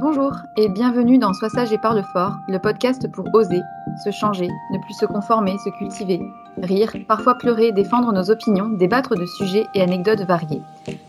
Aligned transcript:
Bonjour 0.00 0.32
et 0.56 0.70
bienvenue 0.70 1.18
dans 1.18 1.34
Sois 1.34 1.50
sage 1.50 1.74
et 1.74 1.78
parle 1.78 2.02
fort, 2.10 2.38
le 2.48 2.58
podcast 2.58 3.06
pour 3.12 3.26
oser, 3.34 3.60
se 4.02 4.10
changer, 4.10 4.48
ne 4.72 4.78
plus 4.78 4.94
se 4.94 5.04
conformer, 5.04 5.58
se 5.58 5.68
cultiver, 5.76 6.22
rire, 6.56 6.90
parfois 7.06 7.34
pleurer, 7.34 7.70
défendre 7.70 8.10
nos 8.10 8.30
opinions, 8.30 8.70
débattre 8.70 9.14
de 9.14 9.26
sujets 9.26 9.66
et 9.74 9.82
anecdotes 9.82 10.22
variés. 10.22 10.62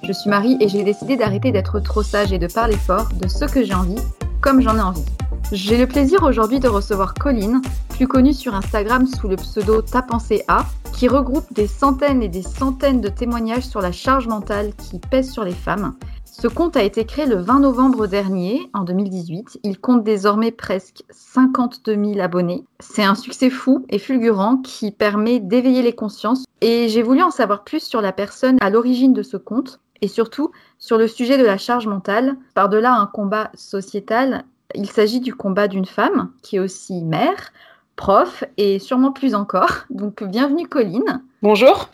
Je 0.04 0.12
suis 0.12 0.30
Marie 0.30 0.58
et 0.60 0.68
j'ai 0.68 0.84
décidé 0.84 1.16
d'arrêter 1.16 1.54
d'être 1.54 1.80
trop 1.80 2.04
sage 2.04 2.34
et 2.34 2.38
de 2.38 2.48
parler 2.48 2.76
fort 2.76 3.08
de 3.14 3.30
ce 3.30 3.46
que 3.46 3.64
j'ai 3.64 3.74
envie, 3.74 4.02
comme 4.42 4.60
j'en 4.60 4.76
ai 4.76 4.82
envie. 4.82 5.06
J'ai 5.54 5.78
le 5.78 5.88
plaisir 5.88 6.24
aujourd'hui 6.24 6.60
de 6.60 6.68
recevoir 6.68 7.14
Colline, 7.14 7.62
plus 7.92 8.10
connue 8.10 8.34
sur 8.34 8.56
Instagram 8.56 9.08
sous 9.08 9.30
le 9.30 9.38
pseudo 9.38 9.82
Ta 9.82 10.02
pensée 10.02 10.44
A, 10.50 10.66
qui 10.92 11.08
regroupe 11.08 11.54
des 11.54 11.68
centaines 11.68 12.22
et 12.22 12.28
des 12.28 12.44
centaines 12.44 13.00
de 13.00 13.08
témoignages 13.08 13.64
sur 13.64 13.80
la 13.80 13.94
charge 13.94 14.28
mentale 14.28 14.72
qui 14.76 15.00
pèse 15.00 15.32
sur 15.32 15.46
les 15.46 15.54
femmes 15.54 15.94
ce 16.42 16.48
compte 16.48 16.76
a 16.76 16.82
été 16.82 17.06
créé 17.06 17.28
le 17.28 17.36
20 17.36 17.60
novembre 17.60 18.08
dernier, 18.08 18.68
en 18.74 18.84
2018. 18.84 19.60
Il 19.62 19.80
compte 19.80 20.04
désormais 20.04 20.50
presque 20.50 21.04
52 21.12 21.94
000 21.94 22.20
abonnés. 22.20 22.66
C'est 22.80 23.04
un 23.04 23.14
succès 23.14 23.52
fou 23.52 23.86
et 23.90 24.00
fulgurant 24.00 24.58
qui 24.58 24.90
permet 24.90 25.40
d'éveiller 25.40 25.84
les 25.84 25.94
consciences. 25.94 26.46
Et 26.62 26.90
j'ai 26.90 27.04
voulu 27.04 27.22
en 27.22 27.30
savoir 27.30 27.64
plus 27.64 27.84
sur 27.84 28.02
la 28.02 28.12
personne 28.12 28.58
à 28.60 28.72
l'origine 28.72 29.14
de 29.14 29.22
ce 29.22 29.38
compte 29.38 29.82
et 30.02 30.08
surtout 30.08 30.50
sur 30.80 30.98
le 30.98 31.08
sujet 31.08 31.38
de 31.38 31.46
la 31.46 31.60
charge 31.60 31.86
mentale. 31.86 32.36
Par-delà 32.56 32.96
un 32.96 33.06
combat 33.06 33.52
sociétal, 33.54 34.44
il 34.74 34.90
s'agit 34.90 35.20
du 35.20 35.36
combat 35.36 35.68
d'une 35.68 35.86
femme 35.86 36.32
qui 36.42 36.56
est 36.56 36.60
aussi 36.60 37.04
mère, 37.04 37.54
prof 37.96 38.44
et 38.58 38.80
sûrement 38.80 39.12
plus 39.12 39.36
encore. 39.36 39.84
Donc 39.92 40.24
bienvenue 40.24 40.68
Colline. 40.68 41.22
Bonjour. 41.44 41.92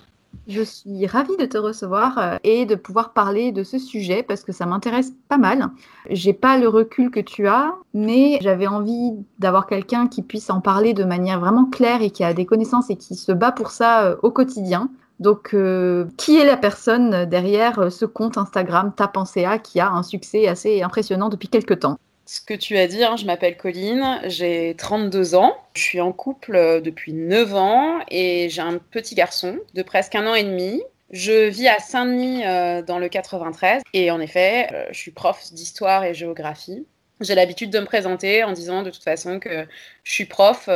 Je 0.47 0.61
suis 0.61 1.05
ravie 1.07 1.35
de 1.35 1.45
te 1.45 1.57
recevoir 1.57 2.17
euh, 2.17 2.37
et 2.45 2.65
de 2.65 2.75
pouvoir 2.75 3.11
parler 3.11 3.51
de 3.51 3.63
ce 3.63 3.77
sujet 3.77 4.23
parce 4.23 4.45
que 4.45 4.53
ça 4.53 4.65
m'intéresse 4.65 5.11
pas 5.27 5.37
mal. 5.37 5.67
J'ai 6.09 6.31
pas 6.31 6.57
le 6.57 6.69
recul 6.69 7.11
que 7.11 7.19
tu 7.19 7.47
as, 7.47 7.75
mais 7.93 8.39
j'avais 8.41 8.67
envie 8.67 9.11
d'avoir 9.39 9.67
quelqu'un 9.67 10.07
qui 10.07 10.21
puisse 10.21 10.49
en 10.49 10.61
parler 10.61 10.93
de 10.93 11.03
manière 11.03 11.41
vraiment 11.41 11.65
claire 11.65 12.01
et 12.01 12.11
qui 12.11 12.23
a 12.23 12.33
des 12.33 12.45
connaissances 12.45 12.89
et 12.89 12.95
qui 12.95 13.15
se 13.15 13.33
bat 13.33 13.51
pour 13.51 13.71
ça 13.71 14.05
euh, 14.05 14.15
au 14.23 14.31
quotidien. 14.31 14.89
Donc, 15.19 15.53
euh, 15.53 16.05
qui 16.15 16.37
est 16.37 16.45
la 16.45 16.57
personne 16.57 17.25
derrière 17.25 17.91
ce 17.91 18.05
compte 18.05 18.37
Instagram 18.37 18.93
Ta 18.95 19.07
pensée 19.09 19.45
qui 19.63 19.81
a 19.81 19.91
un 19.91 20.03
succès 20.03 20.47
assez 20.47 20.81
impressionnant 20.81 21.27
depuis 21.27 21.49
quelques 21.49 21.79
temps? 21.79 21.97
Ce 22.27 22.41
que 22.41 22.53
tu 22.53 22.77
as 22.77 22.87
dit, 22.87 23.03
hein, 23.03 23.15
je 23.15 23.25
m'appelle 23.25 23.55
Colline, 23.55 24.19
j'ai 24.25 24.75
32 24.77 25.35
ans, 25.35 25.55
je 25.75 25.81
suis 25.81 26.01
en 26.01 26.11
couple 26.11 26.55
euh, 26.55 26.81
depuis 26.81 27.13
9 27.13 27.55
ans 27.55 27.99
et 28.11 28.49
j'ai 28.49 28.61
un 28.61 28.77
petit 28.77 29.15
garçon 29.15 29.57
de 29.73 29.81
presque 29.81 30.13
un 30.13 30.27
an 30.27 30.35
et 30.35 30.43
demi. 30.43 30.83
Je 31.11 31.47
vis 31.47 31.69
à 31.69 31.79
Saint-Denis 31.79 32.45
euh, 32.45 32.81
dans 32.81 32.99
le 32.99 33.07
93 33.07 33.81
et 33.93 34.11
en 34.11 34.19
effet, 34.19 34.67
euh, 34.73 34.85
je 34.91 34.97
suis 34.99 35.11
prof 35.11 35.41
d'histoire 35.53 36.03
et 36.03 36.13
géographie. 36.13 36.85
J'ai 37.21 37.33
l'habitude 37.33 37.69
de 37.69 37.79
me 37.79 37.85
présenter 37.85 38.43
en 38.43 38.51
disant 38.51 38.83
de 38.83 38.89
toute 38.89 39.05
façon 39.05 39.39
que 39.39 39.65
je 40.03 40.11
suis 40.11 40.25
prof 40.25 40.69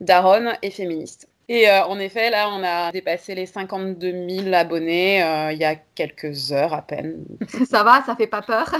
d'Aaron 0.00 0.52
et 0.60 0.70
féministe. 0.70 1.28
Et 1.48 1.70
en 1.70 1.98
effet, 1.98 2.28
là, 2.28 2.50
on 2.50 2.62
a 2.62 2.92
dépassé 2.92 3.34
les 3.34 3.46
52 3.46 4.28
000 4.28 4.52
abonnés 4.52 5.20
il 5.50 5.58
y 5.58 5.64
a 5.64 5.76
quelques 5.94 6.52
heures 6.52 6.74
à 6.74 6.82
peine. 6.82 7.24
Ça 7.70 7.84
va, 7.84 8.02
ça 8.04 8.16
fait 8.16 8.26
pas 8.26 8.42
peur 8.42 8.74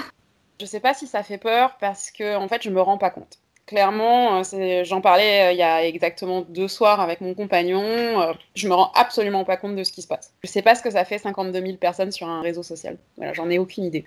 je 0.60 0.66
sais 0.66 0.80
pas 0.80 0.94
si 0.94 1.06
ça 1.06 1.22
fait 1.22 1.38
peur 1.38 1.76
parce 1.80 2.10
que 2.10 2.36
en 2.36 2.48
fait 2.48 2.62
je 2.62 2.70
me 2.70 2.80
rends 2.80 2.98
pas 2.98 3.10
compte. 3.10 3.38
Clairement, 3.66 4.42
j'en 4.84 5.02
parlais 5.02 5.54
il 5.54 5.58
y 5.58 5.62
a 5.62 5.84
exactement 5.84 6.40
deux 6.40 6.68
soirs 6.68 7.00
avec 7.00 7.20
mon 7.20 7.34
compagnon. 7.34 8.34
Je 8.54 8.66
me 8.66 8.72
rends 8.72 8.90
absolument 8.94 9.44
pas 9.44 9.58
compte 9.58 9.76
de 9.76 9.84
ce 9.84 9.92
qui 9.92 10.00
se 10.00 10.08
passe. 10.08 10.32
Je 10.42 10.48
sais 10.48 10.62
pas 10.62 10.74
ce 10.74 10.82
que 10.82 10.90
ça 10.90 11.04
fait 11.04 11.18
52 11.18 11.60
000 11.60 11.76
personnes 11.76 12.10
sur 12.10 12.28
un 12.28 12.40
réseau 12.40 12.62
social. 12.62 12.96
Voilà, 13.18 13.34
j'en 13.34 13.50
ai 13.50 13.58
aucune 13.58 13.84
idée. 13.84 14.06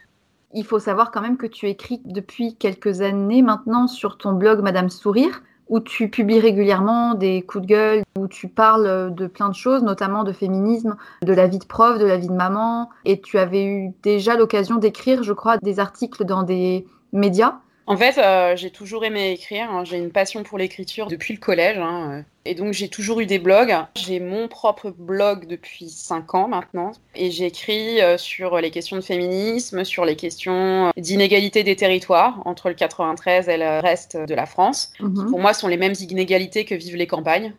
Il 0.55 0.65
faut 0.65 0.79
savoir 0.79 1.11
quand 1.11 1.21
même 1.21 1.37
que 1.37 1.45
tu 1.45 1.69
écris 1.69 2.01
depuis 2.05 2.55
quelques 2.55 3.01
années 3.01 3.43
maintenant 3.43 3.87
sur 3.87 4.17
ton 4.17 4.33
blog 4.33 4.61
Madame 4.61 4.89
Sourire 4.89 5.43
où 5.71 5.79
tu 5.79 6.09
publies 6.09 6.41
régulièrement 6.41 7.15
des 7.15 7.41
coups 7.43 7.63
de 7.63 7.67
gueule, 7.67 8.03
où 8.19 8.27
tu 8.27 8.49
parles 8.49 9.15
de 9.15 9.25
plein 9.25 9.47
de 9.47 9.55
choses, 9.55 9.83
notamment 9.83 10.25
de 10.25 10.33
féminisme, 10.33 10.97
de 11.21 11.33
la 11.33 11.47
vie 11.47 11.59
de 11.59 11.65
prof, 11.65 11.97
de 11.97 12.05
la 12.05 12.17
vie 12.17 12.27
de 12.27 12.33
maman. 12.33 12.89
Et 13.05 13.21
tu 13.21 13.39
avais 13.39 13.63
eu 13.63 13.93
déjà 14.03 14.35
l'occasion 14.35 14.75
d'écrire, 14.75 15.23
je 15.23 15.31
crois, 15.31 15.57
des 15.57 15.79
articles 15.79 16.25
dans 16.25 16.43
des 16.43 16.85
médias. 17.13 17.55
En 17.87 17.97
fait, 17.97 18.17
euh, 18.17 18.55
j'ai 18.55 18.69
toujours 18.69 19.03
aimé 19.05 19.31
écrire. 19.31 19.69
Hein. 19.71 19.83
J'ai 19.83 19.97
une 19.97 20.11
passion 20.11 20.43
pour 20.43 20.57
l'écriture 20.57 21.07
depuis 21.07 21.33
le 21.33 21.39
collège. 21.39 21.77
Hein. 21.77 22.23
Et 22.45 22.55
donc, 22.55 22.73
j'ai 22.73 22.89
toujours 22.89 23.19
eu 23.19 23.25
des 23.25 23.39
blogs. 23.39 23.75
J'ai 23.95 24.19
mon 24.19 24.47
propre 24.47 24.91
blog 24.91 25.47
depuis 25.47 25.89
5 25.89 26.35
ans 26.35 26.47
maintenant. 26.47 26.91
Et 27.15 27.31
j'écris 27.31 28.01
euh, 28.01 28.17
sur 28.17 28.59
les 28.59 28.71
questions 28.71 28.95
de 28.95 29.01
féminisme, 29.01 29.83
sur 29.83 30.05
les 30.05 30.15
questions 30.15 30.91
d'inégalité 30.97 31.63
des 31.63 31.75
territoires 31.75 32.41
entre 32.45 32.69
le 32.69 32.75
93 32.75 33.49
et 33.49 33.57
le 33.57 33.79
reste 33.79 34.17
de 34.17 34.33
la 34.33 34.45
France. 34.45 34.93
Mhm. 34.99 35.29
pour 35.29 35.39
moi, 35.39 35.53
sont 35.53 35.67
les 35.67 35.77
mêmes 35.77 35.95
inégalités 35.99 36.65
que 36.65 36.75
vivent 36.75 36.97
les 36.97 37.07
campagnes 37.07 37.53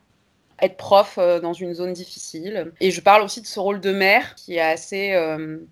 être 0.63 0.77
prof 0.77 1.19
euh, 1.19 1.41
dans 1.41 1.53
une 1.53 1.75
zone 1.75 1.93
difficile. 1.93 2.73
Et 2.81 2.91
je 2.91 3.01
parle 3.01 3.23
aussi 3.23 3.43
de 3.43 3.47
ce 3.47 3.61
rôle 3.61 3.81
de 3.81 3.93
mère 3.93 4.35
qui 4.37 4.55
est 4.55 4.61
assez 4.61 5.15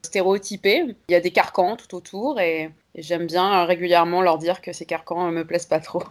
stéréotypé. 0.02 0.96
Il 1.08 1.12
y 1.12 1.14
a 1.14 1.20
des 1.20 1.30
carcans 1.30 1.76
tout 1.76 1.94
autour 1.94 2.38
et 2.40 2.70
et 2.94 3.02
j'aime 3.02 3.26
bien 3.26 3.62
euh, 3.62 3.64
régulièrement 3.64 4.22
leur 4.22 4.38
dire 4.38 4.60
que 4.60 4.72
ces 4.72 4.84
carcans 4.84 5.26
ne 5.26 5.32
me 5.32 5.44
plaisent 5.44 5.66
pas 5.66 5.80
trop. 5.80 6.02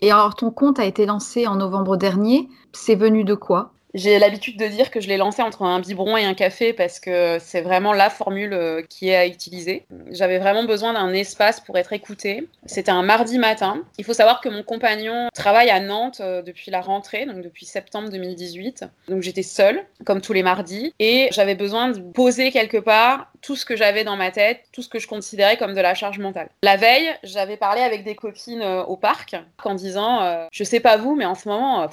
Et 0.00 0.10
alors, 0.10 0.34
ton 0.34 0.50
compte 0.50 0.78
a 0.78 0.84
été 0.84 1.06
lancé 1.06 1.46
en 1.46 1.56
novembre 1.56 1.96
dernier. 1.96 2.48
C'est 2.72 2.96
venu 2.96 3.24
de 3.24 3.34
quoi? 3.34 3.72
J'ai 3.94 4.18
l'habitude 4.18 4.58
de 4.58 4.66
dire 4.66 4.90
que 4.90 5.00
je 5.00 5.08
l'ai 5.08 5.16
lancé 5.16 5.40
entre 5.40 5.62
un 5.62 5.78
biberon 5.78 6.16
et 6.16 6.24
un 6.24 6.34
café 6.34 6.72
parce 6.72 6.98
que 6.98 7.38
c'est 7.40 7.60
vraiment 7.60 7.92
la 7.92 8.10
formule 8.10 8.52
euh, 8.52 8.82
qui 8.82 9.08
est 9.08 9.16
à 9.16 9.26
utiliser. 9.26 9.86
J'avais 10.10 10.38
vraiment 10.38 10.64
besoin 10.64 10.92
d'un 10.92 11.12
espace 11.12 11.60
pour 11.60 11.78
être 11.78 11.92
écoutée. 11.92 12.48
C'était 12.66 12.90
un 12.90 13.02
mardi 13.02 13.38
matin. 13.38 13.82
Il 13.98 14.04
faut 14.04 14.12
savoir 14.12 14.40
que 14.40 14.48
mon 14.48 14.64
compagnon 14.64 15.28
travaille 15.32 15.70
à 15.70 15.78
Nantes 15.78 16.20
euh, 16.20 16.42
depuis 16.42 16.72
la 16.72 16.80
rentrée, 16.80 17.24
donc 17.24 17.40
depuis 17.40 17.66
septembre 17.66 18.10
2018. 18.10 18.84
Donc 19.08 19.22
j'étais 19.22 19.44
seule, 19.44 19.84
comme 20.04 20.20
tous 20.20 20.32
les 20.32 20.42
mardis, 20.42 20.92
et 20.98 21.28
j'avais 21.30 21.54
besoin 21.54 21.88
de 21.88 22.00
poser 22.00 22.50
quelque 22.50 22.78
part 22.78 23.30
tout 23.42 23.54
ce 23.54 23.64
que 23.64 23.76
j'avais 23.76 24.02
dans 24.02 24.16
ma 24.16 24.32
tête, 24.32 24.62
tout 24.72 24.82
ce 24.82 24.88
que 24.88 24.98
je 24.98 25.06
considérais 25.06 25.56
comme 25.56 25.74
de 25.74 25.80
la 25.80 25.94
charge 25.94 26.18
mentale. 26.18 26.48
La 26.64 26.76
veille, 26.76 27.14
j'avais 27.22 27.56
parlé 27.56 27.82
avec 27.82 28.02
des 28.02 28.16
copines 28.16 28.62
euh, 28.62 28.82
au 28.82 28.96
parc 28.96 29.36
en 29.64 29.74
disant, 29.74 30.48
je 30.52 30.64
sais 30.64 30.80
pas 30.80 30.98
vous, 30.98 31.14
mais 31.14 31.24
en 31.24 31.34
ce 31.34 31.48
moment, 31.48 31.88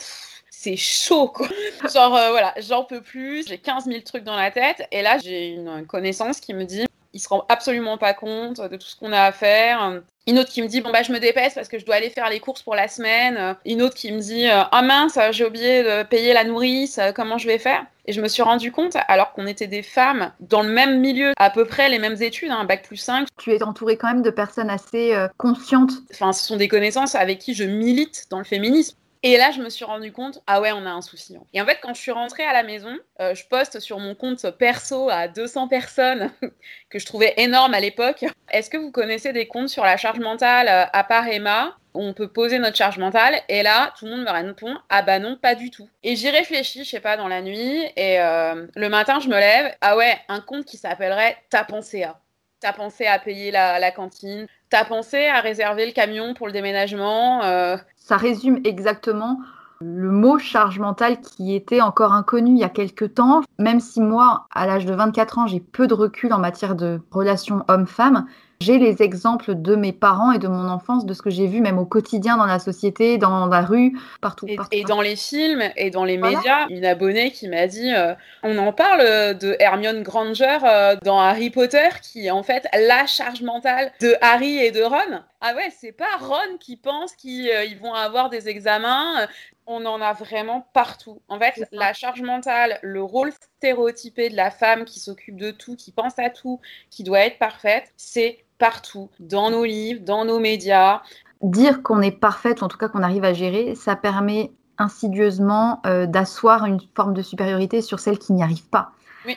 c'est 0.62 0.78
chaud, 0.78 1.28
quoi. 1.28 1.48
Genre, 1.92 2.16
euh, 2.16 2.30
voilà, 2.30 2.54
j'en 2.60 2.84
peux 2.84 3.02
plus, 3.02 3.48
j'ai 3.48 3.58
15 3.58 3.86
000 3.86 4.02
trucs 4.02 4.24
dans 4.24 4.36
la 4.36 4.52
tête. 4.52 4.88
Et 4.92 5.02
là, 5.02 5.18
j'ai 5.18 5.48
une 5.48 5.88
connaissance 5.88 6.40
qui 6.40 6.54
me 6.54 6.66
dit, 6.66 6.86
il 7.14 7.20
se 7.20 7.28
rend 7.28 7.46
absolument 7.50 7.98
pas 7.98 8.14
compte 8.14 8.62
de 8.62 8.78
tout 8.78 8.86
ce 8.86 8.96
qu'on 8.96 9.12
a 9.12 9.22
à 9.22 9.32
faire. 9.32 10.02
Une 10.28 10.38
autre 10.38 10.52
qui 10.52 10.62
me 10.62 10.68
dit 10.68 10.82
bon 10.82 10.92
bah 10.92 11.02
je 11.02 11.12
me 11.12 11.20
dépêche 11.20 11.56
parce 11.56 11.68
que 11.68 11.80
je 11.80 11.86
dois 11.86 11.96
aller 11.96 12.12
faire 12.12 12.30
les 12.30 12.40
courses 12.40 12.62
pour 12.62 12.76
la 12.76 12.88
semaine. 12.88 13.58
Une 13.66 13.82
autre 13.82 13.96
qui 13.96 14.12
me 14.12 14.20
dit 14.20 14.48
ah 14.48 14.82
mince 14.82 15.18
j'ai 15.32 15.44
oublié 15.44 15.84
de 15.84 16.04
payer 16.04 16.32
la 16.32 16.46
nourrice 16.46 17.00
comment 17.16 17.38
je 17.38 17.48
vais 17.48 17.58
faire? 17.58 17.86
Et 18.06 18.14
je 18.14 18.22
me 18.22 18.28
suis 18.28 18.44
rendu 18.44 18.72
compte 18.72 18.96
alors 19.08 19.34
qu'on 19.34 19.48
était 19.48 19.68
des 19.68 19.82
femmes 19.82 20.32
dans 20.40 20.62
le 20.62 20.70
même 20.70 21.02
milieu 21.02 21.34
à 21.38 21.50
peu 21.50 21.66
près 21.66 21.90
les 21.90 22.00
mêmes 22.00 22.22
études 22.22 22.52
un 22.52 22.64
bac 22.64 22.84
plus 22.84 22.98
5. 22.98 23.28
Tu 23.38 23.52
es 23.52 23.62
entourée 23.64 23.98
quand 23.98 24.08
même 24.08 24.22
de 24.22 24.30
personnes 24.30 24.70
assez 24.70 25.14
euh, 25.16 25.28
conscientes. 25.38 25.92
Enfin 26.14 26.32
ce 26.32 26.46
sont 26.46 26.56
des 26.56 26.68
connaissances 26.68 27.16
avec 27.16 27.40
qui 27.40 27.56
je 27.56 27.64
milite 27.64 28.28
dans 28.30 28.38
le 28.38 28.46
féminisme. 28.46 28.96
Et 29.24 29.38
là, 29.38 29.52
je 29.52 29.62
me 29.62 29.70
suis 29.70 29.86
rendu 29.86 30.12
compte, 30.12 30.42
ah 30.48 30.62
ouais, 30.62 30.72
on 30.72 30.84
a 30.86 30.90
un 30.90 31.02
souci. 31.02 31.38
Et 31.54 31.62
en 31.62 31.66
fait, 31.66 31.78
quand 31.82 31.94
je 31.94 32.02
suis 32.02 32.12
rentrée 32.12 32.44
à 32.44 32.54
la 32.54 32.64
maison, 32.64 32.98
euh, 33.20 33.36
je 33.36 33.46
poste 33.48 33.80
sur 33.80 34.00
mon 34.00 34.16
compte 34.16 34.50
perso 34.58 35.10
à 35.10 35.28
200 35.28 35.68
personnes, 35.68 36.32
que 36.90 36.98
je 36.98 37.06
trouvais 37.06 37.36
énorme 37.38 37.76
à 37.76 37.80
l'époque. 37.80 38.26
Est-ce 38.50 38.72
que 38.72 38.78
vous 38.78 38.92
connaissez 38.92 39.32
des 39.32 39.48
comptes 39.48 39.70
sur 39.70 39.84
la 39.84 39.96
charge 39.96 40.20
mentale 40.20 40.68
euh, 40.68 40.86
à 40.92 41.04
part 41.04 41.28
Emma? 41.28 41.78
On 41.94 42.14
peut 42.14 42.30
poser 42.30 42.58
notre 42.58 42.78
charge 42.78 42.98
mentale 42.98 43.36
Et 43.48 43.64
là, 43.64 43.94
tout 44.00 44.06
le 44.06 44.12
monde 44.12 44.24
me 44.24 44.32
répond, 44.32 44.76
ah 44.90 45.04
bah 45.04 45.20
non, 45.20 45.36
pas 45.36 45.54
du 45.54 45.70
tout. 45.70 45.88
Et 46.04 46.16
j'y 46.16 46.30
réfléchis, 46.30 46.84
je 46.84 46.90
sais 46.90 47.00
pas, 47.02 47.16
dans 47.16 47.28
la 47.28 47.42
nuit. 47.42 47.84
Et 47.96 48.20
euh, 48.20 48.66
le 48.76 48.90
matin, 48.90 49.20
je 49.20 49.28
me 49.28 49.38
lève, 49.38 49.76
ah 49.82 49.98
ouais, 49.98 50.18
un 50.30 50.40
compte 50.40 50.66
qui 50.66 50.78
s'appellerait 50.78 51.38
T'as 51.50 51.66
pensé 51.66 52.04
à 52.04 52.20
T'as 52.60 52.74
pensé 52.74 53.08
à 53.08 53.20
payer 53.20 53.52
la 53.52 53.92
cantine 53.92 54.48
T'as 54.72 54.86
pensé 54.86 55.28
à 55.28 55.42
réserver 55.42 55.86
le 55.86 55.92
camion 55.92 56.34
pour 56.34 56.48
le 56.48 56.54
déménagement 56.54 57.42
ça 58.12 58.18
résume 58.18 58.60
exactement 58.66 59.40
le 59.80 60.12
mot 60.12 60.38
charge 60.38 60.80
mentale 60.80 61.22
qui 61.22 61.56
était 61.56 61.82
encore 61.82 62.14
inconnu 62.14 62.52
il 62.52 62.58
y 62.58 62.64
a 62.64 62.70
quelques 62.70 63.16
temps. 63.16 63.42
Même 63.58 63.80
si 63.80 64.02
moi, 64.02 64.48
à 64.52 64.68
l'âge 64.68 64.86
de 64.86 64.94
24 64.94 65.40
ans, 65.40 65.48
j'ai 65.48 65.60
peu 65.60 65.88
de 65.88 65.94
recul 65.94 66.34
en 66.34 66.38
matière 66.38 66.76
de 66.76 67.00
relations 67.10 67.64
homme-femme, 67.68 68.28
j'ai 68.62 68.78
les 68.78 69.02
exemples 69.02 69.56
de 69.56 69.76
mes 69.76 69.92
parents 69.92 70.32
et 70.32 70.40
de 70.40 70.48
mon 70.48 70.70
enfance, 70.70 71.06
de 71.06 71.14
ce 71.14 71.22
que 71.22 71.30
j'ai 71.30 71.48
vu 71.48 71.62
même 71.62 71.80
au 71.80 71.86
quotidien 71.86 72.38
dans 72.38 72.46
la 72.46 72.60
société, 72.60 73.18
dans 73.18 73.48
la 73.48 73.62
rue, 73.62 73.98
partout. 74.22 74.48
Et, 74.72 74.84
dans 74.84 75.02
les 75.02 75.16
films 75.16 75.64
et 75.76 75.90
dans 75.90 76.06
les 76.06 76.18
médias, 76.18 76.68
une 76.70 76.86
abonnée 76.86 77.32
qui 77.32 77.48
m'a 77.48 77.68
dit, 77.68 77.94
euh, 77.94 78.14
on 78.44 78.58
en 78.58 78.72
parle 78.72 79.02
de 79.38 79.56
Hermione 79.60 80.04
Granger 80.04 80.60
euh, 80.64 80.96
dans 81.04 81.20
Harry 81.20 81.50
Potter, 81.50 81.90
qui 82.02 82.28
est 82.28 82.32
en 82.32 82.44
fait 82.44 82.68
la 82.74 83.06
charge 83.06 83.42
mentale 83.42 83.92
de 84.02 84.16
Harry 84.22 84.60
et 84.60 84.72
de 84.72 84.84
Ron. 84.84 85.22
Ah 85.44 85.56
ouais, 85.56 85.72
c'est 85.76 85.92
pas 85.92 86.18
Ron 86.20 86.58
qui 86.60 86.78
pense 86.78 87.16
qu'ils 87.16 87.50
euh, 87.50 87.66
vont 87.82 87.94
avoir 87.96 88.30
des 88.30 88.48
examens 88.48 89.28
on 89.72 89.86
en 89.86 90.02
a 90.02 90.14
vraiment 90.14 90.68
partout. 90.74 91.22
En 91.28 91.40
fait, 91.40 91.68
la 91.72 91.94
charge 91.94 92.22
mentale, 92.22 92.80
le 92.82 93.02
rôle 93.02 93.32
stéréotypé 93.58 94.30
de 94.30 94.36
la 94.36 94.52
femme 94.52 94.86
qui 94.86 95.00
s'occupe 95.00 95.38
de 95.38 95.52
tout, 95.52 95.76
qui 95.76 95.92
pense 95.92 96.18
à 96.20 96.30
tout, 96.30 96.60
qui 96.90 97.04
doit 97.04 97.22
être 97.22 97.38
parfaite, 97.38 97.94
c'est 97.96 98.44
partout, 98.62 99.10
dans 99.20 99.50
nos 99.50 99.66
livres, 99.66 100.02
dans 100.06 100.24
nos 100.24 100.40
médias. 100.40 101.02
Dire 101.42 101.82
qu'on 101.82 102.00
est 102.00 102.12
parfaite, 102.12 102.62
ou 102.62 102.66
en 102.66 102.68
tout 102.68 102.78
cas 102.78 102.90
qu'on 102.90 103.02
arrive 103.02 103.24
à 103.24 103.34
gérer, 103.34 103.74
ça 103.74 103.96
permet 103.96 104.52
insidieusement 104.78 105.82
euh, 105.88 106.06
d'asseoir 106.06 106.66
une 106.66 106.80
forme 106.96 107.16
de 107.16 107.24
supériorité 107.24 107.82
sur 107.82 108.00
celle 108.00 108.20
qui 108.20 108.34
n'y 108.34 108.44
arrive 108.44 108.70
pas. 108.70 108.92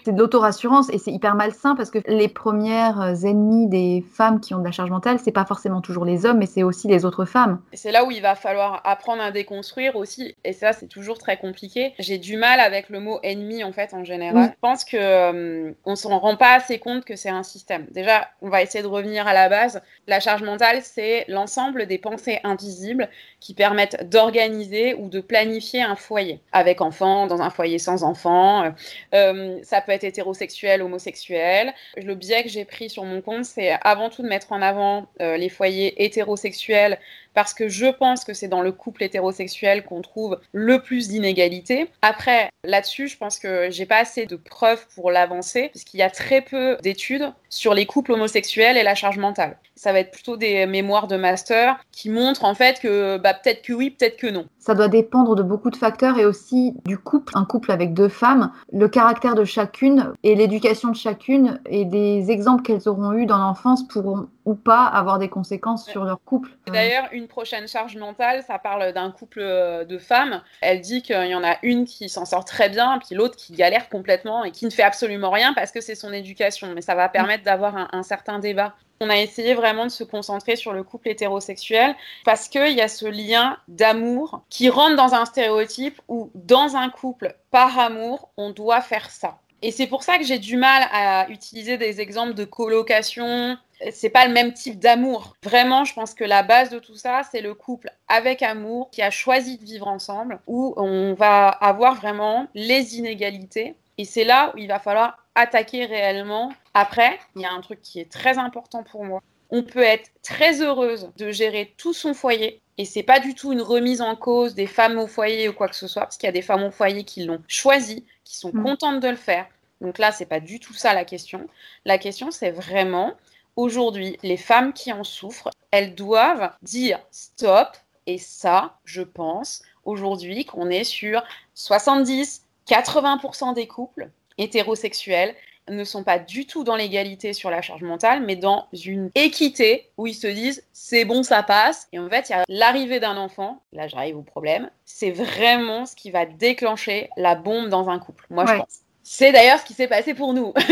C'est 0.04 0.12
de 0.12 0.18
l'autorassurance 0.18 0.90
et 0.90 0.98
c'est 0.98 1.12
hyper 1.12 1.34
malsain 1.34 1.74
parce 1.74 1.90
que 1.90 1.98
les 2.06 2.28
premières 2.28 3.24
ennemies 3.24 3.68
des 3.68 4.04
femmes 4.12 4.40
qui 4.40 4.54
ont 4.54 4.58
de 4.58 4.64
la 4.64 4.72
charge 4.72 4.90
mentale, 4.90 5.18
c'est 5.22 5.32
pas 5.32 5.44
forcément 5.44 5.80
toujours 5.80 6.04
les 6.04 6.26
hommes, 6.26 6.38
mais 6.38 6.46
c'est 6.46 6.62
aussi 6.62 6.88
les 6.88 7.04
autres 7.04 7.24
femmes. 7.24 7.60
C'est 7.72 7.92
là 7.92 8.04
où 8.04 8.10
il 8.10 8.22
va 8.22 8.34
falloir 8.34 8.80
apprendre 8.84 9.22
à 9.22 9.30
déconstruire 9.30 9.96
aussi, 9.96 10.36
et 10.44 10.52
ça 10.52 10.72
c'est 10.72 10.88
toujours 10.88 11.18
très 11.18 11.36
compliqué. 11.36 11.94
J'ai 11.98 12.18
du 12.18 12.36
mal 12.36 12.60
avec 12.60 12.88
le 12.88 13.00
mot 13.00 13.18
ennemi 13.22 13.64
en 13.64 13.72
fait 13.72 13.94
en 13.94 14.04
général. 14.04 14.52
Je 14.54 14.60
pense 14.60 14.84
que 14.84 14.96
euh, 14.96 15.72
on 15.84 15.96
s'en 15.96 16.18
rend 16.18 16.36
pas 16.36 16.54
assez 16.54 16.78
compte 16.78 17.04
que 17.04 17.16
c'est 17.16 17.30
un 17.30 17.42
système. 17.42 17.86
Déjà, 17.90 18.28
on 18.42 18.48
va 18.48 18.62
essayer 18.62 18.82
de 18.82 18.88
revenir 18.88 19.26
à 19.26 19.32
la 19.32 19.48
base. 19.48 19.82
La 20.06 20.20
charge 20.20 20.42
mentale, 20.42 20.80
c'est 20.82 21.24
l'ensemble 21.28 21.86
des 21.86 21.98
pensées 21.98 22.40
invisibles 22.44 23.08
qui 23.44 23.52
permettent 23.52 24.08
d'organiser 24.08 24.94
ou 24.94 25.10
de 25.10 25.20
planifier 25.20 25.82
un 25.82 25.96
foyer 25.96 26.40
avec 26.52 26.80
enfants, 26.80 27.26
dans 27.26 27.42
un 27.42 27.50
foyer 27.50 27.78
sans 27.78 28.02
enfants. 28.02 28.72
Euh, 29.12 29.58
ça 29.62 29.82
peut 29.82 29.92
être 29.92 30.04
hétérosexuel, 30.04 30.80
homosexuel. 30.80 31.74
Le 31.98 32.14
biais 32.14 32.42
que 32.42 32.48
j'ai 32.48 32.64
pris 32.64 32.88
sur 32.88 33.04
mon 33.04 33.20
compte, 33.20 33.44
c'est 33.44 33.76
avant 33.82 34.08
tout 34.08 34.22
de 34.22 34.28
mettre 34.28 34.50
en 34.52 34.62
avant 34.62 35.08
euh, 35.20 35.36
les 35.36 35.50
foyers 35.50 36.02
hétérosexuels 36.02 36.98
parce 37.34 37.54
que 37.54 37.68
je 37.68 37.86
pense 37.86 38.24
que 38.24 38.32
c'est 38.32 38.48
dans 38.48 38.62
le 38.62 38.72
couple 38.72 39.02
hétérosexuel 39.02 39.84
qu'on 39.84 40.00
trouve 40.00 40.38
le 40.52 40.80
plus 40.80 41.08
d'inégalités. 41.08 41.90
Après, 42.02 42.50
là-dessus, 42.64 43.08
je 43.08 43.18
pense 43.18 43.38
que 43.38 43.68
j'ai 43.70 43.86
pas 43.86 43.98
assez 43.98 44.26
de 44.26 44.36
preuves 44.36 44.86
pour 44.94 45.10
l'avancer, 45.10 45.68
puisqu'il 45.70 45.98
y 45.98 46.02
a 46.02 46.10
très 46.10 46.40
peu 46.40 46.76
d'études 46.82 47.32
sur 47.48 47.74
les 47.74 47.86
couples 47.86 48.12
homosexuels 48.12 48.76
et 48.76 48.82
la 48.82 48.94
charge 48.94 49.18
mentale. 49.18 49.58
Ça 49.76 49.92
va 49.92 50.00
être 50.00 50.12
plutôt 50.12 50.36
des 50.36 50.66
mémoires 50.66 51.08
de 51.08 51.16
master 51.16 51.76
qui 51.90 52.08
montrent 52.08 52.44
en 52.44 52.54
fait 52.54 52.80
que 52.80 53.18
bah, 53.18 53.34
peut-être 53.34 53.62
que 53.62 53.72
oui, 53.72 53.90
peut-être 53.90 54.16
que 54.16 54.28
non. 54.28 54.46
Ça 54.58 54.74
doit 54.74 54.88
dépendre 54.88 55.34
de 55.34 55.42
beaucoup 55.42 55.70
de 55.70 55.76
facteurs 55.76 56.18
et 56.18 56.24
aussi 56.24 56.74
du 56.86 56.96
couple, 56.96 57.32
un 57.36 57.44
couple 57.44 57.72
avec 57.72 57.92
deux 57.92 58.08
femmes, 58.08 58.52
le 58.72 58.88
caractère 58.88 59.34
de 59.34 59.44
chacune 59.44 60.12
et 60.22 60.36
l'éducation 60.36 60.90
de 60.90 60.96
chacune 60.96 61.60
et 61.66 61.84
des 61.84 62.30
exemples 62.30 62.62
qu'elles 62.62 62.88
auront 62.88 63.12
eus 63.12 63.26
dans 63.26 63.38
l'enfance 63.38 63.86
pourront 63.88 64.28
ou 64.44 64.54
pas 64.54 64.84
avoir 64.84 65.18
des 65.18 65.28
conséquences 65.28 65.86
sur 65.86 66.04
leur 66.04 66.22
couple. 66.22 66.50
D'ailleurs, 66.66 67.08
une 67.12 67.28
prochaine 67.28 67.66
charge 67.66 67.96
mentale, 67.96 68.42
ça 68.46 68.58
parle 68.58 68.92
d'un 68.92 69.10
couple 69.10 69.40
euh, 69.40 69.84
de 69.84 69.98
femmes. 69.98 70.42
Elle 70.60 70.80
dit 70.80 71.02
qu'il 71.02 71.26
y 71.26 71.34
en 71.34 71.44
a 71.44 71.56
une 71.62 71.84
qui 71.84 72.08
s'en 72.08 72.24
sort 72.24 72.44
très 72.44 72.68
bien, 72.68 72.98
puis 72.98 73.14
l'autre 73.14 73.36
qui 73.36 73.54
galère 73.54 73.88
complètement 73.88 74.44
et 74.44 74.50
qui 74.50 74.66
ne 74.66 74.70
fait 74.70 74.82
absolument 74.82 75.30
rien 75.30 75.54
parce 75.54 75.72
que 75.72 75.80
c'est 75.80 75.94
son 75.94 76.12
éducation. 76.12 76.72
Mais 76.74 76.82
ça 76.82 76.94
va 76.94 77.08
permettre 77.08 77.44
d'avoir 77.44 77.76
un, 77.76 77.88
un 77.92 78.02
certain 78.02 78.38
débat. 78.38 78.74
On 79.00 79.10
a 79.10 79.16
essayé 79.18 79.54
vraiment 79.54 79.84
de 79.84 79.90
se 79.90 80.04
concentrer 80.04 80.56
sur 80.56 80.72
le 80.72 80.82
couple 80.82 81.08
hétérosexuel 81.08 81.94
parce 82.24 82.48
qu'il 82.48 82.72
y 82.72 82.80
a 82.80 82.88
ce 82.88 83.06
lien 83.06 83.58
d'amour 83.68 84.42
qui 84.50 84.68
rentre 84.68 84.96
dans 84.96 85.14
un 85.14 85.24
stéréotype 85.24 86.00
où 86.08 86.30
dans 86.34 86.76
un 86.76 86.90
couple 86.90 87.34
par 87.50 87.78
amour, 87.78 88.30
on 88.36 88.50
doit 88.50 88.80
faire 88.80 89.10
ça. 89.10 89.38
Et 89.62 89.70
c'est 89.70 89.86
pour 89.86 90.02
ça 90.02 90.18
que 90.18 90.24
j'ai 90.24 90.38
du 90.38 90.56
mal 90.56 90.86
à 90.92 91.28
utiliser 91.30 91.78
des 91.78 92.00
exemples 92.00 92.34
de 92.34 92.44
colocation. 92.44 93.56
C'est 93.92 94.10
pas 94.10 94.26
le 94.26 94.32
même 94.32 94.52
type 94.52 94.78
d'amour. 94.78 95.36
Vraiment, 95.42 95.84
je 95.84 95.94
pense 95.94 96.14
que 96.14 96.24
la 96.24 96.42
base 96.42 96.70
de 96.70 96.78
tout 96.78 96.96
ça, 96.96 97.22
c'est 97.30 97.40
le 97.40 97.54
couple 97.54 97.90
avec 98.08 98.42
amour 98.42 98.90
qui 98.90 99.02
a 99.02 99.10
choisi 99.10 99.58
de 99.58 99.64
vivre 99.64 99.88
ensemble, 99.88 100.40
où 100.46 100.74
on 100.76 101.14
va 101.14 101.48
avoir 101.48 101.94
vraiment 101.94 102.46
les 102.54 102.96
inégalités. 102.96 103.74
Et 103.96 104.04
c'est 104.04 104.24
là 104.24 104.52
où 104.54 104.58
il 104.58 104.68
va 104.68 104.78
falloir 104.78 105.18
attaquer 105.34 105.84
réellement. 105.86 106.52
Après, 106.74 107.18
il 107.36 107.42
y 107.42 107.46
a 107.46 107.52
un 107.52 107.60
truc 107.60 107.80
qui 107.82 108.00
est 108.00 108.10
très 108.10 108.38
important 108.38 108.82
pour 108.82 109.04
moi. 109.04 109.22
On 109.50 109.62
peut 109.62 109.82
être 109.82 110.10
très 110.22 110.62
heureuse 110.62 111.10
de 111.16 111.30
gérer 111.30 111.74
tout 111.76 111.92
son 111.92 112.14
foyer 112.14 112.60
et 112.76 112.84
c'est 112.84 113.02
pas 113.04 113.20
du 113.20 113.34
tout 113.34 113.52
une 113.52 113.62
remise 113.62 114.00
en 114.00 114.16
cause 114.16 114.54
des 114.54 114.66
femmes 114.66 114.98
au 114.98 115.06
foyer 115.06 115.48
ou 115.48 115.52
quoi 115.52 115.68
que 115.68 115.76
ce 115.76 115.86
soit, 115.86 116.02
parce 116.02 116.16
qu'il 116.16 116.26
y 116.26 116.28
a 116.28 116.32
des 116.32 116.42
femmes 116.42 116.64
au 116.64 116.70
foyer 116.72 117.04
qui 117.04 117.24
l'ont 117.24 117.42
choisi, 117.46 118.04
qui 118.24 118.36
sont 118.36 118.52
mm. 118.52 118.62
contentes 118.62 119.00
de 119.00 119.08
le 119.08 119.16
faire. 119.16 119.46
Donc 119.80 119.98
là, 119.98 120.12
c'est 120.12 120.26
pas 120.26 120.40
du 120.40 120.60
tout 120.60 120.74
ça 120.74 120.94
la 120.94 121.04
question. 121.04 121.46
La 121.84 121.98
question, 121.98 122.30
c'est 122.30 122.50
vraiment 122.50 123.14
aujourd'hui, 123.56 124.18
les 124.22 124.36
femmes 124.36 124.72
qui 124.72 124.92
en 124.92 125.04
souffrent, 125.04 125.50
elles 125.70 125.94
doivent 125.94 126.52
dire 126.62 127.00
stop. 127.10 127.76
Et 128.06 128.18
ça, 128.18 128.78
je 128.84 129.02
pense 129.02 129.62
aujourd'hui 129.84 130.44
qu'on 130.44 130.68
est 130.68 130.84
sur 130.84 131.22
70, 131.54 132.44
80% 132.66 133.54
des 133.54 133.66
couples 133.66 134.10
hétérosexuels 134.38 135.34
ne 135.68 135.84
sont 135.84 136.04
pas 136.04 136.18
du 136.18 136.46
tout 136.46 136.64
dans 136.64 136.76
l'égalité 136.76 137.32
sur 137.32 137.50
la 137.50 137.62
charge 137.62 137.82
mentale, 137.82 138.22
mais 138.24 138.36
dans 138.36 138.68
une 138.72 139.10
équité 139.14 139.90
où 139.96 140.06
ils 140.06 140.14
se 140.14 140.26
disent 140.26 140.64
c'est 140.72 141.04
bon, 141.04 141.22
ça 141.22 141.42
passe. 141.42 141.88
Et 141.92 141.98
en 141.98 142.08
fait, 142.08 142.28
il 142.28 142.32
y 142.32 142.34
a 142.34 142.44
l'arrivée 142.48 143.00
d'un 143.00 143.16
enfant, 143.16 143.62
là 143.72 143.88
j'arrive 143.88 144.16
au 144.16 144.22
problème, 144.22 144.70
c'est 144.84 145.10
vraiment 145.10 145.86
ce 145.86 145.96
qui 145.96 146.10
va 146.10 146.26
déclencher 146.26 147.08
la 147.16 147.34
bombe 147.34 147.68
dans 147.68 147.88
un 147.88 147.98
couple, 147.98 148.26
moi 148.30 148.46
je 148.46 148.54
pense. 148.54 148.80
C'est 149.06 149.32
d'ailleurs 149.32 149.58
ce 149.58 149.66
qui 149.66 149.74
s'est 149.74 149.86
passé 149.86 150.14
pour 150.14 150.32
nous. 150.32 150.52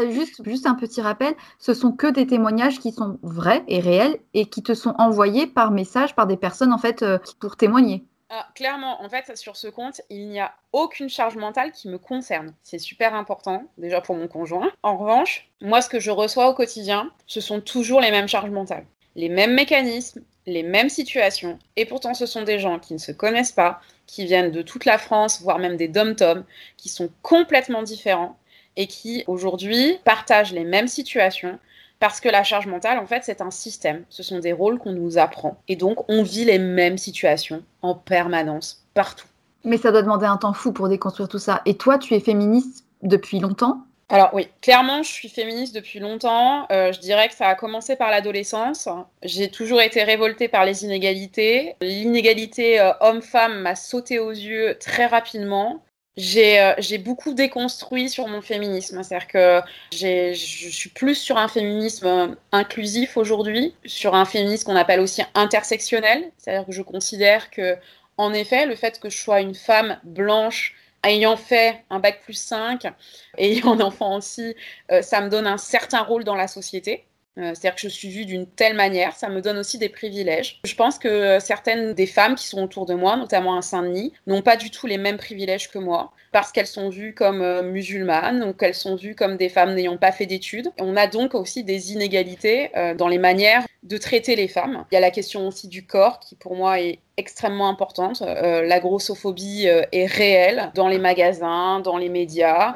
Euh, 0.00 0.10
juste, 0.10 0.42
juste 0.44 0.66
un 0.66 0.74
petit 0.74 1.00
rappel, 1.00 1.34
ce 1.60 1.72
sont 1.72 1.92
que 1.92 2.08
des 2.08 2.26
témoignages 2.26 2.80
qui 2.80 2.90
sont 2.90 3.18
vrais 3.22 3.62
et 3.68 3.78
réels 3.78 4.18
et 4.32 4.46
qui 4.46 4.60
te 4.60 4.74
sont 4.74 4.92
envoyés 4.98 5.46
par 5.46 5.70
message 5.70 6.16
par 6.16 6.26
des 6.26 6.36
personnes 6.36 6.72
en 6.72 6.78
fait 6.78 7.02
euh, 7.02 7.18
pour 7.38 7.56
témoigner. 7.56 8.04
Ah, 8.36 8.48
clairement, 8.56 9.00
en 9.00 9.08
fait, 9.08 9.36
sur 9.36 9.54
ce 9.54 9.68
compte, 9.68 10.00
il 10.10 10.28
n'y 10.28 10.40
a 10.40 10.52
aucune 10.72 11.08
charge 11.08 11.36
mentale 11.36 11.70
qui 11.70 11.86
me 11.88 11.98
concerne. 11.98 12.52
C'est 12.64 12.80
super 12.80 13.14
important, 13.14 13.62
déjà 13.78 14.00
pour 14.00 14.16
mon 14.16 14.26
conjoint. 14.26 14.72
En 14.82 14.96
revanche, 14.96 15.48
moi, 15.60 15.80
ce 15.80 15.88
que 15.88 16.00
je 16.00 16.10
reçois 16.10 16.48
au 16.48 16.54
quotidien, 16.54 17.12
ce 17.28 17.40
sont 17.40 17.60
toujours 17.60 18.00
les 18.00 18.10
mêmes 18.10 18.26
charges 18.26 18.50
mentales. 18.50 18.86
Les 19.14 19.28
mêmes 19.28 19.54
mécanismes, 19.54 20.22
les 20.46 20.64
mêmes 20.64 20.88
situations. 20.88 21.60
Et 21.76 21.86
pourtant, 21.86 22.12
ce 22.12 22.26
sont 22.26 22.42
des 22.42 22.58
gens 22.58 22.80
qui 22.80 22.92
ne 22.94 22.98
se 22.98 23.12
connaissent 23.12 23.52
pas, 23.52 23.80
qui 24.08 24.24
viennent 24.24 24.50
de 24.50 24.62
toute 24.62 24.84
la 24.84 24.98
France, 24.98 25.40
voire 25.40 25.60
même 25.60 25.76
des 25.76 25.86
dom-toms, 25.86 26.44
qui 26.76 26.88
sont 26.88 27.10
complètement 27.22 27.84
différents 27.84 28.36
et 28.74 28.88
qui, 28.88 29.22
aujourd'hui, 29.28 30.00
partagent 30.02 30.52
les 30.52 30.64
mêmes 30.64 30.88
situations, 30.88 31.60
parce 32.00 32.20
que 32.20 32.28
la 32.28 32.44
charge 32.44 32.66
mentale, 32.66 32.98
en 32.98 33.06
fait, 33.06 33.22
c'est 33.24 33.40
un 33.40 33.50
système. 33.50 34.04
Ce 34.08 34.22
sont 34.22 34.38
des 34.38 34.52
rôles 34.52 34.78
qu'on 34.78 34.92
nous 34.92 35.18
apprend. 35.18 35.58
Et 35.68 35.76
donc, 35.76 36.08
on 36.08 36.22
vit 36.22 36.44
les 36.44 36.58
mêmes 36.58 36.98
situations 36.98 37.62
en 37.82 37.94
permanence, 37.94 38.84
partout. 38.94 39.26
Mais 39.64 39.78
ça 39.78 39.90
doit 39.90 40.02
demander 40.02 40.26
un 40.26 40.36
temps 40.36 40.52
fou 40.52 40.72
pour 40.72 40.88
déconstruire 40.88 41.28
tout 41.28 41.38
ça. 41.38 41.62
Et 41.64 41.74
toi, 41.76 41.98
tu 41.98 42.14
es 42.14 42.20
féministe 42.20 42.84
depuis 43.02 43.38
longtemps? 43.38 43.78
Alors 44.10 44.30
oui, 44.34 44.48
clairement, 44.60 45.02
je 45.02 45.10
suis 45.10 45.30
féministe 45.30 45.74
depuis 45.74 45.98
longtemps. 45.98 46.66
Euh, 46.70 46.92
je 46.92 47.00
dirais 47.00 47.28
que 47.28 47.34
ça 47.34 47.48
a 47.48 47.54
commencé 47.54 47.96
par 47.96 48.10
l'adolescence. 48.10 48.88
J'ai 49.22 49.50
toujours 49.50 49.80
été 49.80 50.02
révoltée 50.02 50.48
par 50.48 50.66
les 50.66 50.84
inégalités. 50.84 51.74
L'inégalité 51.80 52.80
euh, 52.80 52.92
homme-femme 53.00 53.60
m'a 53.62 53.74
sauté 53.74 54.18
aux 54.18 54.30
yeux 54.30 54.76
très 54.78 55.06
rapidement. 55.06 55.82
Euh, 56.16 56.74
j'ai 56.78 56.98
beaucoup 56.98 57.34
déconstruit 57.34 58.08
sur 58.08 58.28
mon 58.28 58.40
féminisme. 58.40 59.02
C'est-à-dire 59.02 59.28
que 59.28 59.60
je 59.92 60.34
suis 60.34 60.90
plus 60.90 61.16
sur 61.16 61.38
un 61.38 61.48
féminisme 61.48 62.06
euh, 62.06 62.28
inclusif 62.52 63.16
aujourd'hui, 63.16 63.74
sur 63.84 64.14
un 64.14 64.24
féminisme 64.24 64.66
qu'on 64.66 64.76
appelle 64.76 65.00
aussi 65.00 65.22
intersectionnel. 65.34 66.30
C'est-à-dire 66.38 66.66
que 66.66 66.72
je 66.72 66.82
considère 66.82 67.50
que, 67.50 67.76
en 68.16 68.32
effet, 68.32 68.66
le 68.66 68.76
fait 68.76 69.00
que 69.00 69.10
je 69.10 69.16
sois 69.18 69.40
une 69.40 69.54
femme 69.54 69.98
blanche 70.04 70.74
ayant 71.04 71.36
fait 71.36 71.84
un 71.90 71.98
bac 71.98 72.22
plus 72.22 72.34
5, 72.34 72.86
ayant 73.38 73.72
un 73.74 73.80
enfant 73.80 74.16
aussi, 74.16 74.54
euh, 74.92 75.02
ça 75.02 75.20
me 75.20 75.28
donne 75.28 75.46
un 75.46 75.58
certain 75.58 76.02
rôle 76.02 76.24
dans 76.24 76.36
la 76.36 76.48
société. 76.48 77.04
Euh, 77.36 77.52
c'est-à-dire 77.54 77.74
que 77.74 77.80
je 77.80 77.88
suis 77.88 78.10
vue 78.10 78.26
d'une 78.26 78.46
telle 78.46 78.74
manière, 78.74 79.16
ça 79.16 79.28
me 79.28 79.40
donne 79.40 79.58
aussi 79.58 79.78
des 79.78 79.88
privilèges. 79.88 80.60
Je 80.64 80.74
pense 80.74 80.98
que 80.98 81.38
certaines 81.40 81.92
des 81.92 82.06
femmes 82.06 82.36
qui 82.36 82.46
sont 82.46 82.62
autour 82.62 82.86
de 82.86 82.94
moi, 82.94 83.16
notamment 83.16 83.56
à 83.56 83.62
Saint-Denis, 83.62 84.12
n'ont 84.26 84.42
pas 84.42 84.56
du 84.56 84.70
tout 84.70 84.86
les 84.86 84.98
mêmes 84.98 85.16
privilèges 85.16 85.68
que 85.68 85.78
moi, 85.78 86.12
parce 86.30 86.52
qu'elles 86.52 86.68
sont 86.68 86.90
vues 86.90 87.12
comme 87.12 87.42
euh, 87.42 87.62
musulmanes 87.62 88.44
ou 88.44 88.52
qu'elles 88.52 88.74
sont 88.74 88.94
vues 88.94 89.16
comme 89.16 89.36
des 89.36 89.48
femmes 89.48 89.74
n'ayant 89.74 89.96
pas 89.96 90.12
fait 90.12 90.26
d'études. 90.26 90.70
On 90.78 90.96
a 90.96 91.08
donc 91.08 91.34
aussi 91.34 91.64
des 91.64 91.92
inégalités 91.92 92.70
euh, 92.76 92.94
dans 92.94 93.08
les 93.08 93.18
manières 93.18 93.64
de 93.82 93.98
traiter 93.98 94.36
les 94.36 94.48
femmes. 94.48 94.84
Il 94.92 94.94
y 94.94 94.98
a 94.98 95.00
la 95.00 95.10
question 95.10 95.46
aussi 95.48 95.66
du 95.66 95.84
corps 95.84 96.20
qui 96.20 96.36
pour 96.36 96.54
moi 96.54 96.80
est 96.80 97.00
extrêmement 97.16 97.68
importante. 97.68 98.22
la 98.22 98.80
grossophobie 98.80 99.66
est 99.66 100.06
réelle 100.06 100.72
dans 100.74 100.88
les 100.88 100.98
magasins, 100.98 101.78
dans 101.78 101.96
les 101.96 102.08
médias. 102.08 102.74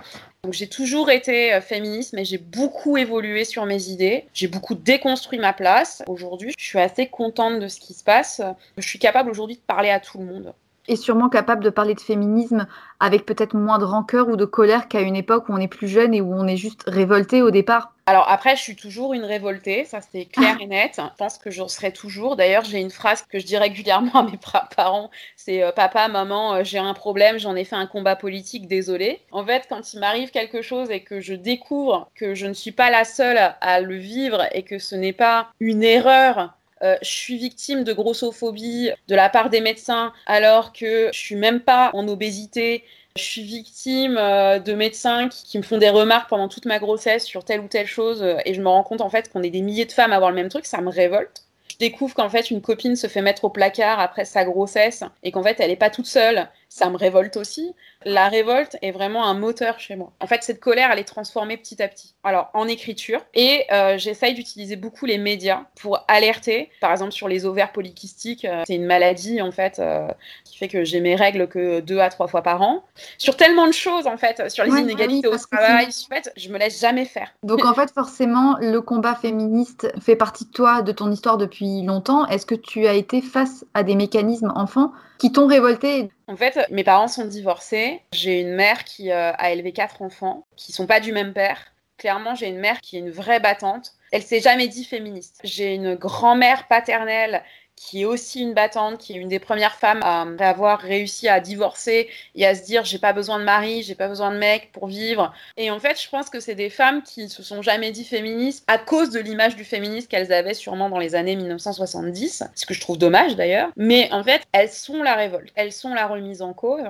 J'ai 0.50 0.68
toujours 0.68 1.10
été 1.10 1.52
euh, 1.52 1.60
féministe, 1.60 2.12
mais 2.12 2.24
j'ai 2.24 2.38
beaucoup 2.38 2.96
évolué 2.96 3.44
sur 3.44 3.66
mes 3.66 3.88
idées. 3.88 4.26
J'ai 4.34 4.46
beaucoup 4.46 4.76
déconstruit 4.76 5.38
ma 5.40 5.52
place. 5.52 6.02
Aujourd'hui, 6.06 6.54
je 6.56 6.64
suis 6.64 6.78
assez 6.78 7.08
contente 7.08 7.58
de 7.58 7.66
ce 7.66 7.80
qui 7.80 7.92
se 7.92 8.04
passe. 8.04 8.40
Je 8.76 8.86
suis 8.86 9.00
capable 9.00 9.30
aujourd'hui 9.30 9.56
de 9.56 9.60
parler 9.60 9.90
à 9.90 9.98
tout 9.98 10.18
le 10.18 10.24
monde 10.24 10.54
et 10.88 10.96
sûrement 10.96 11.28
capable 11.28 11.62
de 11.62 11.70
parler 11.70 11.94
de 11.94 12.00
féminisme 12.00 12.66
avec 13.00 13.24
peut-être 13.24 13.54
moins 13.54 13.78
de 13.78 13.84
rancœur 13.84 14.28
ou 14.28 14.36
de 14.36 14.44
colère 14.44 14.88
qu'à 14.88 15.02
une 15.02 15.14
époque 15.14 15.48
où 15.48 15.52
on 15.52 15.58
est 15.58 15.68
plus 15.68 15.86
jeune 15.86 16.14
et 16.14 16.20
où 16.20 16.34
on 16.34 16.48
est 16.48 16.56
juste 16.56 16.84
révolté 16.86 17.42
au 17.42 17.50
départ. 17.50 17.92
Alors 18.06 18.26
après, 18.30 18.56
je 18.56 18.62
suis 18.62 18.74
toujours 18.74 19.12
une 19.12 19.24
révoltée, 19.24 19.84
ça 19.84 20.00
c'est 20.00 20.24
clair 20.24 20.56
et 20.60 20.66
net. 20.66 20.94
Je 20.96 21.16
pense 21.18 21.36
que 21.36 21.50
j'en 21.50 21.68
serai 21.68 21.92
toujours. 21.92 22.36
D'ailleurs, 22.36 22.64
j'ai 22.64 22.80
une 22.80 22.90
phrase 22.90 23.22
que 23.22 23.38
je 23.38 23.44
dis 23.44 23.58
régulièrement 23.58 24.14
à 24.14 24.22
mes 24.22 24.38
parents, 24.74 25.10
c'est 25.36 25.62
euh, 25.62 25.72
papa, 25.72 26.08
maman, 26.08 26.54
euh, 26.54 26.64
j'ai 26.64 26.78
un 26.78 26.94
problème, 26.94 27.38
j'en 27.38 27.54
ai 27.54 27.64
fait 27.64 27.76
un 27.76 27.86
combat 27.86 28.16
politique, 28.16 28.66
désolé. 28.66 29.20
En 29.30 29.44
fait, 29.44 29.66
quand 29.68 29.92
il 29.92 30.00
m'arrive 30.00 30.30
quelque 30.30 30.62
chose 30.62 30.90
et 30.90 31.00
que 31.00 31.20
je 31.20 31.34
découvre 31.34 32.08
que 32.14 32.34
je 32.34 32.46
ne 32.46 32.54
suis 32.54 32.72
pas 32.72 32.90
la 32.90 33.04
seule 33.04 33.38
à 33.60 33.80
le 33.80 33.96
vivre 33.96 34.46
et 34.52 34.62
que 34.62 34.78
ce 34.78 34.94
n'est 34.94 35.12
pas 35.12 35.48
une 35.60 35.82
erreur 35.82 36.54
euh, 36.82 36.96
je 37.02 37.08
suis 37.08 37.36
victime 37.36 37.84
de 37.84 37.92
grossophobie 37.92 38.90
de 39.08 39.14
la 39.14 39.28
part 39.28 39.50
des 39.50 39.60
médecins 39.60 40.12
alors 40.26 40.72
que 40.72 41.10
je 41.12 41.18
suis 41.18 41.34
même 41.34 41.60
pas 41.60 41.90
en 41.94 42.06
obésité. 42.08 42.84
Je 43.16 43.22
suis 43.22 43.42
victime 43.42 44.16
euh, 44.16 44.60
de 44.60 44.74
médecins 44.74 45.28
qui, 45.28 45.58
me 45.58 45.62
font 45.62 45.78
des 45.78 45.90
remarques 45.90 46.28
pendant 46.28 46.48
toute 46.48 46.66
ma 46.66 46.78
grossesse 46.78 47.24
sur 47.24 47.44
telle 47.44 47.60
ou 47.60 47.68
telle 47.68 47.86
chose 47.86 48.22
euh, 48.22 48.36
et 48.44 48.54
je 48.54 48.60
me 48.60 48.68
rends 48.68 48.84
compte 48.84 49.00
en 49.00 49.10
fait 49.10 49.30
qu'on 49.32 49.42
est 49.42 49.50
des 49.50 49.62
milliers 49.62 49.86
de 49.86 49.92
femmes 49.92 50.12
à 50.12 50.16
avoir 50.16 50.30
le 50.30 50.36
même 50.36 50.48
truc, 50.48 50.66
ça 50.66 50.80
me 50.80 50.90
révolte. 50.90 51.44
Je 51.68 51.78
découvre 51.78 52.14
qu'en 52.14 52.28
fait 52.28 52.50
une 52.50 52.60
copine 52.60 52.96
se 52.96 53.08
fait 53.08 53.22
mettre 53.22 53.44
au 53.44 53.50
placard 53.50 53.98
après 53.98 54.24
sa 54.24 54.44
grossesse 54.44 55.02
et 55.24 55.32
qu'en 55.32 55.42
fait 55.42 55.58
elle 55.58 55.70
n'est 55.70 55.76
pas 55.76 55.90
toute 55.90 56.06
seule 56.06 56.48
ça 56.68 56.90
me 56.90 56.96
révolte 56.96 57.36
aussi. 57.36 57.74
La 58.04 58.28
révolte 58.28 58.76
est 58.80 58.92
vraiment 58.92 59.26
un 59.26 59.34
moteur 59.34 59.80
chez 59.80 59.96
moi. 59.96 60.12
En 60.20 60.26
fait, 60.26 60.42
cette 60.42 60.60
colère, 60.60 60.90
elle 60.92 61.00
est 61.00 61.04
transformée 61.04 61.56
petit 61.56 61.82
à 61.82 61.88
petit. 61.88 62.14
Alors, 62.22 62.50
en 62.54 62.68
écriture. 62.68 63.20
Et 63.34 63.64
euh, 63.72 63.98
j'essaye 63.98 64.34
d'utiliser 64.34 64.76
beaucoup 64.76 65.04
les 65.04 65.18
médias 65.18 65.62
pour 65.80 66.04
alerter. 66.06 66.70
Par 66.80 66.92
exemple, 66.92 67.10
sur 67.10 67.26
les 67.26 67.44
ovaires 67.44 67.72
polykystiques, 67.72 68.44
euh, 68.44 68.62
c'est 68.66 68.76
une 68.76 68.86
maladie, 68.86 69.42
en 69.42 69.50
fait, 69.50 69.80
euh, 69.80 70.06
qui 70.44 70.56
fait 70.56 70.68
que 70.68 70.84
j'ai 70.84 71.00
mes 71.00 71.16
règles 71.16 71.48
que 71.48 71.80
deux 71.80 71.98
à 71.98 72.08
trois 72.08 72.28
fois 72.28 72.42
par 72.42 72.62
an. 72.62 72.84
Sur 73.18 73.36
tellement 73.36 73.66
de 73.66 73.72
choses, 73.72 74.06
en 74.06 74.16
fait, 74.16 74.48
sur 74.48 74.64
les 74.64 74.80
inégalités 74.80 75.26
au 75.26 75.36
travail, 75.36 75.86
en 75.86 76.14
fait, 76.14 76.32
je 76.36 76.50
me 76.50 76.58
laisse 76.58 76.80
jamais 76.80 77.04
faire. 77.04 77.32
Donc, 77.42 77.64
en 77.64 77.74
fait, 77.74 77.90
forcément, 77.92 78.56
le 78.60 78.80
combat 78.80 79.16
féministe 79.16 79.92
fait 80.00 80.16
partie 80.16 80.44
de 80.44 80.50
toi, 80.50 80.82
de 80.82 80.92
ton 80.92 81.10
histoire 81.10 81.36
depuis 81.36 81.82
longtemps. 81.82 82.26
Est-ce 82.26 82.46
que 82.46 82.54
tu 82.54 82.86
as 82.86 82.94
été 82.94 83.20
face 83.22 83.64
à 83.74 83.82
des 83.82 83.96
mécanismes 83.96 84.52
enfants 84.54 84.92
qui 85.18 85.32
t'ont 85.32 85.46
révolté 85.46 86.10
En 86.28 86.36
fait, 86.36 86.58
mes 86.70 86.84
parents 86.84 87.08
sont 87.08 87.24
divorcés. 87.24 87.87
J'ai 88.12 88.40
une 88.40 88.54
mère 88.54 88.84
qui 88.84 89.10
euh, 89.10 89.32
a 89.32 89.50
élevé 89.52 89.72
quatre 89.72 90.02
enfants 90.02 90.46
qui 90.56 90.72
sont 90.72 90.86
pas 90.86 91.00
du 91.00 91.12
même 91.12 91.32
père. 91.32 91.72
Clairement, 91.96 92.34
j'ai 92.34 92.46
une 92.46 92.58
mère 92.58 92.80
qui 92.80 92.96
est 92.96 93.00
une 93.00 93.10
vraie 93.10 93.40
battante. 93.40 93.92
Elle 94.12 94.22
s'est 94.22 94.40
jamais 94.40 94.68
dit 94.68 94.84
féministe. 94.84 95.40
J'ai 95.44 95.74
une 95.74 95.94
grand-mère 95.94 96.66
paternelle 96.68 97.42
qui 97.78 98.02
est 98.02 98.04
aussi 98.04 98.40
une 98.40 98.54
battante, 98.54 98.98
qui 98.98 99.12
est 99.12 99.16
une 99.16 99.28
des 99.28 99.38
premières 99.38 99.76
femmes 99.76 100.00
à 100.02 100.22
avoir 100.48 100.80
réussi 100.80 101.28
à 101.28 101.40
divorcer 101.40 102.08
et 102.34 102.46
à 102.46 102.54
se 102.54 102.64
dire 102.64 102.84
j'ai 102.84 102.98
pas 102.98 103.12
besoin 103.12 103.38
de 103.38 103.44
mari, 103.44 103.82
j'ai 103.82 103.94
pas 103.94 104.08
besoin 104.08 104.32
de 104.32 104.36
mec 104.36 104.70
pour 104.72 104.88
vivre. 104.88 105.32
Et 105.56 105.70
en 105.70 105.78
fait, 105.78 106.00
je 106.00 106.08
pense 106.08 106.28
que 106.28 106.40
c'est 106.40 106.54
des 106.54 106.70
femmes 106.70 107.02
qui 107.02 107.28
se 107.28 107.42
sont 107.42 107.62
jamais 107.62 107.92
dit 107.92 108.04
féministes 108.04 108.64
à 108.66 108.78
cause 108.78 109.10
de 109.10 109.20
l'image 109.20 109.56
du 109.56 109.64
féminisme 109.64 110.08
qu'elles 110.08 110.32
avaient 110.32 110.54
sûrement 110.54 110.90
dans 110.90 110.98
les 110.98 111.14
années 111.14 111.36
1970, 111.36 112.44
ce 112.54 112.66
que 112.66 112.74
je 112.74 112.80
trouve 112.80 112.98
dommage 112.98 113.36
d'ailleurs. 113.36 113.70
Mais 113.76 114.08
en 114.12 114.24
fait, 114.24 114.42
elles 114.52 114.70
sont 114.70 115.02
la 115.02 115.14
révolte, 115.14 115.52
elles 115.54 115.72
sont 115.72 115.94
la 115.94 116.06
remise 116.06 116.42
en 116.42 116.52
cause. 116.52 116.82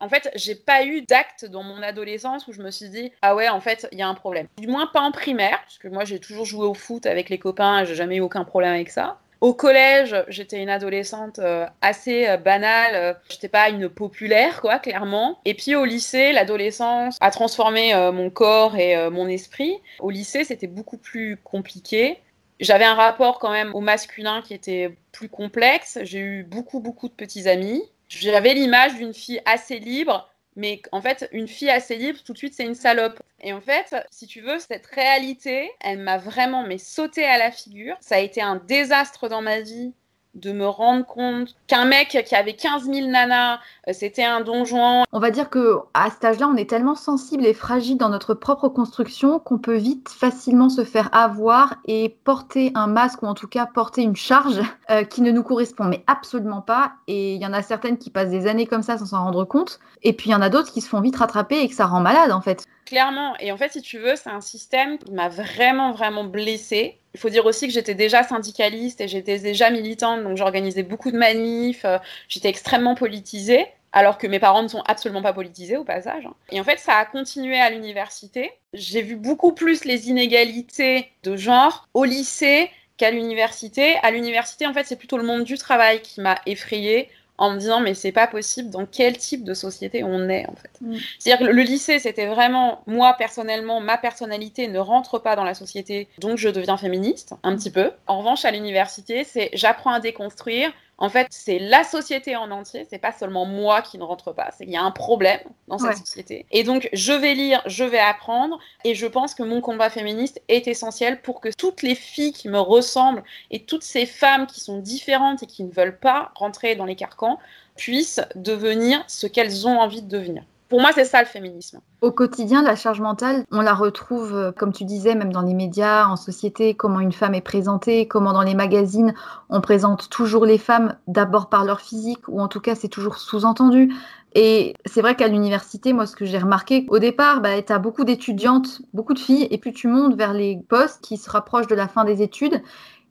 En 0.00 0.08
fait, 0.08 0.30
j'ai 0.34 0.54
pas 0.54 0.84
eu 0.84 1.02
d'acte 1.02 1.44
dans 1.44 1.62
mon 1.62 1.82
adolescence 1.82 2.46
où 2.48 2.52
je 2.52 2.62
me 2.62 2.70
suis 2.70 2.88
dit 2.88 3.12
ah 3.22 3.34
ouais, 3.34 3.48
en 3.48 3.60
fait, 3.60 3.88
il 3.92 3.98
y 3.98 4.02
a 4.02 4.08
un 4.08 4.14
problème. 4.14 4.46
Du 4.58 4.66
moins 4.66 4.86
pas 4.86 5.00
en 5.00 5.12
primaire, 5.12 5.60
parce 5.62 5.78
que 5.78 5.88
moi 5.88 6.04
j'ai 6.04 6.18
toujours 6.18 6.44
joué 6.44 6.66
au 6.66 6.74
foot 6.74 7.06
avec 7.06 7.28
les 7.28 7.38
copains 7.38 7.84
j'ai 7.84 7.94
jamais 7.94 8.16
eu 8.16 8.20
aucun 8.20 8.44
problème 8.44 8.72
avec 8.72 8.90
ça. 8.90 9.18
Au 9.42 9.54
collège, 9.54 10.14
j'étais 10.28 10.62
une 10.62 10.68
adolescente 10.68 11.40
euh, 11.40 11.66
assez 11.80 12.28
euh, 12.28 12.36
banale. 12.36 12.94
Euh, 12.94 13.12
j'étais 13.28 13.48
pas 13.48 13.70
une 13.70 13.88
populaire, 13.88 14.60
quoi, 14.60 14.78
clairement. 14.78 15.40
Et 15.44 15.54
puis 15.54 15.74
au 15.74 15.84
lycée, 15.84 16.30
l'adolescence 16.30 17.18
a 17.20 17.32
transformé 17.32 17.92
mon 18.12 18.30
corps 18.30 18.76
et 18.76 19.10
mon 19.10 19.26
esprit. 19.26 19.74
Au 19.98 20.10
lycée, 20.10 20.44
c'était 20.44 20.68
beaucoup 20.68 20.96
plus 20.96 21.38
compliqué. 21.42 22.20
J'avais 22.60 22.84
un 22.84 22.94
rapport 22.94 23.40
quand 23.40 23.50
même 23.50 23.74
au 23.74 23.80
masculin 23.80 24.42
qui 24.42 24.54
était 24.54 24.96
plus 25.10 25.28
complexe. 25.28 25.98
J'ai 26.04 26.20
eu 26.20 26.44
beaucoup, 26.44 26.78
beaucoup 26.78 27.08
de 27.08 27.14
petits 27.14 27.48
amis. 27.48 27.82
J'avais 28.20 28.54
l'image 28.54 28.94
d'une 28.94 29.14
fille 29.14 29.40
assez 29.44 29.78
libre 29.78 30.28
mais 30.56 30.82
en 30.92 31.00
fait, 31.00 31.28
une 31.32 31.48
fille 31.48 31.70
assez 31.70 31.96
libre, 31.96 32.18
tout 32.24 32.32
de 32.32 32.38
suite, 32.38 32.54
c'est 32.54 32.64
une 32.64 32.74
salope. 32.74 33.22
Et 33.40 33.52
en 33.52 33.60
fait, 33.60 33.96
si 34.10 34.26
tu 34.26 34.40
veux, 34.42 34.58
cette 34.58 34.86
réalité, 34.86 35.70
elle 35.80 35.98
m'a 35.98 36.18
vraiment 36.18 36.66
mais 36.66 36.78
sauté 36.78 37.24
à 37.24 37.38
la 37.38 37.50
figure. 37.50 37.96
Ça 38.00 38.16
a 38.16 38.18
été 38.18 38.42
un 38.42 38.56
désastre 38.56 39.28
dans 39.28 39.42
ma 39.42 39.60
vie 39.60 39.94
de 40.34 40.52
me 40.52 40.66
rendre 40.66 41.04
compte 41.04 41.54
qu'un 41.66 41.84
mec 41.84 42.24
qui 42.26 42.34
avait 42.34 42.54
15 42.54 42.84
000 42.84 43.08
nanas, 43.08 43.58
euh, 43.88 43.92
c'était 43.92 44.24
un 44.24 44.40
donjon. 44.40 45.04
On 45.12 45.20
va 45.20 45.30
dire 45.30 45.50
que 45.50 45.76
à 45.94 46.10
cet 46.10 46.24
âge-là, 46.24 46.48
on 46.48 46.56
est 46.56 46.68
tellement 46.68 46.94
sensible 46.94 47.44
et 47.44 47.52
fragile 47.52 47.98
dans 47.98 48.08
notre 48.08 48.34
propre 48.34 48.68
construction 48.68 49.38
qu'on 49.38 49.58
peut 49.58 49.76
vite 49.76 50.08
facilement 50.08 50.70
se 50.70 50.84
faire 50.84 51.10
avoir 51.12 51.76
et 51.86 52.16
porter 52.24 52.72
un 52.74 52.86
masque 52.86 53.22
ou 53.22 53.26
en 53.26 53.34
tout 53.34 53.48
cas 53.48 53.66
porter 53.66 54.02
une 54.02 54.16
charge 54.16 54.60
euh, 54.90 55.04
qui 55.04 55.20
ne 55.20 55.30
nous 55.30 55.42
correspond 55.42 55.84
mais 55.84 56.02
absolument 56.06 56.62
pas. 56.62 56.92
Et 57.08 57.34
il 57.34 57.42
y 57.42 57.46
en 57.46 57.52
a 57.52 57.62
certaines 57.62 57.98
qui 57.98 58.10
passent 58.10 58.30
des 58.30 58.46
années 58.46 58.66
comme 58.66 58.82
ça 58.82 58.98
sans 58.98 59.06
s'en 59.06 59.24
rendre 59.24 59.44
compte. 59.44 59.80
Et 60.02 60.12
puis 60.12 60.30
il 60.30 60.32
y 60.32 60.36
en 60.36 60.42
a 60.42 60.48
d'autres 60.48 60.72
qui 60.72 60.80
se 60.80 60.88
font 60.88 61.00
vite 61.00 61.16
rattraper 61.16 61.60
et 61.60 61.68
que 61.68 61.74
ça 61.74 61.86
rend 61.86 62.00
malade 62.00 62.32
en 62.32 62.40
fait. 62.40 62.66
Clairement. 62.86 63.36
Et 63.38 63.52
en 63.52 63.56
fait, 63.56 63.72
si 63.72 63.82
tu 63.82 63.98
veux, 63.98 64.16
c'est 64.16 64.30
un 64.30 64.40
système 64.40 64.98
qui 64.98 65.12
m'a 65.12 65.28
vraiment, 65.28 65.92
vraiment 65.92 66.24
blessée. 66.24 66.98
Il 67.14 67.20
faut 67.20 67.28
dire 67.28 67.46
aussi 67.46 67.66
que 67.66 67.72
j'étais 67.72 67.94
déjà 67.94 68.22
syndicaliste 68.22 69.00
et 69.00 69.08
j'étais 69.08 69.38
déjà 69.38 69.70
militante, 69.70 70.22
donc 70.22 70.36
j'organisais 70.36 70.82
beaucoup 70.82 71.10
de 71.10 71.18
manifs, 71.18 71.84
euh, 71.84 71.98
j'étais 72.28 72.48
extrêmement 72.48 72.94
politisée, 72.94 73.66
alors 73.92 74.16
que 74.16 74.26
mes 74.26 74.38
parents 74.38 74.62
ne 74.62 74.68
sont 74.68 74.82
absolument 74.86 75.22
pas 75.22 75.34
politisés 75.34 75.76
au 75.76 75.84
passage. 75.84 76.24
Hein. 76.26 76.34
Et 76.50 76.60
en 76.60 76.64
fait, 76.64 76.78
ça 76.78 76.94
a 76.94 77.04
continué 77.04 77.60
à 77.60 77.70
l'université. 77.70 78.52
J'ai 78.72 79.02
vu 79.02 79.16
beaucoup 79.16 79.52
plus 79.52 79.84
les 79.84 80.08
inégalités 80.08 81.10
de 81.22 81.36
genre 81.36 81.88
au 81.92 82.04
lycée 82.04 82.70
qu'à 82.96 83.10
l'université. 83.10 83.96
À 84.02 84.10
l'université, 84.10 84.66
en 84.66 84.72
fait, 84.72 84.84
c'est 84.84 84.96
plutôt 84.96 85.18
le 85.18 85.24
monde 85.24 85.44
du 85.44 85.58
travail 85.58 86.00
qui 86.00 86.20
m'a 86.20 86.38
effrayée 86.46 87.10
en 87.42 87.50
me 87.50 87.58
disant 87.58 87.80
mais 87.80 87.94
c'est 87.94 88.12
pas 88.12 88.28
possible 88.28 88.70
dans 88.70 88.86
quel 88.86 89.18
type 89.18 89.42
de 89.42 89.52
société 89.52 90.04
on 90.04 90.28
est 90.28 90.46
en 90.48 90.54
fait. 90.54 90.70
Mm. 90.80 90.96
C'est-à-dire 91.18 91.48
que 91.48 91.52
le 91.52 91.62
lycée 91.62 91.98
c'était 91.98 92.26
vraiment 92.26 92.82
moi 92.86 93.14
personnellement 93.18 93.80
ma 93.80 93.98
personnalité 93.98 94.68
ne 94.68 94.78
rentre 94.78 95.18
pas 95.18 95.34
dans 95.34 95.42
la 95.42 95.54
société 95.54 96.06
donc 96.18 96.38
je 96.38 96.48
deviens 96.48 96.76
féministe 96.76 97.34
un 97.42 97.56
petit 97.56 97.70
peu. 97.70 97.90
En 98.06 98.18
revanche 98.18 98.44
à 98.44 98.52
l'université 98.52 99.24
c'est 99.24 99.50
j'apprends 99.54 99.92
à 99.92 99.98
déconstruire, 99.98 100.70
en 101.02 101.08
fait, 101.08 101.26
c'est 101.30 101.58
la 101.58 101.82
société 101.82 102.36
en 102.36 102.52
entier, 102.52 102.86
c'est 102.88 103.00
pas 103.00 103.10
seulement 103.10 103.44
moi 103.44 103.82
qui 103.82 103.98
ne 103.98 104.04
rentre 104.04 104.32
pas, 104.32 104.50
c'est 104.52 104.66
qu'il 104.66 104.72
y 104.72 104.76
a 104.76 104.84
un 104.84 104.92
problème 104.92 105.40
dans 105.66 105.76
cette 105.76 105.96
société. 105.96 106.46
Et 106.52 106.62
donc, 106.62 106.88
je 106.92 107.12
vais 107.12 107.34
lire, 107.34 107.60
je 107.66 107.82
vais 107.82 107.98
apprendre, 107.98 108.60
et 108.84 108.94
je 108.94 109.08
pense 109.08 109.34
que 109.34 109.42
mon 109.42 109.60
combat 109.60 109.90
féministe 109.90 110.40
est 110.46 110.68
essentiel 110.68 111.20
pour 111.20 111.40
que 111.40 111.48
toutes 111.48 111.82
les 111.82 111.96
filles 111.96 112.32
qui 112.32 112.48
me 112.48 112.60
ressemblent 112.60 113.24
et 113.50 113.64
toutes 113.64 113.82
ces 113.82 114.06
femmes 114.06 114.46
qui 114.46 114.60
sont 114.60 114.78
différentes 114.78 115.42
et 115.42 115.46
qui 115.46 115.64
ne 115.64 115.72
veulent 115.72 115.98
pas 115.98 116.30
rentrer 116.36 116.76
dans 116.76 116.84
les 116.84 116.94
carcans 116.94 117.40
puissent 117.76 118.20
devenir 118.36 119.02
ce 119.08 119.26
qu'elles 119.26 119.66
ont 119.66 119.80
envie 119.80 120.02
de 120.02 120.08
devenir. 120.08 120.44
Pour 120.72 120.80
moi, 120.80 120.92
c'est 120.94 121.04
ça 121.04 121.20
le 121.20 121.26
féminisme. 121.26 121.80
Au 122.00 122.12
quotidien, 122.12 122.62
la 122.62 122.76
charge 122.76 123.02
mentale, 123.02 123.44
on 123.52 123.60
la 123.60 123.74
retrouve, 123.74 124.34
euh, 124.34 124.52
comme 124.52 124.72
tu 124.72 124.84
disais, 124.84 125.14
même 125.14 125.30
dans 125.30 125.42
les 125.42 125.52
médias, 125.52 126.06
en 126.06 126.16
société, 126.16 126.72
comment 126.72 127.00
une 127.00 127.12
femme 127.12 127.34
est 127.34 127.42
présentée, 127.42 128.08
comment 128.08 128.32
dans 128.32 128.40
les 128.40 128.54
magazines, 128.54 129.12
on 129.50 129.60
présente 129.60 130.08
toujours 130.08 130.46
les 130.46 130.56
femmes 130.56 130.96
d'abord 131.08 131.50
par 131.50 131.66
leur 131.66 131.82
physique, 131.82 132.26
ou 132.26 132.40
en 132.40 132.48
tout 132.48 132.60
cas, 132.60 132.74
c'est 132.74 132.88
toujours 132.88 133.18
sous-entendu. 133.18 133.92
Et 134.34 134.72
c'est 134.86 135.02
vrai 135.02 135.14
qu'à 135.14 135.28
l'université, 135.28 135.92
moi, 135.92 136.06
ce 136.06 136.16
que 136.16 136.24
j'ai 136.24 136.38
remarqué, 136.38 136.86
au 136.88 136.98
départ, 136.98 137.42
bah, 137.42 137.60
tu 137.60 137.70
as 137.70 137.78
beaucoup 137.78 138.04
d'étudiantes, 138.04 138.80
beaucoup 138.94 139.12
de 139.12 139.18
filles, 139.18 139.48
et 139.50 139.58
plus 139.58 139.74
tu 139.74 139.88
montes 139.88 140.14
vers 140.14 140.32
les 140.32 140.58
postes 140.70 141.02
qui 141.02 141.18
se 141.18 141.28
rapprochent 141.28 141.66
de 141.66 141.74
la 141.74 141.86
fin 141.86 142.06
des 142.06 142.22
études, 142.22 142.62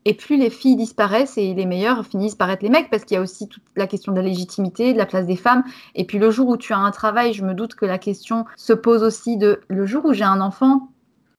et 0.05 0.13
plus 0.13 0.38
les 0.38 0.50
filles 0.50 0.75
disparaissent 0.75 1.37
et 1.37 1.53
les 1.53 1.66
meilleurs 1.66 2.05
finissent 2.05 2.35
par 2.35 2.50
être 2.50 2.64
les 2.64 2.70
mecs, 2.70 2.90
parce 2.90 3.05
qu'il 3.05 3.16
y 3.16 3.18
a 3.18 3.22
aussi 3.22 3.48
toute 3.48 3.64
la 3.75 3.87
question 3.87 4.11
de 4.11 4.18
la 4.18 4.27
légitimité, 4.27 4.94
de 4.94 4.98
la 4.98 5.05
place 5.05 5.25
des 5.25 5.35
femmes. 5.35 5.64
Et 5.96 6.05
puis 6.05 6.20
le 6.20 6.31
jour 6.31 6.48
où 6.48 6.57
tu 6.57 6.74
as 6.74 6.77
un 6.77 6.92
travail, 6.92 7.33
je 7.33 7.44
me 7.44 7.53
doute 7.53 7.75
que 7.75 7.85
la 7.85 7.98
question 7.98 8.46
se 8.55 8.74
pose 8.74 9.03
aussi 9.03 9.37
de 9.37 9.61
le 9.68 9.85
jour 9.85 10.05
où 10.05 10.14
j'ai 10.14 10.24
un 10.24 10.42
enfant, 10.42 10.90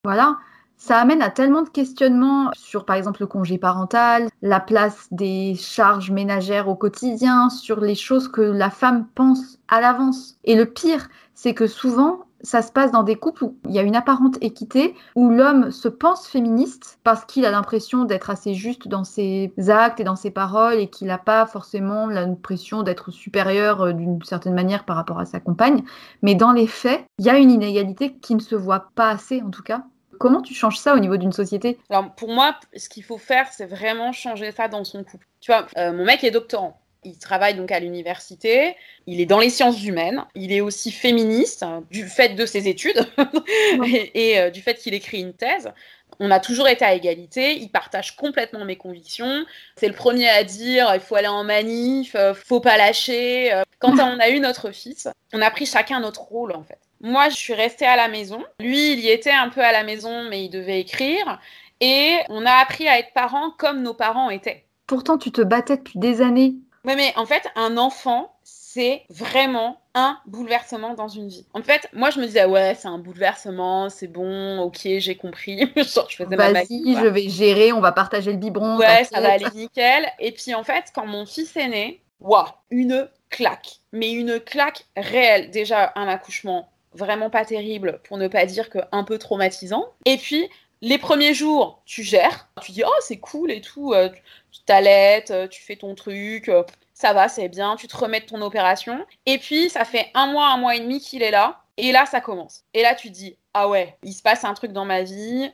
voilà, 0.05 0.38
ça 0.77 0.98
amène 0.98 1.22
à 1.22 1.31
tellement 1.31 1.62
de 1.62 1.68
questionnements 1.68 2.51
sur, 2.55 2.85
par 2.85 2.96
exemple, 2.96 3.20
le 3.20 3.29
congé 3.29 3.57
parental, 3.57 4.29
la 4.42 4.59
place 4.59 5.07
des 5.12 5.55
charges 5.55 6.11
ménagères 6.11 6.68
au 6.68 6.75
quotidien, 6.75 7.51
sur 7.51 7.81
les 7.81 7.94
choses 7.94 8.27
que 8.27 8.40
la 8.40 8.68
femme 8.68 9.07
pense 9.14 9.61
à 9.68 9.81
l'avance. 9.81 10.38
Et 10.42 10.57
le 10.57 10.66
pire, 10.66 11.09
c'est 11.35 11.55
que 11.55 11.68
souvent, 11.68 12.25
ça 12.42 12.62
se 12.62 12.72
passe 12.72 12.92
dans 12.92 13.02
des 13.02 13.16
couples 13.16 13.44
où 13.44 13.57
il 13.66 13.72
y 13.72 13.78
a 13.78 13.83
une 13.83 13.96
apparente 13.96 14.37
équité, 14.40 14.94
où 15.14 15.31
l'homme 15.31 15.70
se 15.70 15.88
pense 15.88 16.26
féministe 16.26 16.98
parce 17.05 17.24
qu'il 17.24 17.46
a 17.46 17.50
l'impression 17.50 18.05
d'être 18.05 18.31
assez 18.31 18.55
juste 18.55 18.88
dans 18.88 19.05
ses 19.05 19.52
actes 19.68 20.00
et 20.00 20.05
dans 20.05 20.16
ses 20.16 20.31
paroles 20.31 20.74
et 20.74 20.88
qu'il 20.88 21.07
n'a 21.07 21.18
pas 21.18 21.46
forcément 21.46 22.07
l'impression 22.07 22.83
d'être 22.83 23.11
supérieur 23.11 23.83
euh, 23.83 23.92
d'une 23.92 24.22
certaine 24.24 24.55
manière 24.55 24.85
par 24.85 24.96
rapport 24.96 25.18
à 25.18 25.24
sa 25.24 25.40
compagne. 25.40 25.83
Mais 26.22 26.35
dans 26.35 26.52
les 26.52 26.66
faits, 26.66 27.05
il 27.18 27.26
y 27.26 27.31
a 27.31 27.38
une 27.38 27.50
inégalité 27.50 28.14
qui 28.14 28.35
ne 28.35 28.40
se 28.40 28.55
voit 28.55 28.90
pas 28.94 29.11
assez 29.11 29.42
en 29.42 29.50
tout 29.50 29.62
cas. 29.62 29.83
Comment 30.18 30.42
tu 30.42 30.55
changes 30.55 30.78
ça 30.78 30.94
au 30.94 31.00
niveau 31.00 31.16
d'une 31.16 31.33
société? 31.33 31.78
Alors 31.90 32.14
pour 32.14 32.28
moi, 32.28 32.55
ce 32.76 32.88
qu'il 32.88 33.02
faut 33.02 33.18
faire, 33.18 33.48
c'est 33.52 33.66
vraiment 33.66 34.12
changer 34.12 34.52
ça 34.52 34.68
dans 34.68 34.85
son 34.85 35.02
couple. 35.02 35.26
Tu 35.40 35.50
vois, 35.50 35.66
euh, 35.76 35.92
mon 35.92 36.05
mec 36.05 36.22
est 36.22 36.31
doctorant. 36.31 36.82
Il 37.04 37.18
travaille 37.18 37.54
donc 37.54 37.72
à 37.72 37.80
l'université, 37.80 38.76
il 39.06 39.20
est 39.20 39.26
dans 39.26 39.40
les 39.40 39.50
sciences 39.50 39.82
humaines, 39.84 40.24
il 40.36 40.52
est 40.52 40.60
aussi 40.60 40.92
féministe 40.92 41.64
du 41.90 42.06
fait 42.06 42.30
de 42.36 42.46
ses 42.46 42.68
études 42.68 43.04
et, 44.14 44.38
euh, 44.38 44.50
du 44.50 44.62
fait 44.62 44.74
qu'il 44.74 44.94
écrit 44.94 45.20
une 45.20 45.34
thèse. 45.34 45.72
On 46.20 46.30
a 46.30 46.38
toujours 46.38 46.68
été 46.68 46.84
à 46.84 46.94
égalité, 46.94 47.56
il 47.56 47.70
partage 47.70 48.14
complètement 48.14 48.64
mes 48.64 48.76
convictions. 48.76 49.44
C'est 49.76 49.88
le 49.88 49.94
premier 49.94 50.28
à 50.28 50.44
dire 50.44 50.92
il 50.94 51.00
faut 51.00 51.16
aller 51.16 51.26
en 51.26 51.42
manif, 51.42 52.14
euh, 52.14 52.34
faut 52.34 52.60
pas 52.60 52.76
lâcher. 52.76 53.52
Euh. 53.52 53.62
Quand 53.80 53.98
on 53.98 54.20
a 54.20 54.28
eu 54.28 54.38
notre 54.38 54.70
fils, 54.70 55.08
on 55.32 55.42
a 55.42 55.50
pris 55.50 55.66
chacun 55.66 55.98
notre 55.98 56.22
rôle 56.22 56.52
en 56.52 56.62
fait. 56.62 56.78
Moi, 57.00 57.30
je 57.30 57.34
suis 57.34 57.54
restée 57.54 57.84
à 57.84 57.96
la 57.96 58.06
maison. 58.06 58.44
Lui, 58.60 58.92
il 58.92 59.00
y 59.00 59.08
était 59.08 59.32
un 59.32 59.48
peu 59.48 59.60
à 59.60 59.72
la 59.72 59.82
maison, 59.82 60.22
mais 60.30 60.44
il 60.44 60.50
devait 60.50 60.78
écrire. 60.78 61.40
Et 61.80 62.18
on 62.28 62.46
a 62.46 62.52
appris 62.52 62.86
à 62.86 63.00
être 63.00 63.12
parents 63.12 63.50
comme 63.50 63.82
nos 63.82 63.94
parents 63.94 64.30
étaient. 64.30 64.64
Pourtant, 64.86 65.18
tu 65.18 65.32
te 65.32 65.40
battais 65.40 65.78
depuis 65.78 65.98
des 65.98 66.20
années 66.20 66.54
oui, 66.85 66.95
mais 66.97 67.12
en 67.16 67.27
fait, 67.27 67.47
un 67.55 67.77
enfant, 67.77 68.35
c'est 68.42 69.05
vraiment 69.09 69.81
un 69.95 70.18
bouleversement 70.27 70.95
dans 70.95 71.09
une 71.09 71.29
vie. 71.29 71.47
En 71.55 71.62
fait, 71.62 71.88
moi, 71.92 72.11
je 72.11 72.18
me 72.18 72.27
disais, 72.27 72.45
ouais, 72.45 72.75
c'est 72.75 72.88
un 72.88 72.99
bouleversement, 72.99 73.88
c'est 73.88 74.09
bon, 74.09 74.59
ok, 74.61 74.81
j'ai 74.83 75.16
compris. 75.16 75.59
Genre, 75.77 76.09
je 76.09 76.16
faisais 76.16 76.37
ma 76.37 76.53
Vas-y, 76.53 76.97
je 76.97 77.07
vais 77.07 77.29
gérer, 77.29 77.73
on 77.73 77.81
va 77.81 77.92
partager 77.92 78.33
le 78.33 78.38
biberon. 78.38 78.79
Ouais, 78.79 79.05
ça 79.05 79.21
va 79.21 79.33
aller 79.33 79.47
nickel. 79.55 80.07
Et 80.18 80.33
puis, 80.33 80.55
en 80.55 80.64
fait, 80.64 80.87
quand 80.95 81.07
mon 81.07 81.27
fils 81.27 81.57
est 81.57 81.68
né, 81.68 82.03
waouh, 82.21 82.49
une 82.71 83.09
claque. 83.31 83.77
Mais 83.92 84.11
une 84.11 84.40
claque 84.40 84.87
réelle. 84.97 85.51
Déjà, 85.51 85.92
un 85.95 86.09
accouchement 86.09 86.68
vraiment 86.95 87.31
pas 87.31 87.45
terrible, 87.45 88.01
pour 88.05 88.18
ne 88.18 88.29
pas 88.29 88.45
dire 88.45 88.71
que 88.71 88.79
un 88.92 89.05
peu 89.05 89.18
traumatisant. 89.18 89.87
Et 90.05 90.16
puis, 90.16 90.49
les 90.83 90.99
premiers 90.99 91.33
jours, 91.33 91.81
tu 91.87 92.03
gères, 92.03 92.49
tu 92.61 92.73
dis 92.73 92.83
oh 92.85 93.01
c'est 93.01 93.18
cool 93.18 93.53
et 93.53 93.61
tout, 93.61 93.95
euh, 93.95 94.11
tu 94.51 94.61
t'allaites, 94.66 95.31
euh, 95.31 95.47
tu 95.47 95.62
fais 95.62 95.77
ton 95.77 95.95
truc, 95.95 96.49
euh, 96.49 96.64
ça 96.92 97.12
va, 97.12 97.29
c'est 97.29 97.49
bien, 97.49 97.77
tu 97.77 97.87
te 97.87 97.97
remets 97.97 98.21
de 98.21 98.27
ton 98.27 98.42
opération. 98.42 99.07
Et 99.25 99.38
puis 99.38 99.71
ça 99.71 99.85
fait 99.85 100.11
un 100.14 100.27
mois, 100.27 100.49
un 100.49 100.57
mois 100.57 100.75
et 100.75 100.81
demi 100.81 101.01
qu'il 101.01 101.23
est 101.23 101.31
là, 101.31 101.62
et 101.77 101.92
là 101.92 102.05
ça 102.05 102.21
commence. 102.21 102.64
Et 102.75 102.83
là 102.83 102.97
tu 102.97 103.11
dis 103.11 103.37
ah 103.55 103.68
ouais, 103.68 103.97
il 104.03 104.12
se 104.12 104.23
passe 104.23 104.45
un 104.45 104.55
truc 104.55 104.73
dans 104.73 104.85
ma 104.85 105.03
vie, 105.03 105.51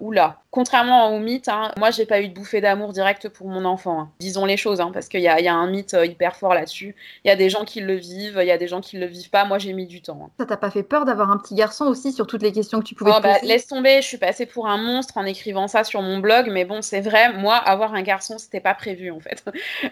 oula. 0.00 0.41
Contrairement 0.52 1.08
au 1.14 1.18
mythe, 1.18 1.48
hein, 1.48 1.72
moi 1.78 1.90
j'ai 1.90 2.04
pas 2.04 2.20
eu 2.20 2.28
de 2.28 2.34
bouffée 2.34 2.60
d'amour 2.60 2.92
directe 2.92 3.30
pour 3.30 3.48
mon 3.48 3.64
enfant. 3.64 4.00
Hein. 4.00 4.10
Disons 4.20 4.44
les 4.44 4.58
choses, 4.58 4.82
hein, 4.82 4.90
parce 4.92 5.08
qu'il 5.08 5.20
y, 5.20 5.22
y 5.22 5.28
a, 5.28 5.54
un 5.54 5.66
mythe 5.66 5.94
euh, 5.94 6.04
hyper 6.04 6.36
fort 6.36 6.52
là-dessus. 6.52 6.94
Il 7.24 7.28
y 7.28 7.30
a 7.30 7.36
des 7.36 7.48
gens 7.48 7.64
qui 7.64 7.80
le 7.80 7.94
vivent, 7.94 8.38
il 8.38 8.46
y 8.46 8.50
a 8.50 8.58
des 8.58 8.68
gens 8.68 8.82
qui 8.82 8.98
le 8.98 9.06
vivent 9.06 9.30
pas. 9.30 9.46
Moi 9.46 9.56
j'ai 9.56 9.72
mis 9.72 9.86
du 9.86 10.02
temps. 10.02 10.20
Hein. 10.26 10.30
Ça 10.38 10.44
t'a 10.44 10.58
pas 10.58 10.70
fait 10.70 10.82
peur 10.82 11.06
d'avoir 11.06 11.30
un 11.30 11.38
petit 11.38 11.54
garçon 11.54 11.86
aussi 11.86 12.12
sur 12.12 12.26
toutes 12.26 12.42
les 12.42 12.52
questions 12.52 12.80
que 12.80 12.84
tu 12.84 12.94
pouvais 12.94 13.12
oh, 13.16 13.20
bah, 13.22 13.38
Laisse 13.42 13.66
tomber, 13.66 14.02
je 14.02 14.06
suis 14.06 14.18
passée 14.18 14.44
pour 14.44 14.68
un 14.68 14.76
monstre 14.76 15.16
en 15.16 15.24
écrivant 15.24 15.68
ça 15.68 15.84
sur 15.84 16.02
mon 16.02 16.18
blog, 16.18 16.50
mais 16.50 16.66
bon, 16.66 16.82
c'est 16.82 17.00
vrai, 17.00 17.32
moi 17.32 17.56
avoir 17.56 17.94
un 17.94 18.02
garçon 18.02 18.36
c'était 18.36 18.60
pas 18.60 18.74
prévu 18.74 19.10
en 19.10 19.20
fait. 19.20 19.42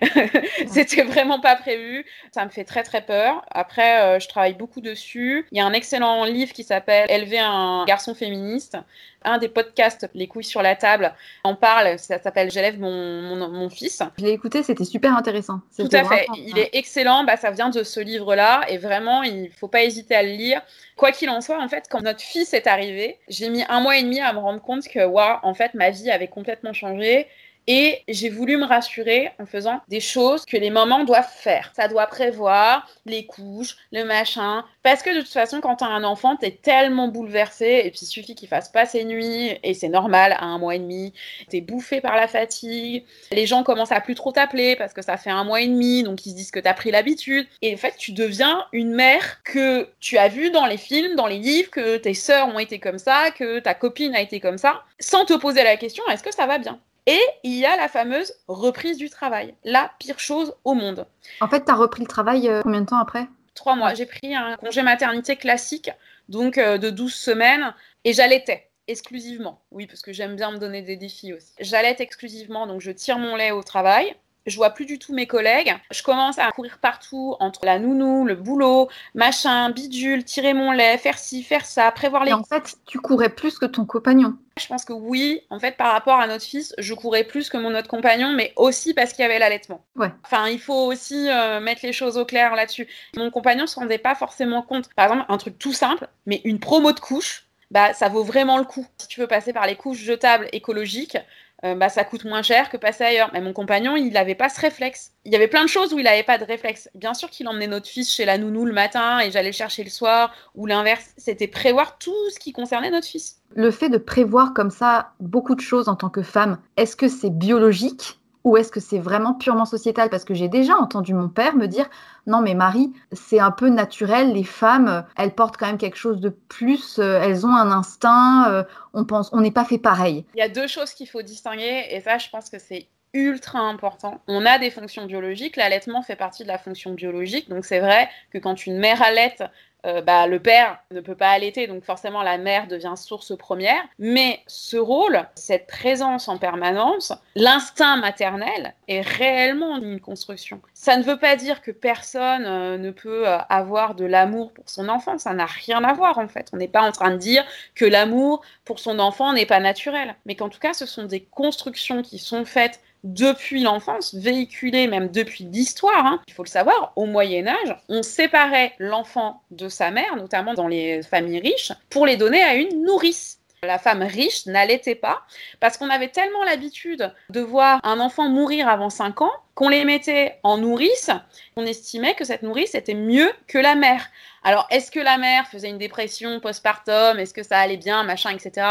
c'était 0.66 1.04
vraiment 1.04 1.40
pas 1.40 1.56
prévu. 1.56 2.04
Ça 2.32 2.44
me 2.44 2.50
fait 2.50 2.64
très 2.64 2.82
très 2.82 3.00
peur. 3.00 3.46
Après, 3.50 4.02
euh, 4.02 4.20
je 4.20 4.28
travaille 4.28 4.54
beaucoup 4.54 4.82
dessus. 4.82 5.46
Il 5.52 5.58
y 5.58 5.62
a 5.62 5.64
un 5.64 5.72
excellent 5.72 6.24
livre 6.24 6.52
qui 6.52 6.64
s'appelle 6.64 7.10
élever 7.10 7.38
un 7.38 7.86
garçon 7.86 8.14
féministe. 8.14 8.76
Un 9.22 9.38
des 9.38 9.48
podcasts, 9.48 10.08
Les 10.14 10.26
couilles 10.26 10.44
sur 10.44 10.62
la 10.62 10.76
table, 10.76 11.12
en 11.44 11.54
parle. 11.54 11.98
Ça 11.98 12.20
s'appelle 12.20 12.50
J'élève 12.50 12.78
mon, 12.80 13.48
mon, 13.48 13.68
fils. 13.68 14.02
Je 14.18 14.24
l'ai 14.24 14.32
écouté, 14.32 14.62
c'était 14.62 14.84
super 14.84 15.16
intéressant. 15.16 15.60
Tout 15.76 15.88
à 15.92 16.04
fait. 16.04 16.26
Il 16.36 16.58
est 16.58 16.70
excellent. 16.72 17.24
Bah, 17.24 17.36
ça 17.36 17.50
vient 17.50 17.68
de 17.68 17.82
ce 17.82 18.00
livre-là. 18.00 18.62
Et 18.68 18.78
vraiment, 18.78 19.22
il 19.22 19.42
ne 19.44 19.48
faut 19.48 19.68
pas 19.68 19.82
hésiter 19.82 20.14
à 20.14 20.22
le 20.22 20.30
lire. 20.30 20.62
Quoi 20.96 21.12
qu'il 21.12 21.30
en 21.30 21.40
soit, 21.40 21.62
en 21.62 21.68
fait, 21.68 21.84
quand 21.90 22.00
notre 22.00 22.20
fils 22.20 22.54
est 22.54 22.66
arrivé, 22.66 23.18
j'ai 23.28 23.48
mis 23.50 23.64
un 23.68 23.80
mois 23.80 23.96
et 23.96 24.02
demi 24.02 24.20
à 24.20 24.32
me 24.32 24.38
rendre 24.38 24.60
compte 24.60 24.88
que, 24.88 25.04
waouh, 25.04 25.38
en 25.42 25.54
fait, 25.54 25.74
ma 25.74 25.90
vie 25.90 26.10
avait 26.10 26.28
complètement 26.28 26.72
changé 26.72 27.26
Et 27.66 28.02
j'ai 28.08 28.30
voulu 28.30 28.56
me 28.56 28.64
rassurer 28.64 29.30
en 29.38 29.46
faisant 29.46 29.80
des 29.88 30.00
choses 30.00 30.44
que 30.44 30.56
les 30.56 30.70
mamans 30.70 31.04
doivent 31.04 31.32
faire. 31.32 31.72
Ça 31.76 31.88
doit 31.88 32.06
prévoir 32.06 32.88
les 33.06 33.26
couches, 33.26 33.76
le 33.92 34.04
machin. 34.04 34.64
Parce 34.82 35.02
que 35.02 35.14
de 35.14 35.20
toute 35.20 35.32
façon, 35.32 35.60
quand 35.60 35.76
tu 35.76 35.84
as 35.84 35.88
un 35.88 36.04
enfant, 36.04 36.36
tu 36.36 36.46
es 36.46 36.50
tellement 36.50 37.08
bouleversé. 37.08 37.82
Et 37.84 37.90
puis, 37.90 38.00
il 38.02 38.06
suffit 38.06 38.34
qu'il 38.34 38.48
fasse 38.48 38.68
pas 38.68 38.86
ses 38.86 39.04
nuits. 39.04 39.58
Et 39.62 39.74
c'est 39.74 39.88
normal, 39.88 40.32
à 40.32 40.44
un 40.44 40.58
mois 40.58 40.74
et 40.74 40.78
demi. 40.78 41.12
Tu 41.50 41.58
es 41.58 41.60
bouffé 41.60 42.00
par 42.00 42.16
la 42.16 42.28
fatigue. 42.28 43.04
Les 43.32 43.46
gens 43.46 43.62
commencent 43.62 43.92
à 43.92 44.00
plus 44.00 44.14
trop 44.14 44.32
t'appeler 44.32 44.76
parce 44.76 44.92
que 44.92 45.02
ça 45.02 45.16
fait 45.16 45.30
un 45.30 45.44
mois 45.44 45.60
et 45.60 45.66
demi. 45.66 46.02
Donc, 46.02 46.26
ils 46.26 46.30
se 46.30 46.36
disent 46.36 46.50
que 46.50 46.60
tu 46.60 46.68
as 46.68 46.74
pris 46.74 46.90
l'habitude. 46.90 47.46
Et 47.62 47.74
en 47.74 47.76
fait, 47.76 47.94
tu 47.98 48.12
deviens 48.12 48.64
une 48.72 48.92
mère 48.92 49.42
que 49.44 49.88
tu 50.00 50.18
as 50.18 50.28
vue 50.28 50.50
dans 50.50 50.66
les 50.66 50.76
films, 50.78 51.14
dans 51.14 51.26
les 51.26 51.38
livres, 51.38 51.70
que 51.70 51.98
tes 51.98 52.14
sœurs 52.14 52.48
ont 52.48 52.58
été 52.58 52.78
comme 52.78 52.98
ça, 52.98 53.30
que 53.30 53.58
ta 53.58 53.74
copine 53.74 54.14
a 54.14 54.20
été 54.20 54.40
comme 54.40 54.58
ça, 54.58 54.82
sans 54.98 55.24
te 55.24 55.34
poser 55.34 55.62
la 55.62 55.76
question 55.76 56.02
est-ce 56.10 56.22
que 56.22 56.34
ça 56.34 56.46
va 56.46 56.58
bien? 56.58 56.80
Et 57.10 57.20
il 57.42 57.56
y 57.56 57.66
a 57.66 57.76
la 57.76 57.88
fameuse 57.88 58.32
reprise 58.46 58.96
du 58.96 59.10
travail, 59.10 59.54
la 59.64 59.90
pire 59.98 60.20
chose 60.20 60.54
au 60.62 60.74
monde. 60.74 61.06
En 61.40 61.48
fait, 61.48 61.64
tu 61.64 61.70
as 61.72 61.74
repris 61.74 62.02
le 62.02 62.06
travail 62.06 62.48
euh, 62.48 62.62
combien 62.62 62.82
de 62.82 62.86
temps 62.86 63.00
après? 63.00 63.26
Trois 63.56 63.74
mois. 63.74 63.94
J'ai 63.94 64.06
pris 64.06 64.32
un 64.32 64.56
congé 64.56 64.82
maternité 64.82 65.34
classique, 65.34 65.90
donc 66.28 66.56
euh, 66.56 66.78
de 66.78 66.88
12 66.88 67.12
semaines, 67.12 67.74
et 68.04 68.12
j'allaitais 68.12 68.70
exclusivement. 68.86 69.60
Oui, 69.72 69.88
parce 69.88 70.02
que 70.02 70.12
j'aime 70.12 70.36
bien 70.36 70.52
me 70.52 70.58
donner 70.58 70.82
des 70.82 70.96
défis 70.96 71.32
aussi. 71.32 71.52
J'allaite 71.58 72.00
exclusivement, 72.00 72.68
donc 72.68 72.80
je 72.80 72.92
tire 72.92 73.18
mon 73.18 73.34
lait 73.34 73.50
au 73.50 73.64
travail 73.64 74.14
je 74.46 74.56
vois 74.56 74.70
plus 74.70 74.86
du 74.86 74.98
tout 74.98 75.14
mes 75.14 75.26
collègues. 75.26 75.74
Je 75.90 76.02
commence 76.02 76.38
à 76.38 76.50
courir 76.50 76.78
partout 76.78 77.36
entre 77.40 77.64
la 77.64 77.78
nounou, 77.78 78.24
le 78.24 78.34
boulot, 78.34 78.88
machin, 79.14 79.70
bidule, 79.70 80.24
tirer 80.24 80.54
mon 80.54 80.72
lait, 80.72 80.98
faire 80.98 81.18
ci, 81.18 81.42
faire 81.42 81.64
ça, 81.64 81.90
prévoir 81.92 82.24
les. 82.24 82.30
Et 82.30 82.34
en 82.34 82.44
fait, 82.44 82.76
tu 82.86 82.98
courais 82.98 83.28
plus 83.28 83.58
que 83.58 83.66
ton 83.66 83.84
compagnon. 83.84 84.36
Je 84.58 84.66
pense 84.66 84.84
que 84.84 84.92
oui, 84.92 85.40
en 85.48 85.58
fait, 85.58 85.76
par 85.76 85.92
rapport 85.92 86.18
à 86.18 86.26
notre 86.26 86.44
fils, 86.44 86.74
je 86.78 86.92
courais 86.92 87.24
plus 87.24 87.48
que 87.48 87.56
mon 87.56 87.74
autre 87.74 87.88
compagnon, 87.88 88.32
mais 88.32 88.52
aussi 88.56 88.92
parce 88.92 89.12
qu'il 89.12 89.22
y 89.22 89.26
avait 89.26 89.38
l'allaitement. 89.38 89.84
Ouais. 89.96 90.12
Enfin, 90.24 90.48
il 90.48 90.60
faut 90.60 90.86
aussi 90.86 91.28
euh, 91.30 91.60
mettre 91.60 91.80
les 91.84 91.92
choses 91.92 92.18
au 92.18 92.24
clair 92.24 92.54
là-dessus. 92.54 92.86
Mon 93.16 93.30
compagnon 93.30 93.66
se 93.66 93.78
rendait 93.78 93.98
pas 93.98 94.14
forcément 94.14 94.62
compte. 94.62 94.92
Par 94.94 95.06
exemple, 95.06 95.24
un 95.28 95.38
truc 95.38 95.58
tout 95.58 95.72
simple, 95.72 96.08
mais 96.26 96.42
une 96.44 96.60
promo 96.60 96.92
de 96.92 97.00
couche, 97.00 97.46
bah, 97.70 97.94
ça 97.94 98.08
vaut 98.08 98.24
vraiment 98.24 98.58
le 98.58 98.64
coup. 98.64 98.86
Si 98.98 99.08
tu 99.08 99.20
veux 99.20 99.26
passer 99.26 99.52
par 99.52 99.66
les 99.66 99.76
couches 99.76 99.98
jetables 99.98 100.48
écologiques, 100.52 101.16
euh, 101.64 101.74
bah, 101.74 101.88
ça 101.88 102.04
coûte 102.04 102.24
moins 102.24 102.42
cher 102.42 102.70
que 102.70 102.76
passer 102.76 103.04
ailleurs. 103.04 103.30
Mais 103.32 103.40
mon 103.40 103.52
compagnon, 103.52 103.96
il 103.96 104.12
n'avait 104.12 104.34
pas 104.34 104.48
ce 104.48 104.60
réflexe. 104.60 105.12
Il 105.24 105.32
y 105.32 105.36
avait 105.36 105.48
plein 105.48 105.62
de 105.62 105.68
choses 105.68 105.92
où 105.92 105.98
il 105.98 106.04
n'avait 106.04 106.22
pas 106.22 106.38
de 106.38 106.44
réflexe. 106.44 106.88
Bien 106.94 107.14
sûr 107.14 107.30
qu'il 107.30 107.48
emmenait 107.48 107.66
notre 107.66 107.88
fils 107.88 108.14
chez 108.14 108.24
la 108.24 108.38
nounou 108.38 108.64
le 108.64 108.72
matin 108.72 109.20
et 109.20 109.30
j'allais 109.30 109.50
le 109.50 109.54
chercher 109.54 109.84
le 109.84 109.90
soir, 109.90 110.32
ou 110.54 110.66
l'inverse. 110.66 111.10
C'était 111.16 111.48
prévoir 111.48 111.98
tout 111.98 112.30
ce 112.32 112.38
qui 112.38 112.52
concernait 112.52 112.90
notre 112.90 113.06
fils. 113.06 113.36
Le 113.54 113.70
fait 113.70 113.88
de 113.88 113.98
prévoir 113.98 114.54
comme 114.54 114.70
ça 114.70 115.12
beaucoup 115.20 115.54
de 115.54 115.60
choses 115.60 115.88
en 115.88 115.96
tant 115.96 116.10
que 116.10 116.22
femme, 116.22 116.58
est-ce 116.76 116.96
que 116.96 117.08
c'est 117.08 117.30
biologique? 117.30 118.19
Ou 118.44 118.56
est-ce 118.56 118.70
que 118.70 118.80
c'est 118.80 118.98
vraiment 118.98 119.34
purement 119.34 119.64
sociétal? 119.64 120.10
Parce 120.10 120.24
que 120.24 120.34
j'ai 120.34 120.48
déjà 120.48 120.76
entendu 120.76 121.14
mon 121.14 121.28
père 121.28 121.56
me 121.56 121.66
dire 121.66 121.88
non 122.26 122.40
mais 122.40 122.54
Marie, 122.54 122.92
c'est 123.12 123.40
un 123.40 123.50
peu 123.50 123.68
naturel, 123.68 124.32
les 124.32 124.44
femmes, 124.44 125.04
elles 125.16 125.34
portent 125.34 125.56
quand 125.56 125.66
même 125.66 125.78
quelque 125.78 125.96
chose 125.96 126.20
de 126.20 126.28
plus, 126.28 126.98
euh, 126.98 127.20
elles 127.22 127.46
ont 127.46 127.54
un 127.54 127.70
instinct, 127.70 128.50
euh, 128.50 128.64
on 128.94 129.04
pense, 129.04 129.30
on 129.32 129.40
n'est 129.40 129.50
pas 129.50 129.64
fait 129.64 129.78
pareil. 129.78 130.24
Il 130.34 130.38
y 130.38 130.42
a 130.42 130.48
deux 130.48 130.66
choses 130.66 130.92
qu'il 130.92 131.08
faut 131.08 131.22
distinguer 131.22 131.86
et 131.90 132.00
ça 132.00 132.18
je 132.18 132.28
pense 132.30 132.50
que 132.50 132.58
c'est 132.58 132.88
ultra 133.12 133.60
important. 133.60 134.20
On 134.28 134.46
a 134.46 134.58
des 134.58 134.70
fonctions 134.70 135.06
biologiques, 135.06 135.56
l'allaitement 135.56 136.02
fait 136.02 136.16
partie 136.16 136.42
de 136.42 136.48
la 136.48 136.58
fonction 136.58 136.92
biologique, 136.92 137.48
donc 137.48 137.64
c'est 137.64 137.80
vrai 137.80 138.08
que 138.32 138.38
quand 138.38 138.66
une 138.66 138.78
mère 138.78 139.02
allaite, 139.02 139.42
euh, 139.86 140.02
bah, 140.02 140.26
le 140.26 140.40
père 140.40 140.78
ne 140.90 141.00
peut 141.00 141.14
pas 141.14 141.30
allaiter, 141.30 141.66
donc 141.66 141.84
forcément 141.84 142.22
la 142.22 142.38
mère 142.38 142.66
devient 142.66 142.94
source 142.96 143.36
première. 143.36 143.82
Mais 143.98 144.40
ce 144.46 144.76
rôle, 144.76 145.26
cette 145.34 145.66
présence 145.66 146.28
en 146.28 146.38
permanence, 146.38 147.12
l'instinct 147.34 147.96
maternel 147.96 148.74
est 148.88 149.00
réellement 149.00 149.78
une 149.78 150.00
construction. 150.00 150.60
Ça 150.74 150.96
ne 150.96 151.02
veut 151.02 151.18
pas 151.18 151.36
dire 151.36 151.62
que 151.62 151.70
personne 151.70 152.44
euh, 152.44 152.78
ne 152.78 152.90
peut 152.90 153.26
euh, 153.26 153.38
avoir 153.48 153.94
de 153.94 154.04
l'amour 154.04 154.52
pour 154.52 154.68
son 154.68 154.88
enfant, 154.88 155.18
ça 155.18 155.32
n'a 155.32 155.46
rien 155.46 155.82
à 155.84 155.94
voir 155.94 156.18
en 156.18 156.28
fait. 156.28 156.48
On 156.52 156.58
n'est 156.58 156.68
pas 156.68 156.82
en 156.82 156.92
train 156.92 157.12
de 157.12 157.16
dire 157.16 157.44
que 157.74 157.84
l'amour 157.84 158.42
pour 158.64 158.78
son 158.78 158.98
enfant 158.98 159.32
n'est 159.32 159.46
pas 159.46 159.60
naturel, 159.60 160.14
mais 160.26 160.36
qu'en 160.36 160.48
tout 160.48 160.60
cas 160.60 160.74
ce 160.74 160.86
sont 160.86 161.04
des 161.04 161.20
constructions 161.22 162.02
qui 162.02 162.18
sont 162.18 162.44
faites 162.44 162.80
depuis 163.04 163.62
l'enfance, 163.62 164.14
véhiculé 164.14 164.86
même 164.86 165.10
depuis 165.10 165.44
l'histoire. 165.44 166.06
Hein. 166.06 166.20
Il 166.28 166.34
faut 166.34 166.44
le 166.44 166.48
savoir, 166.48 166.92
au 166.96 167.06
Moyen 167.06 167.46
Âge, 167.46 167.76
on 167.88 168.02
séparait 168.02 168.74
l'enfant 168.78 169.42
de 169.50 169.68
sa 169.68 169.90
mère, 169.90 170.16
notamment 170.16 170.54
dans 170.54 170.68
les 170.68 171.02
familles 171.02 171.40
riches, 171.40 171.72
pour 171.88 172.06
les 172.06 172.16
donner 172.16 172.42
à 172.42 172.54
une 172.54 172.84
nourrice. 172.84 173.40
La 173.62 173.78
femme 173.78 174.02
riche 174.02 174.46
n'allaitait 174.46 174.94
pas 174.94 175.20
parce 175.60 175.76
qu'on 175.76 175.90
avait 175.90 176.08
tellement 176.08 176.44
l'habitude 176.44 177.12
de 177.28 177.40
voir 177.40 177.78
un 177.82 178.00
enfant 178.00 178.26
mourir 178.30 178.68
avant 178.68 178.88
5 178.88 179.20
ans 179.20 179.32
qu'on 179.54 179.68
les 179.68 179.84
mettait 179.84 180.38
en 180.42 180.56
nourrice, 180.56 181.10
on 181.56 181.66
estimait 181.66 182.14
que 182.14 182.24
cette 182.24 182.42
nourrice 182.42 182.74
était 182.74 182.94
mieux 182.94 183.30
que 183.46 183.58
la 183.58 183.74
mère. 183.74 184.06
Alors, 184.42 184.66
est-ce 184.70 184.90
que 184.90 185.00
la 185.00 185.18
mère 185.18 185.46
faisait 185.48 185.68
une 185.68 185.76
dépression 185.76 186.40
postpartum? 186.40 187.18
Est-ce 187.18 187.34
que 187.34 187.42
ça 187.42 187.58
allait 187.58 187.76
bien, 187.76 188.02
machin, 188.02 188.30
etc. 188.30 188.66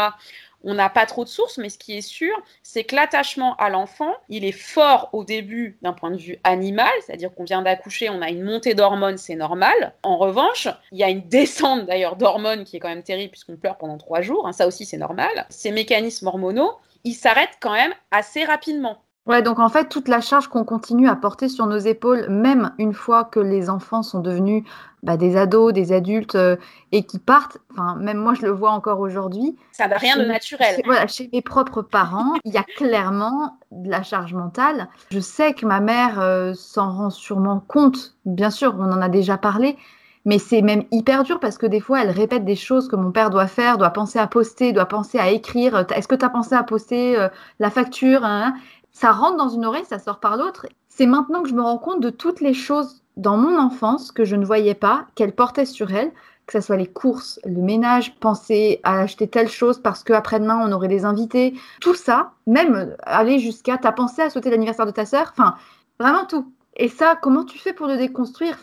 On 0.64 0.74
n'a 0.74 0.90
pas 0.90 1.06
trop 1.06 1.24
de 1.24 1.28
sources, 1.28 1.58
mais 1.58 1.68
ce 1.68 1.78
qui 1.78 1.96
est 1.96 2.02
sûr, 2.02 2.34
c'est 2.62 2.84
que 2.84 2.94
l'attachement 2.94 3.56
à 3.56 3.70
l'enfant, 3.70 4.12
il 4.28 4.44
est 4.44 4.52
fort 4.52 5.08
au 5.12 5.24
début 5.24 5.78
d'un 5.82 5.92
point 5.92 6.10
de 6.10 6.16
vue 6.16 6.38
animal, 6.44 6.90
c'est-à-dire 7.04 7.34
qu'on 7.34 7.44
vient 7.44 7.62
d'accoucher, 7.62 8.10
on 8.10 8.20
a 8.20 8.28
une 8.28 8.42
montée 8.42 8.74
d'hormones, 8.74 9.18
c'est 9.18 9.36
normal. 9.36 9.94
En 10.02 10.18
revanche, 10.18 10.68
il 10.92 10.98
y 10.98 11.04
a 11.04 11.08
une 11.08 11.26
descente 11.28 11.86
d'ailleurs 11.86 12.16
d'hormones 12.16 12.64
qui 12.64 12.76
est 12.76 12.80
quand 12.80 12.88
même 12.88 13.02
terrible 13.02 13.30
puisqu'on 13.30 13.56
pleure 13.56 13.78
pendant 13.78 13.98
trois 13.98 14.20
jours, 14.20 14.46
hein, 14.46 14.52
ça 14.52 14.66
aussi 14.66 14.84
c'est 14.84 14.98
normal. 14.98 15.46
Ces 15.48 15.72
mécanismes 15.72 16.26
hormonaux, 16.26 16.72
ils 17.04 17.14
s'arrêtent 17.14 17.58
quand 17.60 17.72
même 17.72 17.94
assez 18.10 18.44
rapidement. 18.44 19.02
Ouais, 19.26 19.42
donc 19.42 19.58
en 19.58 19.68
fait, 19.68 19.88
toute 19.88 20.08
la 20.08 20.20
charge 20.20 20.48
qu'on 20.48 20.64
continue 20.64 21.08
à 21.08 21.14
porter 21.14 21.48
sur 21.48 21.66
nos 21.66 21.78
épaules, 21.78 22.26
même 22.30 22.72
une 22.78 22.94
fois 22.94 23.24
que 23.24 23.38
les 23.38 23.68
enfants 23.68 24.02
sont 24.02 24.20
devenus 24.20 24.64
bah, 25.02 25.16
des 25.16 25.36
ados, 25.36 25.72
des 25.72 25.92
adultes 25.92 26.34
euh, 26.34 26.56
et 26.92 27.04
qui 27.04 27.18
partent, 27.18 27.58
enfin, 27.72 27.96
même 27.96 28.16
moi 28.16 28.34
je 28.34 28.42
le 28.42 28.50
vois 28.50 28.70
encore 28.70 29.00
aujourd'hui. 29.00 29.56
Ça 29.72 29.88
n'a 29.88 29.98
rien 29.98 30.16
de 30.16 30.24
naturel. 30.24 30.74
Chez, 30.76 30.82
voilà, 30.84 31.06
chez 31.06 31.28
mes 31.32 31.42
propres 31.42 31.82
parents, 31.82 32.34
il 32.44 32.52
y 32.52 32.58
a 32.58 32.62
clairement 32.62 33.58
de 33.70 33.90
la 33.90 34.02
charge 34.02 34.34
mentale. 34.34 34.88
Je 35.10 35.20
sais 35.20 35.52
que 35.52 35.66
ma 35.66 35.80
mère 35.80 36.18
euh, 36.18 36.54
s'en 36.54 36.90
rend 36.90 37.10
sûrement 37.10 37.60
compte, 37.60 38.14
bien 38.24 38.50
sûr, 38.50 38.74
on 38.78 38.90
en 38.90 39.02
a 39.02 39.08
déjà 39.08 39.36
parlé, 39.36 39.76
mais 40.24 40.38
c'est 40.38 40.60
même 40.60 40.84
hyper 40.90 41.24
dur 41.24 41.40
parce 41.40 41.56
que 41.56 41.66
des 41.66 41.80
fois, 41.80 42.02
elle 42.02 42.10
répète 42.10 42.44
des 42.44 42.56
choses 42.56 42.88
que 42.88 42.96
mon 42.96 43.10
père 43.10 43.30
doit 43.30 43.46
faire, 43.46 43.78
doit 43.78 43.90
penser 43.90 44.18
à 44.18 44.26
poster, 44.26 44.72
doit 44.72 44.86
penser 44.86 45.18
à 45.18 45.30
écrire. 45.30 45.86
Est-ce 45.94 46.08
que 46.08 46.14
tu 46.14 46.24
as 46.24 46.28
pensé 46.28 46.54
à 46.54 46.62
poster 46.62 47.18
euh, 47.18 47.28
la 47.58 47.70
facture 47.70 48.24
hein 48.24 48.54
ça 48.92 49.12
rentre 49.12 49.36
dans 49.36 49.48
une 49.48 49.64
oreille, 49.64 49.84
ça 49.84 49.98
sort 49.98 50.20
par 50.20 50.36
l'autre. 50.36 50.66
C'est 50.88 51.06
maintenant 51.06 51.42
que 51.42 51.48
je 51.48 51.54
me 51.54 51.62
rends 51.62 51.78
compte 51.78 52.00
de 52.00 52.10
toutes 52.10 52.40
les 52.40 52.54
choses 52.54 53.02
dans 53.16 53.36
mon 53.36 53.58
enfance 53.58 54.12
que 54.12 54.24
je 54.24 54.36
ne 54.36 54.44
voyais 54.44 54.74
pas, 54.74 55.06
qu'elle 55.14 55.34
portait 55.34 55.66
sur 55.66 55.92
elle, 55.92 56.12
que 56.46 56.60
ce 56.60 56.66
soit 56.66 56.76
les 56.76 56.86
courses, 56.86 57.38
le 57.44 57.60
ménage, 57.60 58.16
penser 58.16 58.80
à 58.82 59.00
acheter 59.00 59.28
telle 59.28 59.48
chose 59.48 59.80
parce 59.80 60.02
qu'après-demain 60.02 60.60
on 60.66 60.72
aurait 60.72 60.88
des 60.88 61.04
invités, 61.04 61.54
tout 61.80 61.94
ça, 61.94 62.32
même 62.46 62.96
aller 63.02 63.38
jusqu'à 63.38 63.78
t'as 63.78 63.92
pensé 63.92 64.22
à 64.22 64.30
sauter 64.30 64.50
l'anniversaire 64.50 64.86
de 64.86 64.90
ta 64.90 65.06
sœur, 65.06 65.32
enfin 65.32 65.54
vraiment 65.98 66.24
tout. 66.26 66.52
Et 66.82 66.88
ça, 66.88 67.14
comment 67.20 67.44
tu 67.44 67.58
fais 67.58 67.74
pour 67.74 67.86
le 67.86 67.98
déconstruire? 67.98 68.58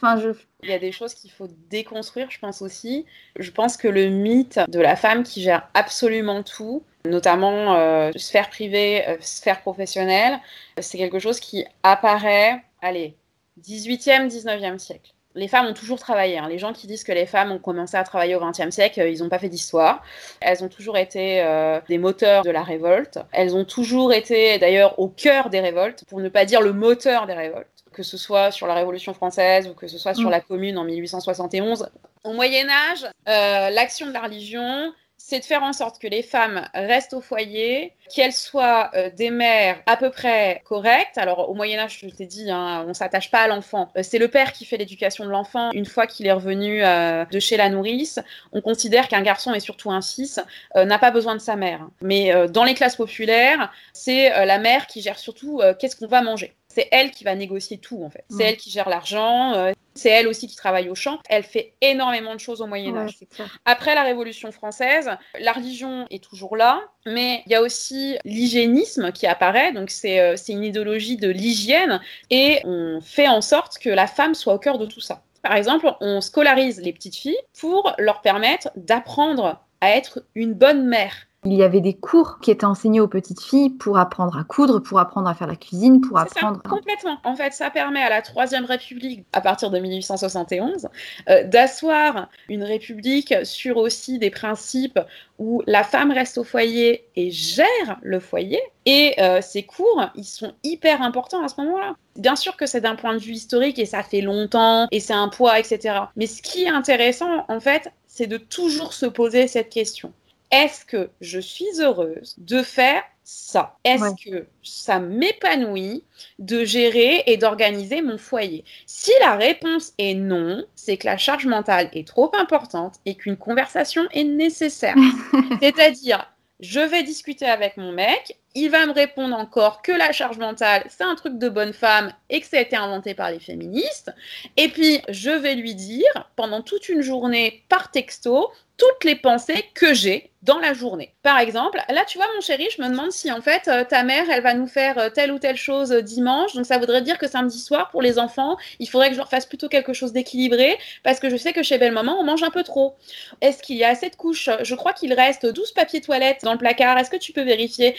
Il 0.64 0.70
y 0.70 0.74
a 0.74 0.80
des 0.80 0.92
choses 0.92 1.14
qu'il 1.14 1.30
faut 1.30 1.48
déconstruire, 1.70 2.32
je 2.32 2.40
pense 2.40 2.64
aussi. 2.64 3.06
Je 3.38 3.52
pense 3.52 3.78
que 3.78 3.88
le 3.88 4.08
mythe 4.08 4.60
de 4.70 4.80
la 4.80 4.96
femme 4.96 5.22
qui 5.22 5.44
gère 5.44 5.70
absolument 5.76 6.42
tout, 6.42 6.82
notamment 7.06 7.76
euh, 7.76 8.12
sphère 8.16 8.50
privée, 8.50 9.08
euh, 9.08 9.18
sphère 9.22 9.62
professionnelle, 9.62 10.40
c'est 10.80 10.98
quelque 10.98 11.20
chose 11.20 11.40
qui 11.40 11.64
apparaît, 11.84 12.64
allez, 12.82 13.16
18e, 13.62 14.30
19e 14.32 14.80
siècle. 14.80 15.14
Les 15.36 15.48
femmes 15.48 15.68
ont 15.68 15.76
toujours 15.76 16.00
travaillé. 16.00 16.40
Hein. 16.40 16.50
Les 16.50 16.58
gens 16.58 16.74
qui 16.74 16.88
disent 16.88 17.04
que 17.04 17.12
les 17.12 17.28
femmes 17.28 17.52
ont 17.52 17.60
commencé 17.60 17.98
à 17.98 18.04
travailler 18.04 18.34
au 18.34 18.40
XXe 18.40 18.72
siècle, 18.72 19.00
euh, 19.00 19.10
ils 19.10 19.20
n'ont 19.20 19.30
pas 19.30 19.38
fait 19.38 19.50
d'histoire. 19.50 20.02
Elles 20.40 20.64
ont 20.64 20.70
toujours 20.70 20.98
été 20.98 21.46
des 21.88 22.00
moteurs 22.00 22.42
de 22.42 22.50
la 22.50 22.64
révolte. 22.64 23.20
Elles 23.32 23.56
ont 23.56 23.64
toujours 23.64 24.12
été 24.12 24.58
d'ailleurs 24.58 24.98
au 24.98 25.08
cœur 25.08 25.52
des 25.52 25.60
révoltes, 25.60 26.04
pour 26.08 26.20
ne 26.20 26.30
pas 26.30 26.46
dire 26.46 26.62
le 26.62 26.74
moteur 26.74 27.28
des 27.28 27.34
révoltes 27.34 27.77
que 27.98 28.04
ce 28.04 28.16
soit 28.16 28.52
sur 28.52 28.68
la 28.68 28.76
Révolution 28.76 29.16
française 29.16 29.68
ou 29.68 29.74
que 29.74 29.88
ce 29.88 29.98
soit 29.98 30.14
sur 30.14 30.30
mm. 30.30 30.32
la 30.32 30.40
Commune 30.40 30.78
en 30.78 30.84
1871. 30.84 31.90
Au 32.24 32.34
Moyen 32.34 32.68
Âge, 32.70 33.08
l'action 33.26 34.06
de 34.06 34.12
la 34.12 34.22
religion, 34.22 34.94
c'est 35.18 35.40
de 35.40 35.46
faire 35.46 35.64
en 35.64 35.74
sorte 35.74 36.00
que 36.00 36.08
les 36.08 36.22
femmes 36.22 36.70
restent 36.74 37.14
au 37.14 37.22
foyer, 37.22 37.94
qu'elles 38.16 38.34
soient 38.34 38.92
euh, 38.94 39.10
des 39.10 39.32
mères 39.32 39.82
à 39.86 39.98
peu 39.98 40.12
près 40.12 40.62
correctes. 40.64 41.18
Alors 41.18 41.50
au 41.50 41.54
Moyen 41.54 41.80
Âge, 41.80 42.00
je 42.02 42.08
t'ai 42.08 42.28
dit, 42.28 42.50
hein, 42.52 42.86
on 42.88 42.94
s'attache 42.94 43.32
pas 43.32 43.40
à 43.40 43.48
l'enfant. 43.48 43.92
Euh, 43.98 44.04
c'est 44.04 44.20
le 44.20 44.28
père 44.28 44.54
qui 44.54 44.64
fait 44.64 44.78
l'éducation 44.78 45.26
de 45.26 45.30
l'enfant. 45.30 45.72
Une 45.72 45.86
fois 45.86 46.06
qu'il 46.06 46.28
est 46.28 46.32
revenu 46.32 46.84
euh, 46.84 47.26
de 47.26 47.40
chez 47.40 47.58
la 47.58 47.70
nourrice, 47.70 48.20
on 48.54 48.62
considère 48.62 49.08
qu'un 49.08 49.22
garçon 49.22 49.54
et 49.54 49.60
surtout 49.60 49.92
un 49.92 50.02
fils 50.02 50.40
n'a 50.76 51.00
pas 51.00 51.12
besoin 51.12 51.36
de 51.36 51.42
sa 51.42 51.56
mère. 51.56 51.88
Mais 52.02 52.32
dans 52.50 52.64
les 52.64 52.74
classes 52.74 52.96
populaires, 52.96 53.72
c'est 53.94 54.30
la 54.46 54.60
mère 54.60 54.88
qui 54.88 55.02
gère 55.02 55.18
surtout 55.18 55.62
qu'est-ce 55.80 55.96
qu'on 55.96 56.08
va 56.08 56.22
manger. 56.22 56.57
C'est 56.68 56.88
elle 56.92 57.12
qui 57.12 57.24
va 57.24 57.36
négocier 57.36 57.78
tout 57.78 58.04
en 58.04 58.10
fait. 58.10 58.26
C'est 58.30 58.44
elle 58.44 58.58
qui 58.58 58.70
gère 58.70 58.90
l'argent, 58.90 59.54
euh, 59.54 59.72
c'est 59.96 60.10
elle 60.10 60.28
aussi 60.28 60.48
qui 60.48 60.56
travaille 60.56 60.90
au 60.90 60.96
champ. 60.96 61.20
Elle 61.28 61.44
fait 61.44 61.74
énormément 61.82 62.36
de 62.36 62.40
choses 62.40 62.62
au 62.62 62.68
Moyen 62.68 62.96
Âge. 62.96 63.18
Après 63.66 63.96
la 63.96 64.04
Révolution 64.04 64.52
française, 64.52 65.10
la 65.40 65.52
religion 65.54 66.06
est 66.12 66.24
toujours 66.24 66.56
là, 66.56 66.82
mais 67.06 67.42
il 67.46 67.52
y 67.52 67.56
a 67.56 67.62
aussi 67.62 68.18
l'hygiénisme 68.24 69.12
qui 69.12 69.26
apparaît. 69.26 69.74
Donc 69.74 69.90
c'est 69.90 70.38
une 70.48 70.64
idéologie 70.64 71.18
de 71.18 71.30
l'hygiène 71.30 72.00
et 72.30 72.62
on 72.64 73.02
fait 73.02 73.28
en 73.28 73.42
sorte 73.42 73.80
que 73.80 73.90
la 73.90 74.08
femme 74.08 74.36
soit 74.36 74.54
au 74.54 74.60
cœur 74.60 74.78
de 74.78 74.86
tout 74.86 75.02
ça. 75.02 75.24
Par 75.42 75.56
exemple, 75.56 75.92
on 76.02 76.22
scolarise 76.22 76.82
les 76.82 76.94
petites 76.94 77.16
filles 77.16 77.38
pour 77.60 77.94
leur 77.98 78.22
permettre 78.22 78.70
d'apprendre 78.76 79.64
à 79.82 79.92
être 79.92 80.24
une 80.36 80.54
bonne 80.54 80.86
mère 80.86 81.27
il 81.52 81.58
y 81.58 81.64
avait 81.64 81.82
des 81.82 81.94
cours 81.94 82.40
qui 82.40 82.52
étaient 82.52 82.66
enseignés 82.66 83.00
aux 83.00 83.08
petites 83.08 83.42
filles 83.42 83.70
pour 83.70 83.98
apprendre 83.98 84.38
à 84.38 84.44
coudre, 84.44 84.80
pour 84.80 85.00
apprendre 85.00 85.28
à 85.28 85.34
faire 85.34 85.48
la 85.48 85.56
cuisine, 85.56 86.02
pour 86.02 86.18
apprendre. 86.18 86.62
Ça, 86.64 86.70
complètement. 86.70 87.18
En 87.24 87.36
fait, 87.36 87.54
ça 87.54 87.70
permet 87.70 88.02
à 88.02 88.10
la 88.10 88.22
Troisième 88.22 88.66
République, 88.66 89.26
à 89.34 89.42
partir 89.42 89.70
de 89.70 89.80
1871, 89.80 90.88
euh, 91.30 91.44
d'asseoir 91.46 92.28
une 92.50 92.64
république 92.64 93.34
sur 93.44 93.78
aussi 93.78 94.20
des 94.20 94.30
principes 94.30 95.00
où 95.40 95.62
la 95.68 95.84
femme 95.84 96.12
reste 96.12 96.38
au 96.38 96.44
foyer 96.44 97.06
et 97.16 97.32
gère 97.32 97.98
le 98.02 98.20
foyer. 98.20 98.62
Et 98.86 99.16
euh, 99.20 99.42
ces 99.42 99.64
cours, 99.64 100.10
ils 100.16 100.24
sont 100.24 100.54
hyper 100.64 101.02
importants 101.02 101.44
à 101.44 101.48
ce 101.48 101.60
moment-là. 101.62 101.96
Bien 102.16 102.36
sûr 102.36 102.56
que 102.58 102.66
c'est 102.66 102.82
d'un 102.82 102.96
point 102.96 103.14
de 103.14 103.20
vue 103.20 103.34
historique 103.34 103.80
et 103.80 103.86
ça 103.86 104.02
fait 104.02 104.22
longtemps 104.22 104.88
et 104.92 105.00
c'est 105.00 105.14
un 105.14 105.30
poids, 105.30 105.60
etc. 105.60 106.00
Mais 106.16 106.26
ce 106.26 106.42
qui 106.42 106.64
est 106.64 106.70
intéressant, 106.70 107.46
en 107.48 107.60
fait, 107.60 107.92
c'est 108.08 108.28
de 108.28 108.38
toujours 108.38 108.94
se 108.94 109.06
poser 109.06 109.48
cette 109.48 109.70
question 109.70 110.12
est-ce 110.52 110.86
que 110.86 111.10
je 111.22 111.40
suis 111.40 111.82
heureuse 111.82 112.36
de 112.38 112.62
faire 112.62 113.04
ça? 113.24 113.78
Est-ce 113.84 114.30
que 114.30 114.48
ça 114.64 115.00
m'épanouit 115.00 116.04
de 116.40 116.64
gérer 116.64 117.24
et 117.26 117.38
d'organiser 117.38 118.02
mon 118.02 118.18
foyer? 118.18 118.64
Si 118.86 119.12
la 119.20 119.36
réponse 119.36 119.94
est 119.98 120.14
non, 120.14 120.66
c'est 120.76 120.98
que 120.98 121.08
la 121.08 121.18
charge 121.18 121.46
mentale 121.46 121.90
est 121.94 122.08
trop 122.08 122.32
importante 122.40 122.96
et 123.06 123.16
qu'une 123.16 123.38
conversation 123.38 124.08
est 124.12 124.24
nécessaire. 124.24 124.96
C'est-à-dire, 125.62 126.32
je 126.62 126.80
vais 126.80 127.04
discuter 127.04 127.46
avec 127.46 127.76
mon 127.78 127.92
mec, 127.92 128.38
il 128.58 128.72
va 128.72 128.88
me 128.88 128.92
répondre 128.92 129.38
encore 129.38 129.84
que 129.84 129.92
la 129.92 130.12
charge 130.12 130.40
mentale, 130.40 130.84
c'est 130.90 131.04
un 131.04 131.14
truc 131.14 131.38
de 131.38 131.48
bonne 131.48 131.74
femme 131.74 132.12
et 132.32 132.42
que 132.42 132.48
ça 132.48 132.58
a 132.58 132.62
été 132.62 132.76
inventé 132.76 133.14
par 133.14 133.30
les 133.30 133.40
féministes. 133.40 134.12
Et 134.58 134.70
puis, 134.70 135.00
je 135.10 135.30
vais 135.30 135.54
lui 135.54 135.76
dire 135.76 136.32
pendant 136.36 136.64
toute 136.64 136.90
une 136.90 137.04
journée 137.04 137.64
par 137.70 137.92
texto 137.92 138.50
toutes 138.78 139.04
les 139.04 139.16
pensées 139.16 139.66
que 139.74 139.94
j'ai 139.94 140.32
dans 140.44 140.60
la 140.60 140.74
journée. 140.74 141.14
Par 141.24 141.40
exemple, 141.40 141.82
là, 141.90 142.06
tu 142.08 142.18
vois, 142.18 142.28
mon 142.36 142.42
chéri, 142.42 142.68
je 142.76 142.82
me 142.82 142.88
demande 142.88 143.12
si 143.12 143.32
en 143.32 143.42
fait 143.42 143.68
euh, 143.68 143.84
ta 143.84 144.04
mère, 144.04 144.30
elle 144.30 144.44
va 144.44 144.54
nous 144.54 144.68
faire 144.68 144.98
euh, 144.98 145.10
telle 145.10 145.32
ou 145.32 145.40
telle 145.40 145.58
chose 145.58 145.92
euh, 145.92 146.02
dimanche. 146.02 146.54
Donc 146.54 146.66
ça 146.66 146.78
voudrait 146.78 147.02
dire 147.02 147.18
que 147.18 147.28
samedi 147.28 147.60
soir, 147.60 147.90
pour 147.90 148.02
les 148.02 148.20
enfants, 148.20 148.56
il 148.80 148.88
faudrait 148.88 149.08
que 149.08 149.16
je 149.16 149.18
leur 149.18 149.30
fasse 149.30 149.46
plutôt 149.46 149.68
quelque 149.68 149.94
chose 149.94 150.14
d'équilibré 150.14 150.78
parce 151.04 151.20
que 151.20 151.30
je 151.30 151.36
sais 151.36 151.54
que 151.54 151.64
chez 151.64 151.78
Belle 151.80 151.92
Maman, 151.92 152.18
on 152.20 152.24
mange 152.24 152.44
un 152.44 152.52
peu 152.52 152.64
trop. 152.64 152.96
Est-ce 153.42 153.62
qu'il 153.62 153.78
y 153.78 153.84
a 153.84 153.90
assez 153.90 154.10
de 154.10 154.16
couches? 154.16 154.50
Je 154.62 154.76
crois 154.76 154.94
qu'il 154.94 155.12
reste 155.14 155.46
12 155.46 155.72
papiers 155.72 156.02
toilettes 156.02 156.44
dans 156.44 156.54
le 156.54 156.60
placard. 156.60 156.98
Est-ce 156.98 157.10
que 157.10 157.18
tu 157.18 157.34
peux 157.34 157.44
vérifier? 157.44 157.96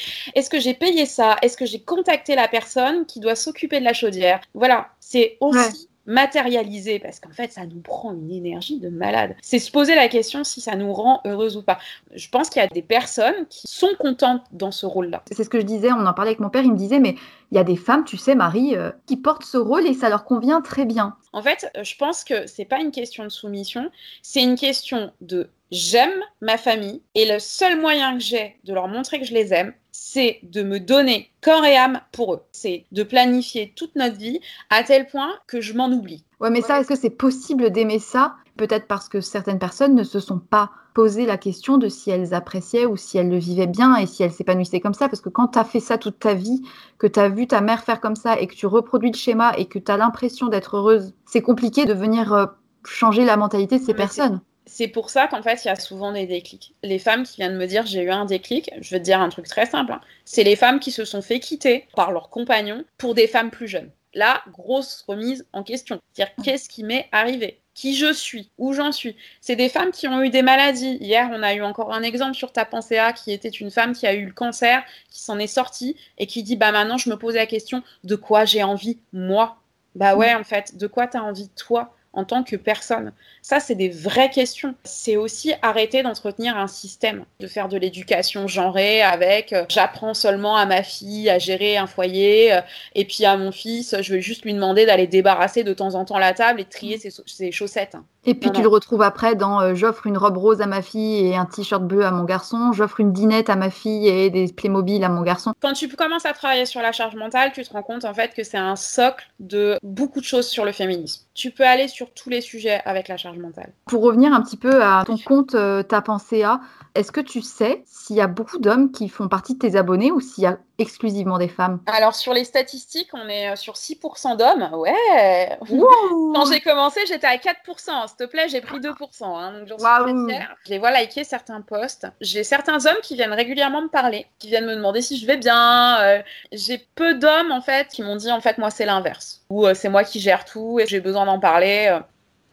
Que 0.48 0.60
j'ai 0.60 0.74
payé 0.74 1.06
ça? 1.06 1.36
Est-ce 1.42 1.56
que 1.56 1.66
j'ai 1.66 1.80
contacté 1.80 2.34
la 2.34 2.48
personne 2.48 3.06
qui 3.06 3.20
doit 3.20 3.36
s'occuper 3.36 3.80
de 3.80 3.84
la 3.84 3.92
chaudière? 3.92 4.40
Voilà, 4.54 4.88
c'est 5.00 5.36
aussi 5.40 5.88
matérialiser, 6.08 6.98
parce 6.98 7.20
qu'en 7.20 7.30
fait, 7.30 7.52
ça 7.52 7.66
nous 7.66 7.80
prend 7.80 8.14
une 8.14 8.30
énergie 8.30 8.78
de 8.78 8.88
malade. 8.88 9.36
C'est 9.42 9.58
se 9.58 9.70
poser 9.70 9.94
la 9.94 10.08
question 10.08 10.42
si 10.42 10.62
ça 10.62 10.74
nous 10.74 10.90
rend 10.92 11.20
heureuse 11.26 11.58
ou 11.58 11.62
pas. 11.62 11.78
Je 12.14 12.30
pense 12.30 12.48
qu'il 12.48 12.62
y 12.62 12.64
a 12.64 12.68
des 12.68 12.82
personnes 12.82 13.46
qui 13.50 13.68
sont 13.68 13.90
contentes 13.98 14.42
dans 14.52 14.70
ce 14.70 14.86
rôle-là. 14.86 15.22
C'est 15.30 15.44
ce 15.44 15.50
que 15.50 15.60
je 15.60 15.66
disais, 15.66 15.92
on 15.92 16.06
en 16.06 16.14
parlait 16.14 16.30
avec 16.30 16.40
mon 16.40 16.48
père, 16.48 16.64
il 16.64 16.72
me 16.72 16.78
disait, 16.78 16.98
mais 16.98 17.14
il 17.52 17.56
y 17.56 17.58
a 17.58 17.64
des 17.64 17.76
femmes, 17.76 18.04
tu 18.06 18.16
sais, 18.16 18.34
Marie, 18.34 18.74
euh, 18.74 18.90
qui 19.06 19.18
portent 19.18 19.44
ce 19.44 19.58
rôle 19.58 19.86
et 19.86 19.92
ça 19.92 20.08
leur 20.08 20.24
convient 20.24 20.62
très 20.62 20.86
bien. 20.86 21.14
En 21.34 21.42
fait, 21.42 21.70
je 21.82 21.94
pense 21.96 22.24
que 22.24 22.46
c'est 22.46 22.64
pas 22.64 22.80
une 22.80 22.90
question 22.90 23.24
de 23.24 23.28
soumission, 23.28 23.90
c'est 24.22 24.42
une 24.42 24.56
question 24.56 25.12
de 25.20 25.50
j'aime 25.70 26.22
ma 26.40 26.56
famille 26.56 27.02
et 27.14 27.30
le 27.30 27.38
seul 27.38 27.80
moyen 27.80 28.14
que 28.14 28.22
j'ai 28.22 28.56
de 28.64 28.74
leur 28.74 28.88
montrer 28.88 29.20
que 29.20 29.26
je 29.26 29.34
les 29.34 29.52
aime, 29.52 29.72
c'est 29.92 30.38
de 30.42 30.62
me 30.62 30.80
donner 30.80 31.30
corps 31.42 31.64
et 31.64 31.76
âme 31.76 32.00
pour 32.12 32.34
eux. 32.34 32.42
C'est 32.52 32.86
de 32.92 33.02
planifier 33.02 33.72
toute 33.76 33.94
notre 33.96 34.16
vie 34.16 34.40
à 34.70 34.82
tel 34.82 35.06
point 35.06 35.30
que 35.46 35.60
je 35.60 35.74
m'en 35.74 35.90
oublie. 35.90 36.24
Ouais, 36.40 36.50
mais 36.50 36.62
ça, 36.62 36.80
est-ce 36.80 36.88
que 36.88 36.96
c'est 36.96 37.10
possible 37.10 37.70
d'aimer 37.70 37.98
ça? 37.98 38.36
Peut-être 38.56 38.86
parce 38.86 39.08
que 39.08 39.20
certaines 39.20 39.58
personnes 39.58 39.94
ne 39.94 40.04
se 40.04 40.20
sont 40.20 40.38
pas 40.38 40.70
posé 40.94 41.26
la 41.26 41.36
question 41.36 41.78
de 41.78 41.88
si 41.88 42.10
elles 42.10 42.34
appréciaient 42.34 42.86
ou 42.86 42.96
si 42.96 43.18
elles 43.18 43.28
le 43.28 43.38
vivaient 43.38 43.68
bien 43.68 43.96
et 43.96 44.06
si 44.06 44.22
elles 44.22 44.32
s'épanouissaient 44.32 44.80
comme 44.80 44.94
ça. 44.94 45.08
Parce 45.08 45.20
que 45.20 45.28
quand 45.28 45.48
tu 45.48 45.58
as 45.58 45.64
fait 45.64 45.80
ça 45.80 45.98
toute 45.98 46.18
ta 46.18 46.34
vie, 46.34 46.62
que 46.98 47.06
tu 47.06 47.20
as 47.20 47.28
vu 47.28 47.46
ta 47.46 47.60
mère 47.60 47.84
faire 47.84 48.00
comme 48.00 48.16
ça 48.16 48.38
et 48.40 48.46
que 48.46 48.54
tu 48.54 48.66
reproduis 48.66 49.10
le 49.12 49.16
schéma 49.16 49.52
et 49.56 49.66
que 49.66 49.78
tu 49.78 49.92
as 49.92 49.96
l'impression 49.96 50.48
d'être 50.48 50.76
heureuse, 50.76 51.14
c'est 51.26 51.42
compliqué 51.42 51.84
de 51.86 51.94
venir 51.94 52.32
euh, 52.32 52.46
changer 52.84 53.24
la 53.24 53.36
mentalité 53.36 53.78
de 53.78 53.84
ces 53.84 53.94
personnes 53.94 54.40
c'est 54.68 54.88
pour 54.88 55.10
ça 55.10 55.26
qu'en 55.26 55.42
fait, 55.42 55.64
il 55.64 55.68
y 55.68 55.70
a 55.70 55.76
souvent 55.76 56.12
des 56.12 56.26
déclics. 56.26 56.74
Les 56.82 56.98
femmes 56.98 57.24
qui 57.24 57.36
viennent 57.36 57.56
me 57.56 57.66
dire 57.66 57.86
j'ai 57.86 58.02
eu 58.02 58.10
un 58.10 58.26
déclic, 58.26 58.70
je 58.80 58.90
vais 58.90 58.98
te 58.98 59.04
dire 59.04 59.20
un 59.20 59.28
truc 59.30 59.48
très 59.48 59.66
simple. 59.66 59.92
Hein. 59.92 60.00
C'est 60.24 60.44
les 60.44 60.56
femmes 60.56 60.78
qui 60.78 60.92
se 60.92 61.04
sont 61.04 61.22
fait 61.22 61.40
quitter 61.40 61.86
par 61.96 62.12
leurs 62.12 62.30
compagnons 62.30 62.84
pour 62.98 63.14
des 63.14 63.26
femmes 63.26 63.50
plus 63.50 63.66
jeunes. 63.66 63.90
Là, 64.14 64.42
grosse 64.52 65.04
remise 65.08 65.46
en 65.52 65.62
question. 65.62 66.00
C'est-à-dire 66.12 66.34
qu'est-ce 66.44 66.68
qui 66.68 66.84
m'est 66.84 67.08
arrivé? 67.12 67.60
Qui 67.74 67.94
je 67.96 68.12
suis, 68.12 68.50
où 68.58 68.72
j'en 68.72 68.90
suis? 68.90 69.16
C'est 69.40 69.54
des 69.54 69.68
femmes 69.68 69.92
qui 69.92 70.08
ont 70.08 70.22
eu 70.22 70.30
des 70.30 70.42
maladies. 70.42 70.98
Hier, 71.00 71.30
on 71.32 71.42
a 71.42 71.54
eu 71.54 71.62
encore 71.62 71.92
un 71.92 72.02
exemple 72.02 72.34
sur 72.34 72.52
ta 72.52 72.64
pensée 72.64 72.98
A 72.98 73.12
qui 73.12 73.32
était 73.32 73.48
une 73.48 73.70
femme 73.70 73.92
qui 73.92 74.06
a 74.06 74.14
eu 74.14 74.26
le 74.26 74.32
cancer, 74.32 74.82
qui 75.10 75.20
s'en 75.20 75.38
est 75.38 75.46
sortie 75.46 75.96
et 76.18 76.26
qui 76.26 76.42
dit 76.42 76.56
bah 76.56 76.72
maintenant 76.72 76.98
je 76.98 77.08
me 77.08 77.16
pose 77.16 77.36
la 77.36 77.46
question 77.46 77.82
de 78.04 78.16
quoi 78.16 78.44
j'ai 78.44 78.62
envie 78.62 78.98
moi? 79.12 79.58
Bah 79.94 80.16
ouais, 80.16 80.34
en 80.34 80.44
fait, 80.44 80.76
de 80.76 80.86
quoi 80.86 81.06
tu 81.06 81.16
as 81.16 81.22
envie 81.22 81.48
toi? 81.50 81.94
En 82.12 82.24
tant 82.24 82.42
que 82.42 82.56
personne 82.56 83.12
Ça, 83.42 83.60
c'est 83.60 83.74
des 83.74 83.88
vraies 83.88 84.30
questions. 84.30 84.74
C'est 84.84 85.16
aussi 85.16 85.52
arrêter 85.62 86.02
d'entretenir 86.02 86.56
un 86.56 86.66
système, 86.66 87.24
de 87.40 87.46
faire 87.46 87.68
de 87.68 87.76
l'éducation 87.76 88.48
genrée 88.48 89.02
avec 89.02 89.52
euh, 89.52 89.64
j'apprends 89.68 90.14
seulement 90.14 90.56
à 90.56 90.66
ma 90.66 90.82
fille 90.82 91.28
à 91.30 91.38
gérer 91.38 91.76
un 91.76 91.86
foyer 91.86 92.52
euh, 92.52 92.60
et 92.94 93.04
puis 93.04 93.24
à 93.24 93.36
mon 93.36 93.52
fils, 93.52 93.94
je 94.00 94.14
vais 94.14 94.22
juste 94.22 94.44
lui 94.44 94.54
demander 94.54 94.86
d'aller 94.86 95.06
débarrasser 95.06 95.64
de 95.64 95.72
temps 95.74 95.94
en 95.94 96.04
temps 96.04 96.18
la 96.18 96.34
table 96.34 96.60
et 96.60 96.64
de 96.64 96.68
trier 96.68 96.98
ses, 96.98 97.10
ses 97.26 97.52
chaussettes. 97.52 97.96
Et 98.28 98.34
puis 98.34 98.52
tu 98.52 98.60
le 98.60 98.68
retrouves 98.68 99.00
après 99.00 99.36
dans 99.36 99.62
euh, 99.62 99.74
j'offre 99.74 100.06
une 100.06 100.18
robe 100.18 100.36
rose 100.36 100.60
à 100.60 100.66
ma 100.66 100.82
fille 100.82 101.26
et 101.26 101.34
un 101.34 101.46
t-shirt 101.46 101.82
bleu 101.82 102.04
à 102.04 102.10
mon 102.10 102.24
garçon, 102.24 102.72
j'offre 102.72 103.00
une 103.00 103.10
dinette 103.10 103.48
à 103.48 103.56
ma 103.56 103.70
fille 103.70 104.06
et 104.06 104.28
des 104.28 104.52
Playmobil 104.52 105.02
à 105.02 105.08
mon 105.08 105.22
garçon. 105.22 105.54
Quand 105.60 105.72
tu 105.72 105.88
commences 105.88 106.26
à 106.26 106.34
travailler 106.34 106.66
sur 106.66 106.82
la 106.82 106.92
charge 106.92 107.16
mentale, 107.16 107.52
tu 107.54 107.62
te 107.64 107.72
rends 107.72 107.82
compte 107.82 108.04
en 108.04 108.12
fait 108.12 108.34
que 108.34 108.44
c'est 108.44 108.58
un 108.58 108.76
socle 108.76 109.26
de 109.40 109.78
beaucoup 109.82 110.20
de 110.20 110.26
choses 110.26 110.46
sur 110.46 110.66
le 110.66 110.72
féminisme. 110.72 111.22
Tu 111.32 111.52
peux 111.52 111.64
aller 111.64 111.88
sur 111.88 112.12
tous 112.12 112.28
les 112.28 112.42
sujets 112.42 112.82
avec 112.84 113.08
la 113.08 113.16
charge 113.16 113.38
mentale. 113.38 113.72
Pour 113.86 114.02
revenir 114.02 114.34
un 114.34 114.42
petit 114.42 114.58
peu 114.58 114.82
à 114.84 115.04
ton 115.06 115.16
compte 115.16 115.54
euh, 115.54 115.82
Ta 115.82 116.02
pensée 116.02 116.42
à, 116.42 116.60
est-ce 116.94 117.12
que 117.12 117.22
tu 117.22 117.40
sais 117.40 117.82
s'il 117.86 118.16
y 118.16 118.20
a 118.20 118.26
beaucoup 118.26 118.58
d'hommes 118.58 118.92
qui 118.92 119.08
font 119.08 119.28
partie 119.28 119.54
de 119.54 119.60
tes 119.60 119.76
abonnés 119.76 120.12
ou 120.12 120.20
s'il 120.20 120.44
y 120.44 120.46
a 120.46 120.58
exclusivement 120.78 121.38
des 121.38 121.48
femmes 121.48 121.80
Alors 121.86 122.14
sur 122.14 122.32
les 122.32 122.44
statistiques, 122.44 123.10
on 123.12 123.28
est 123.28 123.50
euh, 123.50 123.56
sur 123.56 123.74
6% 123.74 124.36
d'hommes. 124.36 124.70
Ouais. 124.74 125.58
Quand 125.68 126.44
j'ai 126.50 126.60
commencé, 126.60 127.00
j'étais 127.06 127.26
à 127.26 127.36
4%. 127.36 128.06
S'il 128.06 128.16
te 128.16 128.24
plaît, 128.24 128.48
j'ai 128.48 128.60
pris 128.60 128.78
2%. 128.78 128.94
Hein, 129.24 129.58
donc 129.58 129.68
j'en 129.68 129.78
suis 129.78 130.26
fière. 130.28 130.56
Je 130.64 130.70
les 130.70 130.78
vois 130.78 130.90
liker 130.90 131.24
certains 131.24 131.60
posts. 131.60 132.06
J'ai 132.20 132.44
certains 132.44 132.86
hommes 132.86 133.00
qui 133.02 133.16
viennent 133.16 133.32
régulièrement 133.32 133.82
me 133.82 133.88
parler, 133.88 134.26
qui 134.38 134.48
viennent 134.48 134.66
me 134.66 134.76
demander 134.76 135.02
si 135.02 135.18
je 135.18 135.26
vais 135.26 135.36
bien. 135.36 136.00
Euh, 136.00 136.22
j'ai 136.52 136.78
peu 136.94 137.14
d'hommes 137.14 137.50
en 137.50 137.60
fait 137.60 137.88
qui 137.88 138.02
m'ont 138.02 138.16
dit 138.16 138.30
en 138.30 138.40
fait 138.40 138.58
moi 138.58 138.70
c'est 138.70 138.86
l'inverse. 138.86 139.42
Ou 139.50 139.66
euh, 139.66 139.74
c'est 139.74 139.88
moi 139.88 140.04
qui 140.04 140.20
gère 140.20 140.44
tout 140.44 140.78
et 140.78 140.86
j'ai 140.86 141.00
besoin 141.00 141.26
d'en 141.26 141.40
parler. 141.40 141.98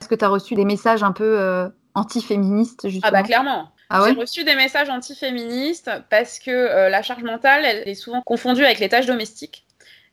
Est-ce 0.02 0.10
que 0.10 0.16
tu 0.16 0.26
as 0.26 0.30
reçu 0.30 0.56
des 0.56 0.66
messages 0.66 1.04
un 1.04 1.12
peu 1.12 1.72
anti-féministes 1.94 2.90
justement 2.90 3.08
Ah 3.08 3.12
bah 3.12 3.24
clairement. 3.24 3.70
Ah 3.90 4.04
J'ai 4.08 4.20
reçu 4.20 4.44
des 4.44 4.56
messages 4.56 4.90
antiféministes 4.90 5.92
parce 6.10 6.40
que 6.40 6.52
euh, 6.52 6.90
la 6.90 7.02
charge 7.02 7.24
mentale, 7.24 7.66
elle 7.66 7.88
est 7.88 7.96
souvent 7.96 8.22
confondue 8.22 8.66
avec 8.66 8.80
les 8.80 8.90
tâches 8.90 9.06
domestiques. 9.06 9.66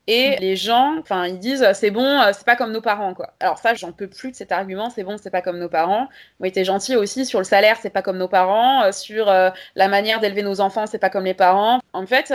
Et 0.09 0.33
mm. 0.33 0.41
les 0.41 0.57
gens, 0.57 0.99
enfin, 0.99 1.27
ils 1.27 1.39
disent 1.39 1.67
c'est 1.75 1.91
bon, 1.91 2.05
euh, 2.05 2.33
c'est 2.35 2.45
pas 2.45 2.57
comme 2.57 2.73
nos 2.73 2.83
parents, 2.83 3.15
quoi. 3.15 3.35
Alors 3.41 3.59
ça, 3.59 3.75
j'en 3.75 3.93
peux 3.93 4.09
plus 4.09 4.33
de 4.33 4.37
cet 4.37 4.53
argument, 4.53 4.91
c'est 4.91 5.05
bon, 5.05 5.17
c'est 5.17 5.31
pas 5.31 5.43
comme 5.43 5.59
nos 5.59 5.69
parents. 5.69 6.09
Moi, 6.41 6.49
été 6.49 6.65
gentil 6.65 6.97
aussi 6.97 7.25
sur 7.25 7.39
le 7.39 7.45
salaire, 7.45 7.79
c'est 7.81 7.91
pas 7.91 8.03
comme 8.03 8.19
nos 8.19 8.29
parents, 8.29 8.83
euh, 8.83 8.93
sur 8.93 9.27
la 9.27 9.89
manière 9.89 10.21
d'élever 10.21 10.43
nos 10.43 10.61
enfants, 10.61 10.87
c'est 10.87 10.99
pas 10.99 11.11
comme 11.11 11.25
les 11.25 11.35
parents. 11.35 11.81
En 11.93 12.07
fait, 12.07 12.35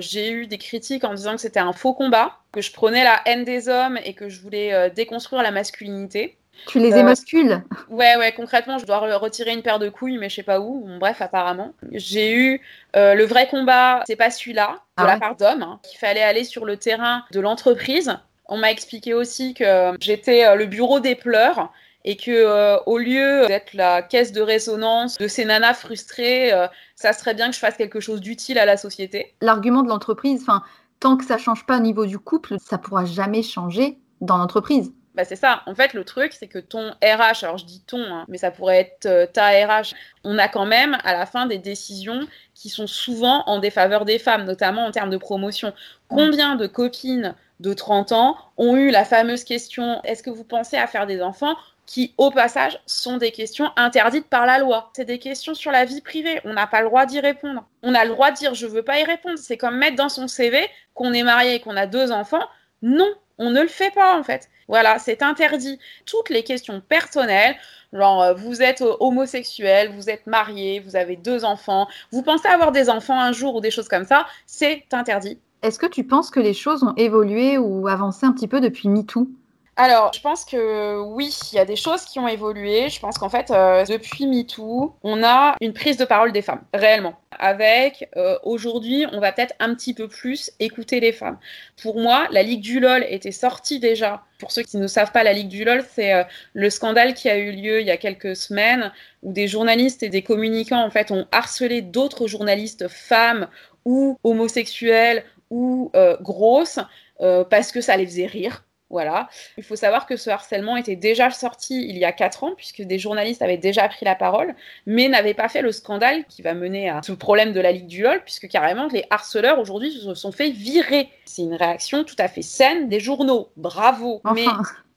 j'ai 0.00 0.32
eu 0.32 0.46
des 0.46 0.58
critiques 0.58 1.04
en 1.04 1.14
disant 1.14 1.34
que 1.36 1.40
c'était 1.40 1.60
un 1.60 1.72
faux 1.72 1.94
combat, 1.94 2.40
que 2.52 2.60
je 2.60 2.72
prenais 2.72 3.04
la 3.04 3.20
haine 3.26 3.44
des 3.44 3.68
hommes 3.68 3.98
et 4.04 4.14
que 4.14 4.28
je 4.28 4.40
voulais 4.40 4.90
déconstruire 4.90 5.42
la 5.42 5.50
masculinité. 5.50 6.36
Tu 6.66 6.78
les 6.78 6.92
euh, 6.92 6.98
émascules 6.98 7.62
Ouais, 7.88 8.16
ouais, 8.16 8.32
concrètement, 8.32 8.78
je 8.78 8.86
dois 8.86 8.98
retirer 9.18 9.52
une 9.52 9.62
paire 9.62 9.78
de 9.78 9.88
couilles, 9.88 10.18
mais 10.18 10.28
je 10.28 10.36
sais 10.36 10.42
pas 10.42 10.60
où. 10.60 10.86
bref, 10.98 11.20
apparemment. 11.20 11.72
J'ai 11.92 12.34
eu 12.34 12.60
euh, 12.96 13.14
le 13.14 13.24
vrai 13.24 13.48
combat, 13.48 14.02
c'est 14.06 14.16
pas 14.16 14.30
celui-là, 14.30 14.80
de 14.98 15.04
ah 15.04 15.06
la 15.06 15.18
part 15.18 15.36
d'hommes, 15.36 15.62
hein, 15.62 15.80
qu'il 15.82 15.98
fallait 15.98 16.22
aller 16.22 16.44
sur 16.44 16.64
le 16.64 16.76
terrain 16.76 17.24
de 17.32 17.40
l'entreprise. 17.40 18.16
On 18.46 18.58
m'a 18.58 18.70
expliqué 18.70 19.14
aussi 19.14 19.54
que 19.54 19.92
j'étais 20.00 20.44
euh, 20.44 20.54
le 20.54 20.66
bureau 20.66 21.00
des 21.00 21.14
pleurs 21.14 21.72
et 22.06 22.16
que 22.16 22.78
au 22.84 22.98
lieu 22.98 23.46
d'être 23.46 23.72
la 23.72 24.02
caisse 24.02 24.30
de 24.30 24.42
résonance 24.42 25.16
de 25.16 25.26
ces 25.26 25.46
nanas 25.46 25.72
frustrées, 25.72 26.52
ça 26.96 27.14
serait 27.14 27.32
bien 27.32 27.48
que 27.48 27.54
je 27.54 27.58
fasse 27.58 27.78
quelque 27.78 27.98
chose 27.98 28.20
d'utile 28.20 28.58
à 28.58 28.66
la 28.66 28.76
société. 28.76 29.34
L'argument 29.40 29.82
de 29.82 29.88
l'entreprise, 29.88 30.42
enfin, 30.42 30.62
tant 31.00 31.16
que 31.16 31.24
ça 31.24 31.38
change 31.38 31.64
pas 31.64 31.78
au 31.78 31.80
niveau 31.80 32.04
du 32.04 32.18
couple, 32.18 32.56
ça 32.62 32.76
pourra 32.76 33.06
jamais 33.06 33.42
changer 33.42 33.96
dans 34.20 34.36
l'entreprise. 34.36 34.92
Bah 35.14 35.24
c'est 35.24 35.36
ça. 35.36 35.62
En 35.66 35.76
fait, 35.76 35.94
le 35.94 36.02
truc, 36.04 36.32
c'est 36.32 36.48
que 36.48 36.58
ton 36.58 36.90
RH, 37.00 37.44
alors 37.44 37.56
je 37.56 37.64
dis 37.64 37.80
ton, 37.86 38.02
hein, 38.02 38.24
mais 38.26 38.38
ça 38.38 38.50
pourrait 38.50 38.80
être 38.80 39.06
euh, 39.06 39.26
ta 39.26 39.50
RH, 39.50 39.94
on 40.24 40.38
a 40.38 40.48
quand 40.48 40.66
même 40.66 40.98
à 41.04 41.12
la 41.12 41.24
fin 41.24 41.46
des 41.46 41.58
décisions 41.58 42.20
qui 42.54 42.68
sont 42.68 42.88
souvent 42.88 43.44
en 43.46 43.60
défaveur 43.60 44.04
des 44.04 44.18
femmes, 44.18 44.44
notamment 44.44 44.84
en 44.84 44.90
termes 44.90 45.10
de 45.10 45.16
promotion. 45.16 45.72
Combien 46.08 46.56
de 46.56 46.66
copines 46.66 47.36
de 47.60 47.72
30 47.72 48.10
ans 48.10 48.36
ont 48.56 48.74
eu 48.74 48.90
la 48.90 49.04
fameuse 49.04 49.44
question 49.44 50.00
est-ce 50.02 50.24
que 50.24 50.30
vous 50.30 50.42
pensez 50.42 50.76
à 50.76 50.88
faire 50.88 51.06
des 51.06 51.22
enfants 51.22 51.54
qui, 51.86 52.12
au 52.18 52.32
passage, 52.32 52.80
sont 52.86 53.16
des 53.16 53.30
questions 53.30 53.70
interdites 53.76 54.28
par 54.28 54.46
la 54.46 54.58
loi? 54.58 54.90
C'est 54.96 55.04
des 55.04 55.20
questions 55.20 55.54
sur 55.54 55.70
la 55.70 55.84
vie 55.84 56.00
privée. 56.00 56.40
On 56.44 56.54
n'a 56.54 56.66
pas 56.66 56.80
le 56.80 56.88
droit 56.88 57.06
d'y 57.06 57.20
répondre. 57.20 57.64
On 57.84 57.94
a 57.94 58.04
le 58.04 58.10
droit 58.10 58.32
de 58.32 58.36
dire 58.36 58.54
je 58.54 58.66
veux 58.66 58.82
pas 58.82 58.98
y 58.98 59.04
répondre. 59.04 59.38
C'est 59.38 59.58
comme 59.58 59.76
mettre 59.76 59.94
dans 59.94 60.08
son 60.08 60.26
CV 60.26 60.66
qu'on 60.92 61.12
est 61.12 61.22
marié 61.22 61.54
et 61.54 61.60
qu'on 61.60 61.76
a 61.76 61.86
deux 61.86 62.10
enfants. 62.10 62.44
Non, 62.82 63.08
on 63.38 63.50
ne 63.50 63.62
le 63.62 63.68
fait 63.68 63.92
pas 63.94 64.18
en 64.18 64.22
fait. 64.22 64.48
Voilà, 64.68 64.98
c'est 64.98 65.22
interdit. 65.22 65.78
Toutes 66.06 66.30
les 66.30 66.42
questions 66.42 66.80
personnelles, 66.80 67.56
genre 67.92 68.22
euh, 68.22 68.34
vous 68.34 68.62
êtes 68.62 68.82
euh, 68.82 68.96
homosexuel, 69.00 69.92
vous 69.94 70.08
êtes 70.08 70.26
marié, 70.26 70.80
vous 70.80 70.96
avez 70.96 71.16
deux 71.16 71.44
enfants, 71.44 71.88
vous 72.12 72.22
pensez 72.22 72.48
avoir 72.48 72.72
des 72.72 72.88
enfants 72.88 73.20
un 73.20 73.32
jour 73.32 73.56
ou 73.56 73.60
des 73.60 73.70
choses 73.70 73.88
comme 73.88 74.04
ça, 74.04 74.26
c'est 74.46 74.84
interdit. 74.92 75.38
Est-ce 75.62 75.78
que 75.78 75.86
tu 75.86 76.04
penses 76.04 76.30
que 76.30 76.40
les 76.40 76.54
choses 76.54 76.82
ont 76.82 76.94
évolué 76.96 77.58
ou 77.58 77.88
avancé 77.88 78.26
un 78.26 78.32
petit 78.32 78.48
peu 78.48 78.60
depuis 78.60 78.88
MeToo? 78.88 79.28
Alors, 79.76 80.12
je 80.14 80.20
pense 80.20 80.44
que 80.44 81.00
oui, 81.00 81.36
il 81.52 81.56
y 81.56 81.58
a 81.58 81.64
des 81.64 81.74
choses 81.74 82.04
qui 82.04 82.20
ont 82.20 82.28
évolué. 82.28 82.88
Je 82.88 83.00
pense 83.00 83.18
qu'en 83.18 83.28
fait, 83.28 83.50
euh, 83.50 83.84
depuis 83.84 84.26
MeToo, 84.26 84.94
on 85.02 85.24
a 85.24 85.56
une 85.60 85.72
prise 85.72 85.96
de 85.96 86.04
parole 86.04 86.30
des 86.30 86.42
femmes, 86.42 86.62
réellement. 86.72 87.16
Avec, 87.32 88.08
euh, 88.16 88.38
aujourd'hui, 88.44 89.04
on 89.10 89.18
va 89.18 89.32
peut-être 89.32 89.54
un 89.58 89.74
petit 89.74 89.92
peu 89.92 90.06
plus 90.06 90.52
écouter 90.60 91.00
les 91.00 91.10
femmes. 91.10 91.38
Pour 91.82 91.98
moi, 91.98 92.28
la 92.30 92.44
Ligue 92.44 92.60
du 92.60 92.78
LOL 92.78 93.04
était 93.08 93.32
sortie 93.32 93.80
déjà. 93.80 94.22
Pour 94.38 94.52
ceux 94.52 94.62
qui 94.62 94.76
ne 94.76 94.86
savent 94.86 95.10
pas, 95.10 95.24
la 95.24 95.32
Ligue 95.32 95.48
du 95.48 95.64
LOL, 95.64 95.84
c'est 95.92 96.14
euh, 96.14 96.22
le 96.52 96.70
scandale 96.70 97.14
qui 97.14 97.28
a 97.28 97.36
eu 97.36 97.50
lieu 97.50 97.80
il 97.80 97.86
y 97.86 97.90
a 97.90 97.96
quelques 97.96 98.36
semaines, 98.36 98.92
où 99.24 99.32
des 99.32 99.48
journalistes 99.48 100.04
et 100.04 100.08
des 100.08 100.22
communicants, 100.22 100.84
en 100.84 100.90
fait, 100.90 101.10
ont 101.10 101.26
harcelé 101.32 101.82
d'autres 101.82 102.28
journalistes 102.28 102.86
femmes 102.86 103.48
ou 103.84 104.18
homosexuelles 104.22 105.24
ou 105.50 105.92
grosses 106.20 106.80
parce 107.18 107.70
que 107.70 107.80
ça 107.80 107.96
les 107.96 108.06
faisait 108.06 108.26
rire 108.26 108.64
voilà. 108.94 109.28
Il 109.56 109.64
faut 109.64 109.74
savoir 109.74 110.06
que 110.06 110.16
ce 110.16 110.30
harcèlement 110.30 110.76
était 110.76 110.94
déjà 110.94 111.28
sorti 111.30 111.84
il 111.88 111.98
y 111.98 112.04
a 112.04 112.12
4 112.12 112.44
ans, 112.44 112.52
puisque 112.56 112.82
des 112.82 113.00
journalistes 113.00 113.42
avaient 113.42 113.58
déjà 113.58 113.88
pris 113.88 114.04
la 114.04 114.14
parole, 114.14 114.54
mais 114.86 115.08
n'avaient 115.08 115.34
pas 115.34 115.48
fait 115.48 115.62
le 115.62 115.72
scandale 115.72 116.24
qui 116.28 116.42
va 116.42 116.54
mener 116.54 116.88
à 116.88 117.00
ce 117.02 117.10
problème 117.10 117.52
de 117.52 117.58
la 117.58 117.72
Ligue 117.72 117.88
du 117.88 118.04
LOL, 118.04 118.22
puisque 118.22 118.46
carrément 118.46 118.86
les 118.86 119.04
harceleurs 119.10 119.58
aujourd'hui 119.58 119.90
se 119.90 120.14
sont 120.14 120.30
fait 120.30 120.50
virer. 120.50 121.08
C'est 121.24 121.42
une 121.42 121.54
réaction 121.54 122.04
tout 122.04 122.14
à 122.18 122.28
fait 122.28 122.42
saine 122.42 122.88
des 122.88 123.00
journaux. 123.00 123.48
Bravo. 123.56 124.20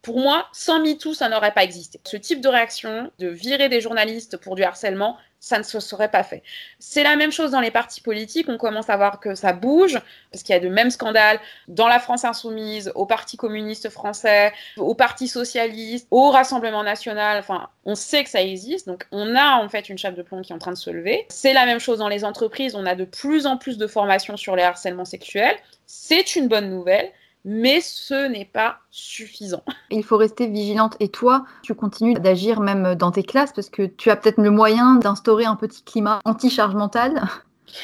Pour 0.08 0.22
moi, 0.22 0.48
sans 0.54 0.80
MeToo, 0.80 1.14
ça 1.14 1.28
n'aurait 1.28 1.52
pas 1.52 1.66
existé. 1.66 2.00
Ce 2.06 2.16
type 2.16 2.40
de 2.40 2.48
réaction, 2.48 3.12
de 3.20 3.28
virer 3.28 3.68
des 3.68 3.82
journalistes 3.82 4.38
pour 4.38 4.56
du 4.56 4.64
harcèlement, 4.64 5.18
ça 5.42 5.58
ne 5.58 5.64
se 5.64 5.82
serait 5.82 6.10
pas 6.10 6.24
fait. 6.24 6.44
C'est 6.80 7.04
la 7.04 7.18
même 7.18 7.34
chose 7.34 7.52
dans 7.52 7.60
les 7.60 7.72
partis 7.72 8.00
politiques. 8.00 8.48
On 8.48 8.58
commence 8.58 8.90
à 8.90 8.96
voir 8.96 9.20
que 9.20 9.36
ça 9.36 9.52
bouge, 9.52 10.00
parce 10.32 10.44
qu'il 10.44 10.54
y 10.54 10.58
a 10.58 10.62
de 10.62 10.70
mêmes 10.70 10.92
scandales 10.92 11.42
dans 11.68 11.90
la 11.90 12.00
France 12.00 12.24
insoumise, 12.24 12.90
au 12.96 13.06
Parti 13.06 13.36
communiste 13.36 13.90
français, 13.90 14.54
au 14.78 14.96
Parti 14.96 15.28
socialiste, 15.28 16.08
au 16.10 16.30
Rassemblement 16.30 16.84
national. 16.84 17.40
Enfin, 17.40 17.68
on 17.84 17.96
sait 17.96 18.24
que 18.24 18.30
ça 18.30 18.42
existe. 18.42 18.88
Donc, 18.88 19.08
on 19.12 19.36
a 19.36 19.62
en 19.62 19.68
fait 19.68 19.90
une 19.90 19.98
chape 19.98 20.16
de 20.16 20.22
plomb 20.22 20.42
qui 20.42 20.54
est 20.54 20.56
en 20.56 20.60
train 20.60 20.72
de 20.72 20.78
se 20.78 20.90
lever. 20.90 21.26
C'est 21.28 21.52
la 21.52 21.66
même 21.66 21.80
chose 21.80 22.00
dans 22.00 22.08
les 22.08 22.24
entreprises. 22.24 22.76
On 22.76 22.86
a 22.86 22.96
de 22.96 23.04
plus 23.04 23.46
en 23.46 23.58
plus 23.58 23.78
de 23.78 23.88
formations 23.88 24.38
sur 24.38 24.56
les 24.56 24.64
harcèlements 24.64 25.04
sexuels. 25.04 25.58
C'est 25.86 26.38
une 26.38 26.48
bonne 26.48 26.70
nouvelle 26.70 27.12
mais 27.46 27.82
ce 27.82 28.28
n'est 28.28 28.46
pas 28.46 28.80
suffisant. 28.92 29.64
Il 29.90 30.04
faut 30.04 30.18
rester 30.18 30.48
vigilante. 30.48 30.96
Et 31.00 31.10
toi, 31.10 31.46
tu 31.64 31.76
continues 31.76 32.16
d'agir 32.16 32.60
même 32.60 32.96
dans 32.96 33.12
tes 33.12 33.24
classes 33.24 33.54
parce 33.54 33.70
que 33.70 33.84
tu 33.86 34.10
as 34.10 34.16
peut-être 34.16 34.42
le 34.42 34.52
moyen 34.52 34.96
d'instaurer 34.96 35.46
un 35.46 35.56
petit 35.56 35.84
climat 35.84 36.20
anti-charge 36.26 36.76
mentale. 36.76 37.22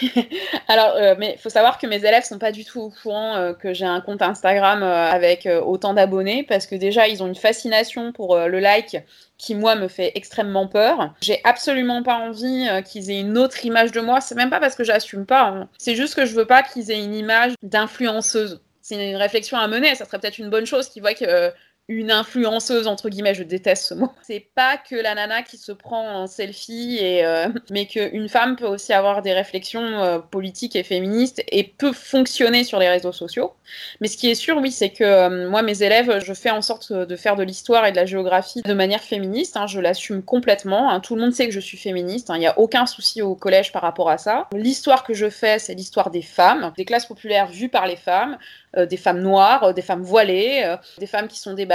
Alors, 0.68 0.94
euh, 0.96 1.16
mais 1.18 1.34
il 1.38 1.42
faut 1.42 1.50
savoir 1.50 1.78
que 1.78 1.88
mes 1.88 1.98
élèves 1.98 2.24
sont 2.24 2.40
pas 2.40 2.52
du 2.52 2.66
tout 2.66 2.82
au 2.82 2.90
courant 2.90 3.36
euh, 3.36 3.54
que 3.54 3.74
j'ai 3.74 3.86
un 3.86 4.02
compte 4.02 4.22
Instagram 4.22 4.82
euh, 4.82 5.10
avec 5.10 5.48
autant 5.66 5.94
d'abonnés 5.94 6.44
parce 6.44 6.68
que 6.68 6.76
déjà 6.76 7.08
ils 7.08 7.22
ont 7.22 7.28
une 7.28 7.36
fascination 7.36 8.12
pour 8.12 8.38
le 8.38 8.60
like 8.60 8.98
qui 9.38 9.56
moi 9.56 9.76
me 9.76 9.88
fait 9.88 10.12
extrêmement 10.16 10.68
peur. 10.68 11.14
J'ai 11.22 11.42
absolument 11.44 12.02
pas 12.02 12.16
envie 12.16 12.68
qu'ils 12.86 13.12
aient 13.12 13.20
une 13.20 13.38
autre 13.38 13.66
image 13.66 13.92
de 13.92 14.00
moi. 14.00 14.22
C'est 14.22 14.36
même 14.36 14.50
pas 14.50 14.60
parce 14.60 14.76
que 14.76 14.84
j'assume 14.84 15.26
pas. 15.26 15.48
Hein. 15.48 15.70
C'est 15.78 15.96
juste 15.96 16.16
que 16.16 16.26
je 16.26 16.34
veux 16.34 16.46
pas 16.46 16.64
qu'ils 16.64 16.92
aient 16.92 17.04
une 17.04 17.16
image 17.16 17.54
d'influenceuse 17.62 18.62
c'est 18.84 19.12
une 19.12 19.16
réflexion 19.16 19.58
à 19.58 19.68
mener. 19.68 19.96
Ça 19.96 20.06
serait 20.06 20.20
peut-être 20.20 20.38
une 20.38 20.50
bonne 20.52 20.66
chose 20.68 20.90
qu'ils 20.90 21.02
voient 21.02 21.16
que 21.16 21.52
une 21.90 22.12
influenceuse 22.12 22.88
entre 22.88 23.10
guillemets, 23.10 23.34
je 23.34 23.44
déteste 23.44 23.86
ce 23.88 23.94
mot. 23.94 24.10
C'est 24.22 24.48
pas 24.56 24.78
que 24.78 24.96
la 24.96 25.16
nana 25.16 25.42
qui 25.42 25.58
se 25.58 25.74
prend 25.74 26.22
en 26.22 26.28
selfie 26.28 26.98
et 27.02 27.26
euh, 27.26 27.50
mais 27.72 27.88
qu'une 27.88 28.30
femme 28.30 28.56
peut 28.56 28.66
aussi 28.66 28.94
avoir 28.94 29.22
des 29.22 29.34
réflexions 29.34 29.82
euh, 29.82 30.20
politiques 30.20 30.78
et 30.78 30.84
féministes 30.84 31.44
et 31.50 31.64
peut 31.64 31.92
fonctionner 31.92 32.64
sur 32.64 32.80
les 32.80 32.88
réseaux 32.88 33.12
sociaux. 33.12 33.54
Mais 34.00 34.08
ce 34.08 34.16
qui 34.16 34.30
est 34.30 34.36
sûr, 34.36 34.58
oui, 34.58 34.72
c'est 34.72 34.92
que 34.92 35.04
euh, 35.04 35.50
moi 35.50 35.62
mes 35.62 35.84
élèves, 35.84 36.24
je 36.24 36.34
fais 36.34 36.52
en 36.52 36.62
sorte 36.62 36.94
de 36.94 37.16
faire 37.18 37.36
de 37.36 37.44
l'histoire 37.44 37.86
et 37.86 37.92
de 37.92 37.98
la 37.98 38.06
géographie 38.06 38.62
de 38.62 38.74
manière 38.74 39.02
féministe. 39.02 39.58
Hein, 39.58 39.68
je 39.68 39.82
l'assume 39.82 40.24
complètement. 40.24 40.90
Hein. 40.90 41.02
tout 41.02 41.16
le 41.16 41.22
monde 41.22 41.34
sait 41.34 41.48
que 41.48 41.54
je 41.54 41.60
suis 41.60 41.78
féministe. 41.78 42.30
Hein. 42.30 42.36
Il 42.38 42.40
n'y 42.40 42.48
a 42.48 42.58
aucun 42.60 42.86
souci 42.86 43.22
au 43.22 43.36
collège 43.36 43.74
par 43.74 43.82
rapport 43.82 44.10
à 44.10 44.18
ça. 44.18 44.48
L'histoire 44.54 45.04
que 45.04 45.14
je 45.14 45.30
fais, 45.30 45.60
c'est 45.60 45.74
l'histoire 45.74 46.12
des 46.12 46.22
femmes, 46.22 46.72
des 46.78 46.86
classes 46.86 47.08
populaires 47.08 47.48
vues 47.48 47.70
par 47.70 47.88
les 47.88 47.98
femmes, 47.98 48.38
des 48.78 48.98
femmes 48.98 49.20
noires, 49.20 49.74
des 49.74 49.82
femmes 49.82 50.02
voilées, 50.02 50.76
des 50.98 51.08
femmes 51.08 51.28
qui 51.28 51.40
sont 51.40 51.54
des 51.54 51.66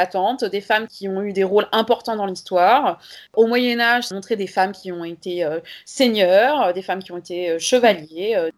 des 0.51 0.61
femmes 0.61 0.87
qui 0.87 1.09
ont 1.09 1.23
eu 1.23 1.33
des 1.33 1.45
rôles 1.45 1.67
importants 1.73 2.17
dans 2.17 2.27
l'histoire. 2.27 2.99
Au 3.35 3.47
Moyen 3.47 3.81
Âge, 3.81 4.11
montrer 4.11 4.37
des 4.37 4.47
femmes 4.47 4.73
qui 4.73 4.93
ont 4.93 5.05
été 5.05 5.45
euh, 5.45 5.61
seigneurs, 5.85 6.73
des 6.73 6.83
femmes 6.83 7.03
qui 7.03 7.13
ont 7.13 7.19
été 7.19 7.51
euh, 7.51 7.59
chevaliers. 7.59 8.35
Euh. 8.37 8.51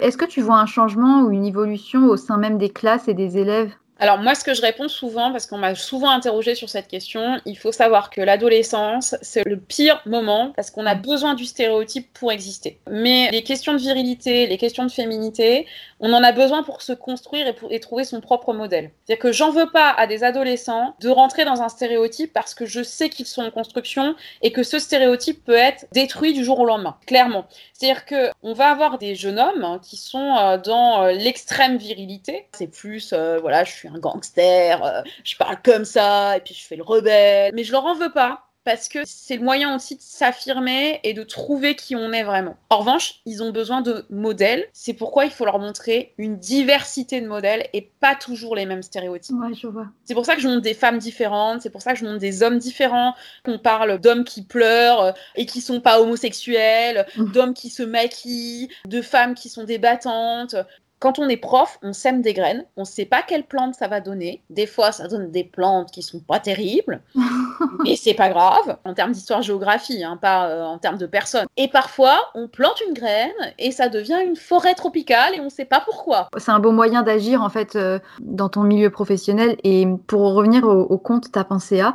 Est-ce 0.00 0.16
que 0.16 0.24
tu 0.24 0.40
vois 0.40 0.58
un 0.58 0.66
changement 0.66 1.22
ou 1.22 1.30
une 1.30 1.44
évolution 1.44 2.06
au 2.06 2.16
sein 2.16 2.38
même 2.38 2.58
des 2.58 2.70
classes 2.70 3.08
et 3.08 3.14
des 3.14 3.38
élèves? 3.38 3.72
Alors 4.00 4.18
moi, 4.18 4.36
ce 4.36 4.44
que 4.44 4.54
je 4.54 4.62
réponds 4.62 4.88
souvent, 4.88 5.32
parce 5.32 5.46
qu'on 5.46 5.58
m'a 5.58 5.74
souvent 5.74 6.10
interrogé 6.10 6.54
sur 6.54 6.68
cette 6.68 6.86
question, 6.86 7.40
il 7.46 7.58
faut 7.58 7.72
savoir 7.72 8.10
que 8.10 8.20
l'adolescence, 8.20 9.16
c'est 9.22 9.44
le 9.44 9.58
pire 9.58 10.00
moment 10.06 10.52
parce 10.54 10.70
qu'on 10.70 10.86
a 10.86 10.94
besoin 10.94 11.34
du 11.34 11.44
stéréotype 11.44 12.12
pour 12.12 12.30
exister. 12.30 12.78
Mais 12.88 13.28
les 13.32 13.42
questions 13.42 13.72
de 13.72 13.78
virilité, 13.78 14.46
les 14.46 14.56
questions 14.56 14.84
de 14.84 14.90
féminité, 14.90 15.66
on 15.98 16.12
en 16.12 16.22
a 16.22 16.30
besoin 16.30 16.62
pour 16.62 16.80
se 16.82 16.92
construire 16.92 17.48
et, 17.48 17.52
pour, 17.54 17.70
trouver 17.80 18.04
son 18.04 18.20
propre 18.20 18.52
modèle. 18.52 18.92
C'est-à-dire 19.04 19.22
que 19.22 19.32
j'en 19.32 19.50
veux 19.50 19.70
pas 19.70 19.90
à 19.90 20.06
des 20.06 20.22
adolescents 20.22 20.94
de 21.00 21.08
rentrer 21.08 21.44
dans 21.44 21.62
un 21.62 21.68
stéréotype 21.68 22.32
parce 22.32 22.54
que 22.54 22.66
je 22.66 22.82
sais 22.84 23.08
qu'ils 23.08 23.26
sont 23.26 23.42
en 23.42 23.50
construction 23.50 24.14
et 24.42 24.52
que 24.52 24.62
ce 24.62 24.78
stéréotype 24.78 25.44
peut 25.44 25.54
être 25.54 25.86
détruit 25.92 26.34
du 26.34 26.44
jour 26.44 26.60
au 26.60 26.66
lendemain, 26.66 26.96
clairement. 27.06 27.46
C'est-à-dire 27.72 28.04
que 28.04 28.30
on 28.42 28.52
va 28.52 28.70
avoir 28.70 28.98
des 28.98 29.16
jeunes 29.16 29.40
hommes 29.40 29.64
hein, 29.64 29.80
qui 29.82 29.96
sont 29.96 30.36
euh, 30.36 30.58
dans 30.58 31.02
euh, 31.02 31.12
l'extrême 31.12 31.78
virilité. 31.78 32.46
C'est 32.52 32.68
plus, 32.68 33.12
euh, 33.12 33.38
voilà, 33.40 33.64
je 33.64 33.72
suis 33.72 33.87
un 33.94 33.98
gangster, 33.98 35.04
je 35.24 35.36
parle 35.36 35.58
comme 35.62 35.84
ça 35.84 36.36
et 36.36 36.40
puis 36.40 36.54
je 36.54 36.64
fais 36.64 36.76
le 36.76 36.82
rebelle. 36.82 37.52
Mais 37.54 37.64
je 37.64 37.72
leur 37.72 37.84
en 37.84 37.94
veux 37.94 38.12
pas 38.12 38.48
parce 38.68 38.90
que 38.90 38.98
c'est 39.06 39.36
le 39.36 39.42
moyen 39.42 39.74
aussi 39.74 39.96
de 39.96 40.02
s'affirmer 40.02 41.00
et 41.02 41.14
de 41.14 41.22
trouver 41.22 41.74
qui 41.74 41.96
on 41.96 42.12
est 42.12 42.22
vraiment. 42.22 42.54
En 42.68 42.80
revanche, 42.80 43.22
ils 43.24 43.42
ont 43.42 43.50
besoin 43.50 43.80
de 43.80 44.04
modèles. 44.10 44.66
C'est 44.74 44.92
pourquoi 44.92 45.24
il 45.24 45.30
faut 45.30 45.46
leur 45.46 45.58
montrer 45.58 46.12
une 46.18 46.36
diversité 46.36 47.22
de 47.22 47.26
modèles 47.26 47.66
et 47.72 47.90
pas 48.00 48.14
toujours 48.14 48.54
les 48.54 48.66
mêmes 48.66 48.82
stéréotypes. 48.82 49.36
Ouais, 49.40 49.54
je 49.54 49.68
vois. 49.68 49.86
C'est 50.04 50.12
pour 50.12 50.26
ça 50.26 50.34
que 50.34 50.42
je 50.42 50.48
montre 50.48 50.60
des 50.60 50.74
femmes 50.74 50.98
différentes, 50.98 51.62
c'est 51.62 51.70
pour 51.70 51.80
ça 51.80 51.94
que 51.94 51.98
je 51.98 52.04
montre 52.04 52.18
des 52.18 52.42
hommes 52.42 52.58
différents, 52.58 53.14
qu'on 53.42 53.58
parle 53.58 53.98
d'hommes 53.98 54.24
qui 54.24 54.42
pleurent 54.42 55.02
euh, 55.02 55.12
et 55.34 55.46
qui 55.46 55.62
sont 55.62 55.80
pas 55.80 56.02
homosexuels, 56.02 57.06
mmh. 57.16 57.32
d'hommes 57.32 57.54
qui 57.54 57.70
se 57.70 57.82
maquillent, 57.82 58.68
de 58.86 59.00
femmes 59.00 59.34
qui 59.34 59.48
sont 59.48 59.64
débattantes. 59.64 60.56
Quand 61.00 61.18
on 61.18 61.28
est 61.28 61.36
prof, 61.36 61.78
on 61.82 61.92
sème 61.92 62.22
des 62.22 62.34
graines, 62.34 62.64
on 62.76 62.80
ne 62.80 62.86
sait 62.86 63.04
pas 63.04 63.22
quelle 63.22 63.44
plante 63.44 63.74
ça 63.74 63.86
va 63.86 64.00
donner. 64.00 64.42
Des 64.50 64.66
fois, 64.66 64.90
ça 64.90 65.06
donne 65.06 65.30
des 65.30 65.44
plantes 65.44 65.90
qui 65.92 66.02
sont 66.02 66.18
pas 66.18 66.40
terribles, 66.40 67.00
mais 67.84 67.94
c'est 67.94 68.14
pas 68.14 68.30
grave 68.30 68.78
en 68.84 68.94
termes 68.94 69.12
d'histoire-géographie, 69.12 70.02
hein, 70.02 70.18
pas 70.20 70.48
euh, 70.48 70.64
en 70.64 70.78
termes 70.78 70.98
de 70.98 71.06
personnes. 71.06 71.46
Et 71.56 71.68
parfois, 71.68 72.18
on 72.34 72.48
plante 72.48 72.80
une 72.86 72.94
graine 72.94 73.30
et 73.58 73.70
ça 73.70 73.88
devient 73.88 74.18
une 74.24 74.36
forêt 74.36 74.74
tropicale 74.74 75.34
et 75.36 75.40
on 75.40 75.44
ne 75.44 75.50
sait 75.50 75.64
pas 75.64 75.80
pourquoi. 75.80 76.28
C'est 76.36 76.50
un 76.50 76.58
beau 76.58 76.72
moyen 76.72 77.02
d'agir 77.02 77.42
en 77.42 77.48
fait 77.48 77.76
euh, 77.76 78.00
dans 78.20 78.48
ton 78.48 78.62
milieu 78.62 78.90
professionnel. 78.90 79.56
Et 79.62 79.86
pour 80.06 80.34
revenir 80.34 80.64
au, 80.64 80.82
au 80.82 80.98
compte 80.98 81.30
Ta 81.30 81.44
pensée 81.44 81.80
à, 81.80 81.94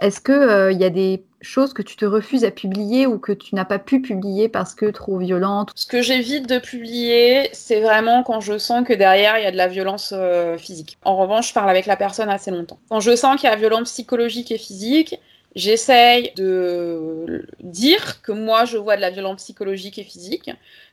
est-ce 0.00 0.20
qu'il 0.20 0.34
euh, 0.34 0.72
y 0.72 0.84
a 0.84 0.90
des 0.90 1.24
choses 1.40 1.72
que 1.72 1.82
tu 1.82 1.96
te 1.96 2.04
refuses 2.04 2.44
à 2.44 2.50
publier 2.50 3.06
ou 3.06 3.18
que 3.18 3.32
tu 3.32 3.54
n'as 3.54 3.64
pas 3.64 3.78
pu 3.78 4.00
publier 4.00 4.48
parce 4.48 4.74
que 4.74 4.86
trop 4.86 5.18
violente? 5.18 5.70
Ce 5.74 5.86
que 5.86 6.02
j'évite 6.02 6.48
de 6.48 6.58
publier, 6.58 7.48
c'est 7.52 7.80
vraiment 7.80 8.22
quand 8.22 8.40
je 8.40 8.58
sens 8.58 8.86
que 8.86 8.92
derrière, 8.92 9.38
il 9.38 9.44
y 9.44 9.46
a 9.46 9.50
de 9.50 9.56
la 9.56 9.68
violence 9.68 10.12
euh, 10.16 10.56
physique. 10.58 10.98
En 11.04 11.16
revanche, 11.16 11.48
je 11.48 11.54
parle 11.54 11.70
avec 11.70 11.86
la 11.86 11.96
personne 11.96 12.28
assez 12.28 12.50
longtemps. 12.50 12.78
Quand 12.88 13.00
je 13.00 13.14
sens 13.16 13.40
qu'il 13.40 13.48
y 13.48 13.52
a 13.52 13.56
violence 13.56 13.90
psychologique 13.90 14.50
et 14.52 14.58
physique, 14.58 15.18
j'essaye 15.54 16.32
de 16.36 17.46
dire 17.60 18.22
que 18.22 18.32
moi, 18.32 18.64
je 18.64 18.76
vois 18.76 18.96
de 18.96 19.00
la 19.00 19.10
violence 19.10 19.42
psychologique 19.42 19.98
et 19.98 20.04
physique, 20.04 20.50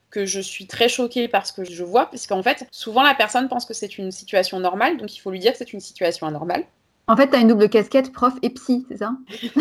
que 0.09 0.25
je 0.25 0.39
suis 0.39 0.65
très 0.65 0.87
choquée 0.87 1.27
parce 1.27 1.51
que 1.51 1.63
je 1.63 1.83
vois, 1.83 2.09
parce 2.09 2.25
qu'en 2.25 2.41
fait, 2.41 2.67
souvent 2.71 3.03
la 3.03 3.13
personne 3.13 3.49
pense 3.49 3.65
que 3.65 3.73
c'est 3.73 3.97
une 3.97 4.11
situation 4.11 4.59
normale, 4.59 4.97
donc 4.97 5.15
il 5.15 5.19
faut 5.19 5.29
lui 5.29 5.39
dire 5.39 5.51
que 5.51 5.57
c'est 5.57 5.73
une 5.73 5.81
situation 5.81 6.25
anormale. 6.25 6.63
En 7.07 7.15
fait, 7.15 7.29
tu 7.29 7.35
as 7.35 7.39
une 7.39 7.47
double 7.47 7.69
casquette 7.69 8.11
prof 8.11 8.33
et 8.41 8.49
psy, 8.49 8.85
c'est 8.89 8.97
ça? 8.97 9.11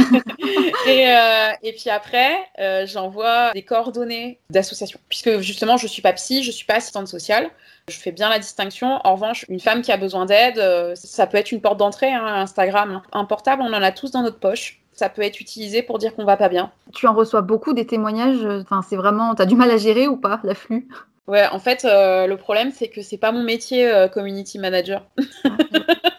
Et, 0.87 1.09
euh, 1.09 1.49
et, 1.63 1.73
puis 1.73 1.89
après, 1.89 2.37
euh, 2.59 2.87
j'envoie 2.87 3.53
des 3.53 3.63
coordonnées 3.63 4.39
d'associations. 4.51 5.01
Puisque 5.09 5.39
justement, 5.41 5.77
je 5.77 5.85
ne 5.85 5.89
suis 5.89 6.03
pas 6.03 6.13
psy, 6.13 6.43
je 6.43 6.49
ne 6.49 6.53
suis 6.53 6.67
pas 6.67 6.75
assistante 6.75 7.09
sociale. 7.09 7.49
Je 7.89 7.97
fais 7.97 8.13
bien 8.13 8.29
la 8.29 8.39
distinction. 8.39 9.01
En 9.05 9.15
revanche, 9.15 9.47
une 9.49 9.61
femme 9.61 9.81
qui 9.81 9.93
a 9.93 9.97
besoin 9.97 10.27
d'aide, 10.27 10.59
euh, 10.59 10.95
ça 10.95 11.27
peut 11.27 11.39
être 11.39 11.53
une 11.53 11.63
porte 11.63 11.79
d'entrée, 11.79 12.13
hein, 12.13 12.25
Instagram. 12.25 13.01
Un 13.13 13.25
portable, 13.25 13.63
on 13.63 13.73
en 13.73 13.83
a 13.83 13.93
tous 13.93 14.11
dans 14.11 14.23
notre 14.23 14.39
poche. 14.39 14.81
Ça 14.93 15.09
peut 15.09 15.23
être 15.23 15.41
utilisé 15.41 15.83
pour 15.83 15.99
dire 15.99 16.15
qu'on 16.15 16.25
va 16.25 16.37
pas 16.37 16.49
bien. 16.49 16.71
Tu 16.93 17.07
en 17.07 17.15
reçois 17.15 17.41
beaucoup 17.41 17.73
des 17.73 17.87
témoignages. 17.87 18.45
Enfin, 18.45 18.83
c'est 18.89 18.97
vraiment. 18.97 19.35
T'as 19.35 19.47
du 19.47 19.57
mal 19.57 19.71
à 19.71 19.79
gérer 19.79 20.07
ou 20.07 20.17
pas 20.17 20.41
l'afflux? 20.45 20.87
Ouais, 21.27 21.47
en 21.49 21.59
fait, 21.59 21.85
le 21.85 22.35
problème, 22.37 22.71
c'est 22.71 22.89
que 22.89 23.01
c'est 23.01 23.17
pas 23.17 23.33
mon 23.33 23.43
métier 23.43 24.07
community 24.13 24.59
manager. 24.59 25.05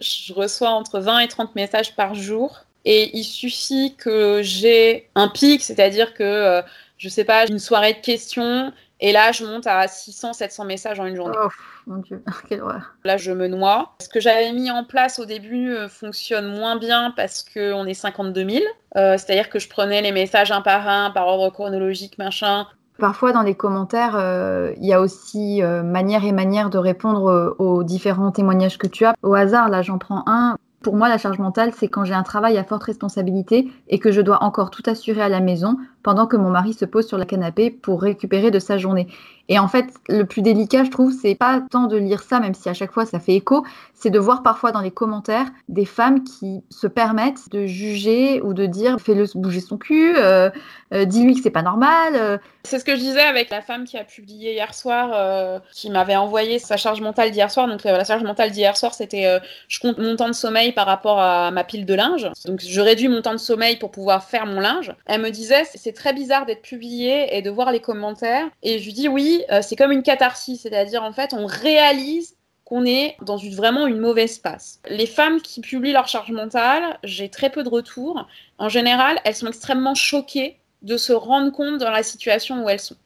je 0.00 0.32
reçois 0.32 0.70
entre 0.70 1.00
20 1.00 1.20
et 1.20 1.28
30 1.28 1.54
messages 1.54 1.94
par 1.96 2.14
jour. 2.14 2.64
Et 2.84 3.16
il 3.16 3.24
suffit 3.24 3.94
que 3.96 4.40
j'ai 4.42 5.10
un 5.14 5.28
pic, 5.28 5.62
c'est-à-dire 5.62 6.14
que, 6.14 6.22
euh, 6.22 6.62
je 6.96 7.08
sais 7.08 7.24
pas, 7.24 7.46
une 7.46 7.58
soirée 7.58 7.92
de 7.92 8.00
questions, 8.00 8.72
et 9.00 9.12
là, 9.12 9.30
je 9.30 9.44
monte 9.44 9.66
à 9.66 9.86
600, 9.86 10.32
700 10.32 10.64
messages 10.64 10.98
en 10.98 11.06
une 11.06 11.14
journée. 11.14 11.36
Oh, 11.40 11.48
mon 11.86 11.98
Dieu, 11.98 12.22
quelle 12.48 12.62
horreur. 12.62 12.94
Là, 13.04 13.16
je 13.16 13.30
me 13.30 13.46
noie. 13.46 13.94
Ce 14.00 14.08
que 14.08 14.20
j'avais 14.20 14.52
mis 14.52 14.70
en 14.70 14.84
place 14.84 15.18
au 15.18 15.24
début 15.24 15.70
euh, 15.70 15.88
fonctionne 15.88 16.48
moins 16.48 16.76
bien 16.76 17.12
parce 17.14 17.44
qu'on 17.44 17.86
est 17.86 17.94
52 17.94 18.48
000. 18.48 18.64
Euh, 18.96 19.16
c'est-à-dire 19.16 19.50
que 19.50 19.58
je 19.58 19.68
prenais 19.68 20.02
les 20.02 20.10
messages 20.10 20.50
un 20.50 20.62
par 20.62 20.88
un, 20.88 21.10
par 21.10 21.28
ordre 21.28 21.50
chronologique, 21.50 22.18
machin. 22.18 22.66
Parfois, 22.98 23.32
dans 23.32 23.42
les 23.42 23.54
commentaires, 23.54 24.16
euh, 24.16 24.72
il 24.78 24.84
y 24.84 24.92
a 24.92 25.00
aussi 25.00 25.62
euh, 25.62 25.84
manière 25.84 26.24
et 26.24 26.32
manière 26.32 26.68
de 26.68 26.78
répondre 26.78 27.30
euh, 27.30 27.54
aux 27.58 27.84
différents 27.84 28.32
témoignages 28.32 28.76
que 28.76 28.88
tu 28.88 29.04
as. 29.04 29.14
Au 29.22 29.34
hasard, 29.34 29.68
là, 29.68 29.82
j'en 29.82 29.98
prends 29.98 30.24
un. 30.26 30.56
Pour 30.82 30.96
moi, 30.96 31.08
la 31.08 31.16
charge 31.16 31.38
mentale, 31.38 31.72
c'est 31.76 31.86
quand 31.86 32.04
j'ai 32.04 32.14
un 32.14 32.24
travail 32.24 32.58
à 32.58 32.64
forte 32.64 32.82
responsabilité 32.82 33.70
et 33.88 34.00
que 34.00 34.10
je 34.10 34.20
dois 34.20 34.42
encore 34.42 34.70
tout 34.70 34.82
assurer 34.86 35.22
à 35.22 35.28
la 35.28 35.40
maison 35.40 35.76
pendant 36.02 36.26
que 36.26 36.36
mon 36.36 36.50
mari 36.50 36.72
se 36.72 36.84
pose 36.84 37.06
sur 37.06 37.18
la 37.18 37.26
canapé 37.26 37.70
pour 37.70 38.02
récupérer 38.02 38.50
de 38.50 38.58
sa 38.58 38.78
journée. 38.78 39.08
Et 39.48 39.58
en 39.58 39.66
fait, 39.66 39.86
le 40.08 40.24
plus 40.24 40.42
délicat, 40.42 40.84
je 40.84 40.90
trouve, 40.90 41.12
c'est 41.12 41.34
pas 41.34 41.62
tant 41.70 41.86
de 41.86 41.96
lire 41.96 42.22
ça, 42.22 42.38
même 42.38 42.54
si 42.54 42.68
à 42.68 42.74
chaque 42.74 42.92
fois 42.92 43.06
ça 43.06 43.18
fait 43.18 43.34
écho, 43.34 43.64
c'est 43.94 44.10
de 44.10 44.18
voir 44.18 44.42
parfois 44.42 44.72
dans 44.72 44.80
les 44.80 44.90
commentaires 44.90 45.46
des 45.68 45.86
femmes 45.86 46.22
qui 46.22 46.62
se 46.68 46.86
permettent 46.86 47.50
de 47.50 47.64
juger 47.64 48.42
ou 48.42 48.52
de 48.52 48.66
dire 48.66 48.98
fais-le 49.00 49.24
bouger 49.34 49.60
son 49.60 49.78
cul, 49.78 50.14
euh, 50.16 50.50
euh, 50.92 51.06
dis-lui 51.06 51.34
que 51.34 51.42
c'est 51.42 51.50
pas 51.50 51.62
normal. 51.62 52.14
Euh. 52.14 52.38
C'est 52.64 52.78
ce 52.78 52.84
que 52.84 52.94
je 52.94 53.00
disais 53.00 53.22
avec 53.22 53.48
la 53.48 53.62
femme 53.62 53.84
qui 53.84 53.96
a 53.96 54.04
publié 54.04 54.52
hier 54.52 54.74
soir, 54.74 55.62
qui 55.72 55.88
m'avait 55.88 56.16
envoyé 56.16 56.58
sa 56.58 56.76
charge 56.76 57.00
mentale 57.00 57.30
d'hier 57.30 57.50
soir. 57.50 57.66
Donc 57.66 57.84
la 57.84 58.04
charge 58.04 58.22
mentale 58.22 58.50
d'hier 58.50 58.76
soir, 58.76 58.92
c'était 58.92 59.40
je 59.68 59.80
compte 59.80 59.96
mon 59.96 60.16
temps 60.16 60.28
de 60.28 60.34
sommeil 60.34 60.72
par 60.72 60.86
rapport 60.86 61.18
à 61.18 61.50
ma 61.50 61.64
pile 61.64 61.86
de 61.86 61.94
linge. 61.94 62.30
Donc 62.44 62.60
je 62.60 62.80
réduis 62.82 63.08
mon 63.08 63.22
temps 63.22 63.32
de 63.32 63.38
sommeil 63.38 63.76
pour 63.76 63.90
pouvoir 63.90 64.22
faire 64.24 64.44
mon 64.44 64.60
linge. 64.60 64.94
Elle 65.06 65.22
me 65.22 65.30
disait 65.30 65.64
c'est 65.64 65.87
très 65.92 66.12
bizarre 66.12 66.46
d'être 66.46 66.62
publié 66.62 67.36
et 67.36 67.42
de 67.42 67.50
voir 67.50 67.72
les 67.72 67.80
commentaires. 67.80 68.48
Et 68.62 68.78
je 68.78 68.84
lui 68.84 68.92
dis 68.92 69.08
oui, 69.08 69.44
euh, 69.50 69.62
c'est 69.62 69.76
comme 69.76 69.92
une 69.92 70.02
catharsis, 70.02 70.60
c'est-à-dire 70.62 71.02
en 71.02 71.12
fait, 71.12 71.34
on 71.34 71.46
réalise 71.46 72.36
qu'on 72.64 72.84
est 72.84 73.16
dans 73.22 73.38
une, 73.38 73.54
vraiment 73.54 73.86
une 73.86 73.98
mauvaise 73.98 74.38
passe. 74.38 74.80
Les 74.90 75.06
femmes 75.06 75.40
qui 75.40 75.62
publient 75.62 75.92
leur 75.92 76.06
charge 76.06 76.30
mentale, 76.30 76.98
j'ai 77.02 77.30
très 77.30 77.48
peu 77.48 77.62
de 77.62 77.68
retours. 77.68 78.26
En 78.58 78.68
général, 78.68 79.18
elles 79.24 79.34
sont 79.34 79.46
extrêmement 79.46 79.94
choquées 79.94 80.58
de 80.82 80.98
se 80.98 81.14
rendre 81.14 81.50
compte 81.50 81.78
dans 81.78 81.90
la 81.90 82.02
situation 82.02 82.62
où 82.62 82.68
elles 82.68 82.80
sont. 82.80 82.96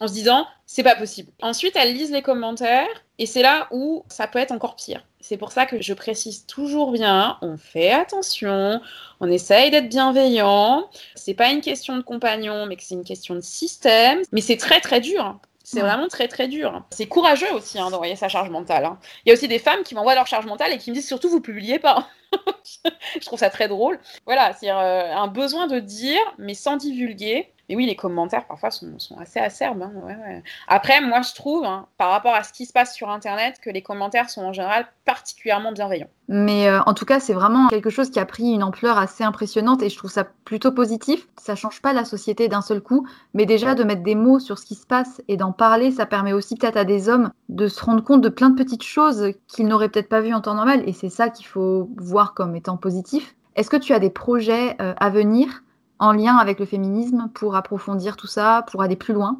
En 0.00 0.08
se 0.08 0.12
disant, 0.12 0.46
c'est 0.64 0.82
pas 0.82 0.94
possible. 0.94 1.30
Ensuite, 1.42 1.76
elles 1.76 1.92
lisent 1.92 2.12
les 2.12 2.22
commentaires 2.22 2.86
et 3.18 3.26
c'est 3.26 3.42
là 3.42 3.68
où 3.70 4.04
ça 4.08 4.26
peut 4.28 4.38
être 4.38 4.52
encore 4.52 4.76
pire. 4.76 5.04
C'est 5.28 5.38
pour 5.38 5.50
ça 5.50 5.66
que 5.66 5.82
je 5.82 5.92
précise 5.92 6.46
toujours 6.46 6.92
bien, 6.92 7.36
on 7.42 7.56
fait 7.56 7.90
attention, 7.90 8.80
on 9.18 9.28
essaye 9.28 9.72
d'être 9.72 9.88
bienveillant. 9.88 10.88
C'est 11.16 11.34
pas 11.34 11.50
une 11.50 11.60
question 11.60 11.96
de 11.96 12.02
compagnon, 12.02 12.66
mais 12.66 12.76
c'est 12.78 12.94
une 12.94 13.02
question 13.02 13.34
de 13.34 13.40
système. 13.40 14.20
Mais 14.30 14.40
c'est 14.40 14.56
très 14.56 14.80
très 14.80 15.00
dur. 15.00 15.36
C'est 15.64 15.80
vraiment 15.80 16.06
très 16.06 16.28
très 16.28 16.46
dur. 16.46 16.84
C'est 16.90 17.08
courageux 17.08 17.52
aussi 17.54 17.76
hein, 17.80 17.90
d'envoyer 17.90 18.14
sa 18.14 18.28
charge 18.28 18.50
mentale. 18.50 18.84
Hein. 18.84 19.00
Il 19.24 19.30
y 19.30 19.32
a 19.32 19.34
aussi 19.34 19.48
des 19.48 19.58
femmes 19.58 19.82
qui 19.82 19.96
m'envoient 19.96 20.14
leur 20.14 20.28
charge 20.28 20.46
mentale 20.46 20.72
et 20.72 20.78
qui 20.78 20.90
me 20.90 20.94
disent 20.94 21.08
surtout 21.08 21.28
vous 21.28 21.40
publiez 21.40 21.80
pas. 21.80 22.06
je 23.20 23.26
trouve 23.26 23.40
ça 23.40 23.50
très 23.50 23.66
drôle. 23.66 23.98
Voilà, 24.26 24.52
c'est 24.52 24.70
euh, 24.70 25.12
un 25.12 25.26
besoin 25.26 25.66
de 25.66 25.80
dire 25.80 26.20
mais 26.38 26.54
sans 26.54 26.76
divulguer. 26.76 27.52
Mais 27.68 27.76
oui, 27.76 27.86
les 27.86 27.96
commentaires 27.96 28.46
parfois 28.46 28.70
sont, 28.70 28.96
assez 29.18 29.40
acerbes. 29.40 29.82
Hein, 29.82 30.42
Après, 30.68 31.00
moi 31.00 31.22
je 31.22 31.34
trouve, 31.34 31.64
hein, 31.64 31.86
par 31.98 32.10
rapport 32.10 32.34
à 32.34 32.42
ce 32.42 32.52
qui 32.52 32.66
se 32.66 32.72
passe 32.72 32.94
sur 32.94 33.10
Internet, 33.10 33.60
que 33.60 33.70
les 33.70 33.82
commentaires 33.82 34.30
sont 34.30 34.42
en 34.42 34.52
général 34.52 34.86
particulièrement 35.04 35.72
bienveillants. 35.72 36.08
Mais 36.28 36.68
euh, 36.68 36.80
en 36.86 36.94
tout 36.94 37.04
cas, 37.04 37.20
c'est 37.20 37.32
vraiment 37.32 37.68
quelque 37.68 37.90
chose 37.90 38.10
qui 38.10 38.18
a 38.18 38.26
pris 38.26 38.50
une 38.50 38.62
ampleur 38.62 38.98
assez 38.98 39.24
impressionnante 39.24 39.82
et 39.82 39.88
je 39.88 39.96
trouve 39.96 40.10
ça 40.10 40.24
plutôt 40.44 40.72
positif. 40.72 41.28
Ça 41.36 41.54
change 41.54 41.80
pas 41.80 41.92
la 41.92 42.04
société 42.04 42.48
d'un 42.48 42.62
seul 42.62 42.80
coup, 42.80 43.06
mais 43.34 43.46
déjà 43.46 43.74
de 43.74 43.84
mettre 43.84 44.02
des 44.02 44.14
mots 44.14 44.40
sur 44.40 44.58
ce 44.58 44.66
qui 44.66 44.74
se 44.74 44.86
passe 44.86 45.20
et 45.28 45.36
d'en 45.36 45.52
parler, 45.52 45.90
ça 45.90 46.06
permet 46.06 46.32
aussi 46.32 46.56
peut-être 46.56 46.76
à 46.76 46.84
des 46.84 47.08
hommes 47.08 47.30
de 47.48 47.68
se 47.68 47.84
rendre 47.84 48.02
compte 48.02 48.20
de 48.20 48.28
plein 48.28 48.50
de 48.50 48.56
petites 48.56 48.84
choses 48.84 49.32
qu'ils 49.46 49.68
n'auraient 49.68 49.88
peut-être 49.88 50.08
pas 50.08 50.20
vues 50.20 50.34
en 50.34 50.40
temps 50.40 50.54
normal 50.54 50.82
et 50.86 50.92
c'est 50.92 51.10
ça 51.10 51.30
qu'il 51.30 51.46
faut 51.46 51.88
voir 51.96 52.34
comme 52.34 52.56
étant 52.56 52.76
positif. 52.76 53.34
Est-ce 53.54 53.70
que 53.70 53.76
tu 53.76 53.94
as 53.94 53.98
des 53.98 54.10
projets 54.10 54.76
euh, 54.80 54.94
à 54.98 55.10
venir? 55.10 55.62
En 55.98 56.12
lien 56.12 56.36
avec 56.36 56.58
le 56.58 56.66
féminisme 56.66 57.30
pour 57.34 57.56
approfondir 57.56 58.16
tout 58.16 58.26
ça, 58.26 58.64
pour 58.70 58.82
aller 58.82 58.96
plus 58.96 59.14
loin? 59.14 59.38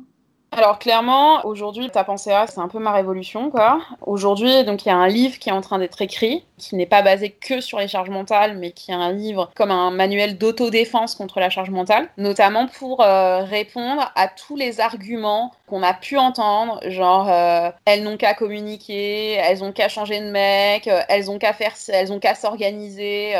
Alors 0.53 0.79
clairement, 0.79 1.45
aujourd'hui, 1.45 1.91
ta 1.91 2.05
pensée 2.05 2.33
à, 2.33 2.47
c'est 2.47 2.61
un 2.61 2.69
peu 2.69 2.79
ma 2.79 2.93
révolution, 2.93 3.51
quoi. 3.51 3.81
Aujourd'hui, 4.01 4.65
donc 4.65 4.87
il 4.87 4.89
y 4.89 4.93
a 4.93 4.97
un 4.97 5.09
livre 5.09 5.39
qui 5.39 5.51
est 5.51 5.53
en 5.53 5.61
train 5.61 5.79
d'être 5.79 6.01
écrit, 6.01 6.45
qui 6.59 6.77
n'est 6.77 6.87
pas 6.87 7.03
basé 7.03 7.31
que 7.31 7.61
sur 7.61 7.79
les 7.79 7.89
charges 7.89 8.11
mentales, 8.11 8.57
mais 8.57 8.71
qui 8.73 8.91
est 8.91 8.95
un 8.95 9.13
livre 9.13 9.51
comme 9.55 9.71
un 9.71 9.91
manuel 9.91 10.39
d'autodéfense 10.39 11.15
contre 11.15 11.41
la 11.41 11.51
charge 11.51 11.71
mentale, 11.71 12.09
notamment 12.17 12.67
pour 12.67 13.03
euh, 13.03 13.43
répondre 13.43 14.11
à 14.15 14.29
tous 14.29 14.57
les 14.57 14.81
arguments 14.81 15.53
qu'on 15.67 15.83
a 15.83 15.95
pu 15.95 16.17
entendre, 16.17 16.81
genre 16.89 17.29
euh, 17.31 17.71
elles 17.85 18.03
n'ont 18.03 18.17
qu'à 18.17 18.35
communiquer, 18.35 19.33
elles 19.33 19.65
ont 19.65 19.73
qu'à 19.73 19.89
changer 19.89 20.21
de 20.21 20.31
mec, 20.31 20.89
euh, 20.89 21.01
elles 21.09 21.31
ont 21.31 21.39
qu'à 21.39 21.53
faire, 21.53 21.75
elles 21.89 22.13
ont 22.13 22.21
qu'à 22.21 22.35
s'organiser 22.35 23.35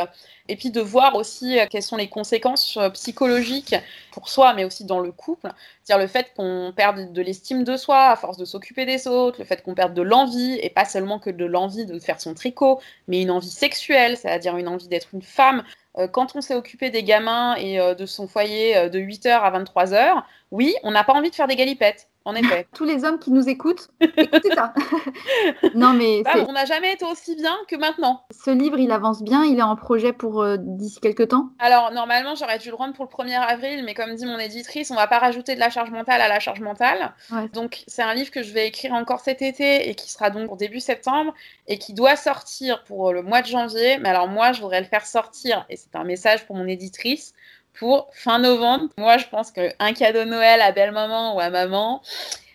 et 0.49 0.55
puis 0.55 0.71
de 0.71 0.79
voir 0.79 1.15
aussi 1.15 1.57
quelles 1.69 1.83
sont 1.83 1.97
les 1.97 2.07
conséquences 2.07 2.79
psychologiques 2.93 3.75
pour 4.11 4.29
soi, 4.29 4.53
mais 4.53 4.63
aussi 4.63 4.85
dans 4.85 4.99
le 4.99 5.11
couple. 5.11 5.49
C'est-à-dire 5.83 6.03
le 6.03 6.09
fait 6.09 6.33
qu'on 6.35 6.73
perde 6.75 7.13
de 7.13 7.21
l'estime 7.21 7.63
de 7.63 7.77
soi 7.77 8.09
à 8.09 8.15
force 8.15 8.37
de 8.37 8.45
s'occuper 8.45 8.85
des 8.85 9.07
autres, 9.07 9.39
le 9.39 9.45
fait 9.45 9.63
qu'on 9.63 9.73
perde 9.73 9.93
de 9.93 10.01
l'envie, 10.01 10.57
et 10.61 10.69
pas 10.69 10.85
seulement 10.85 11.19
que 11.19 11.29
de 11.29 11.45
l'envie 11.45 11.85
de 11.85 11.99
faire 11.99 12.19
son 12.19 12.33
tricot, 12.33 12.79
mais 13.07 13.21
une 13.21 13.31
envie 13.31 13.49
sexuelle, 13.49 14.17
c'est-à-dire 14.17 14.57
une 14.57 14.67
envie 14.67 14.87
d'être 14.87 15.09
une 15.13 15.21
femme. 15.21 15.63
Euh, 15.97 16.07
quand 16.07 16.35
on 16.35 16.41
s'est 16.41 16.55
occupé 16.55 16.89
des 16.89 17.03
gamins 17.03 17.55
et 17.55 17.77
de 17.95 18.05
son 18.05 18.27
foyer 18.27 18.89
de 18.89 18.99
8h 18.99 19.29
à 19.29 19.51
23h, 19.59 20.23
oui, 20.51 20.75
on 20.83 20.91
n'a 20.91 21.03
pas 21.03 21.13
envie 21.13 21.29
de 21.29 21.35
faire 21.35 21.47
des 21.47 21.55
galipettes 21.55 22.07
en 22.27 22.35
effet. 22.35 22.67
Tous 22.73 22.83
les 22.83 23.05
hommes 23.05 23.19
qui 23.19 23.31
nous 23.31 23.47
écoutent, 23.47 23.89
écoutez 24.01 24.53
ça. 24.53 24.73
non, 25.75 25.93
mais. 25.93 26.23
on 26.47 26.51
n'a 26.51 26.65
jamais 26.65 26.93
été 26.93 27.05
aussi 27.05 27.35
bien 27.35 27.55
que 27.69 27.77
maintenant. 27.77 28.25
Ce 28.31 28.51
livre, 28.51 28.77
il 28.77 28.91
avance 28.91 29.23
bien, 29.23 29.45
il 29.45 29.59
est 29.59 29.63
en 29.63 29.77
projet 29.77 30.11
pour 30.11 30.43
euh, 30.43 30.57
d'ici 30.59 30.99
quelques 30.99 31.29
temps? 31.29 31.49
Alors, 31.57 31.91
normalement, 31.91 32.35
j'aurais 32.35 32.59
dû 32.59 32.69
le 32.69 32.75
rendre 32.75 32.93
pour 32.93 33.07
le 33.09 33.23
1er 33.23 33.39
avril, 33.39 33.83
mais 33.85 33.93
comme 33.93 34.13
dit 34.13 34.25
mon 34.25 34.37
éditrice, 34.37 34.91
on 34.91 34.95
va 34.95 35.07
pas 35.07 35.19
rajouter 35.19 35.55
de 35.55 35.61
la 35.61 35.69
charge 35.69 35.89
mentale 35.89 36.19
à 36.19 36.27
la 36.27 36.41
charge 36.41 36.59
mentale. 36.59 37.13
Donc, 37.53 37.83
c'est 37.87 38.03
un 38.03 38.13
livre 38.13 38.29
que 38.29 38.43
je 38.43 38.51
vais 38.51 38.67
écrire 38.67 38.93
encore 38.93 39.21
cet 39.21 39.41
été 39.41 39.89
et 39.89 39.95
qui 39.95 40.11
sera 40.11 40.29
donc 40.29 40.47
pour 40.47 40.57
début 40.57 40.81
septembre 40.81 41.33
et 41.67 41.77
qui 41.77 41.93
doit 41.93 42.17
sortir 42.17 42.83
pour 42.83 43.13
le 43.13 43.21
mois 43.21 43.41
de 43.41 43.47
janvier. 43.47 43.99
Mais 43.99 44.09
alors, 44.09 44.27
moi, 44.27 44.51
je 44.51 44.61
voudrais 44.61 44.81
le 44.81 44.87
faire 44.87 45.05
sortir, 45.05 45.65
et 45.69 45.77
c'est 45.77 45.95
un 45.95 46.03
message 46.03 46.45
pour 46.45 46.57
mon 46.57 46.67
éditrice 46.67 47.33
pour 47.79 48.09
fin 48.13 48.39
novembre. 48.39 48.89
Moi, 48.97 49.17
je 49.17 49.25
pense 49.27 49.51
qu'un 49.51 49.93
cadeau 49.93 50.25
Noël 50.25 50.61
à 50.61 50.71
belle-maman 50.71 51.35
ou 51.35 51.39
à 51.39 51.49
maman, 51.49 52.01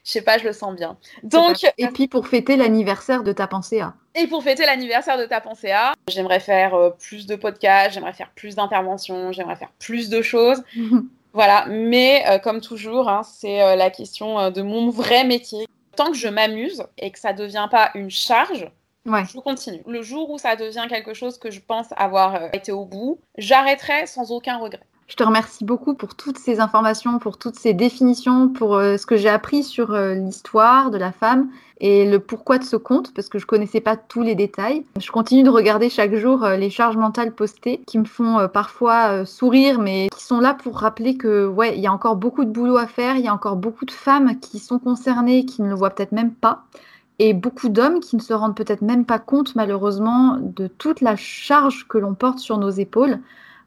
je 0.05 0.11
sais 0.11 0.23
pas, 0.23 0.39
je 0.39 0.45
le 0.45 0.53
sens 0.53 0.75
bien. 0.75 0.97
Donc, 1.23 1.64
et 1.79 1.87
puis 1.89 2.09
pour 2.09 2.27
fêter 2.27 2.57
l'anniversaire 2.57 3.23
de 3.23 3.33
ta 3.33 3.47
pensée 3.47 3.81
à. 3.81 3.95
Et 4.14 4.27
pour 4.27 4.43
fêter 4.43 4.66
l'anniversaire 4.66 5.16
de 5.16 5.25
ta 5.25 5.41
pensée 5.41 5.70
à, 5.70 5.95
j'aimerais 6.09 6.41
faire 6.41 6.75
euh, 6.75 6.91
plus 6.91 7.27
de 7.27 7.37
podcasts, 7.37 7.95
j'aimerais 7.95 8.12
faire 8.12 8.31
plus 8.35 8.57
d'interventions, 8.57 9.33
j'aimerais 9.33 9.57
faire 9.57 9.70
plus 9.79 10.11
de 10.11 10.20
choses. 10.20 10.62
voilà, 11.33 11.66
mais 11.68 12.25
euh, 12.29 12.39
comme 12.39 12.61
toujours, 12.61 13.09
hein, 13.09 13.23
c'est 13.23 13.62
euh, 13.62 13.77
la 13.77 13.91
question 13.91 14.51
de 14.51 14.62
mon 14.62 14.91
vrai 14.91 15.25
métier. 15.25 15.66
Tant 15.97 16.11
que 16.11 16.16
je 16.16 16.29
m'amuse 16.29 16.85
et 16.99 17.11
que 17.11 17.18
ça 17.18 17.33
ne 17.33 17.39
devient 17.39 17.68
pas 17.70 17.91
une 17.95 18.11
charge, 18.11 18.70
je 19.05 19.39
continue. 19.41 19.83
Le 19.87 20.03
jour 20.03 20.31
où 20.31 20.39
ça 20.39 20.57
devient 20.57 20.87
quelque 20.89 21.12
chose 21.12 21.39
que 21.39 21.51
je 21.51 21.61
pense 21.61 21.89
avoir 21.97 22.55
été 22.55 22.73
au 22.73 22.85
bout, 22.85 23.18
j'arrêterai 23.37 24.07
sans 24.07 24.31
aucun 24.31 24.59
regret. 24.59 24.81
Je 25.13 25.17
te 25.19 25.25
remercie 25.25 25.67
beaucoup 25.67 25.93
pour 25.93 26.15
toutes 26.15 26.39
ces 26.39 26.59
informations, 26.59 27.19
pour 27.19 27.37
toutes 27.37 27.57
ces 27.57 27.75
définitions, 27.75 28.49
pour 28.49 28.77
euh, 28.77 28.97
ce 28.97 29.05
que 29.05 29.19
j'ai 29.19 29.29
appris 29.29 29.63
sur 29.63 29.93
euh, 29.93 30.15
l'histoire 30.15 30.91
de 30.91 30.97
la 30.97 31.13
femme 31.13 31.51
et 31.81 32.11
le 32.11 32.19
pourquoi 32.19 32.57
de 32.57 32.65
ce 32.65 32.77
conte, 32.77 33.13
parce 33.13 33.29
que 33.29 33.39
je 33.39 33.45
connaissais 33.45 33.83
pas 33.83 33.99
tous 33.99 34.23
les 34.23 34.35
détails. 34.35 34.87
Je 34.99 35.11
continue 35.11 35.43
de 35.43 35.51
regarder 35.51 35.91
chaque 35.91 36.15
jour 36.15 36.45
euh, 36.45 36.57
les 36.57 36.71
charges 36.71 36.97
mentales 36.97 37.33
postées 37.33 37.83
qui 37.87 37.99
me 37.99 38.07
font 38.07 38.49
parfois 38.51 39.27
sourire, 39.27 39.81
mais 39.81 40.09
qui 40.09 40.25
sont 40.25 40.41
là 40.41 40.55
pour 40.55 40.79
rappeler 40.79 41.19
que 41.19 41.47
ouais, 41.47 41.77
il 41.77 41.83
y 41.83 41.87
a 41.87 41.93
encore 41.93 42.17
beaucoup 42.17 42.47
de 42.47 42.51
boulot 42.51 42.79
à 42.79 42.87
faire, 42.87 43.17
il 43.17 43.23
y 43.23 43.29
a 43.29 43.35
encore 43.35 43.57
beaucoup 43.57 43.85
de 43.85 43.91
femmes 43.91 44.41
qui 44.41 44.61
sont 44.61 44.79
concernées, 44.79 45.45
qui 45.45 45.61
ne 45.61 45.69
le 45.69 45.75
voient 45.75 45.91
peut-être 45.91 46.13
même 46.13 46.33
pas 46.33 46.63
et 47.19 47.35
beaucoup 47.35 47.69
d'hommes 47.69 48.01
qui 48.01 48.17
ne 48.17 48.23
se 48.23 48.33
rendent 48.33 48.57
peut-être 48.57 48.81
même 48.81 49.05
pas 49.05 49.19
compte 49.19 49.55
malheureusement 49.57 50.39
de 50.41 50.69
toute 50.69 51.03
la 51.03 51.17
charge 51.17 51.87
que 51.87 51.99
l'on 51.99 52.15
porte 52.15 52.39
sur 52.39 52.57
nos 52.57 52.71
épaules. 52.71 53.19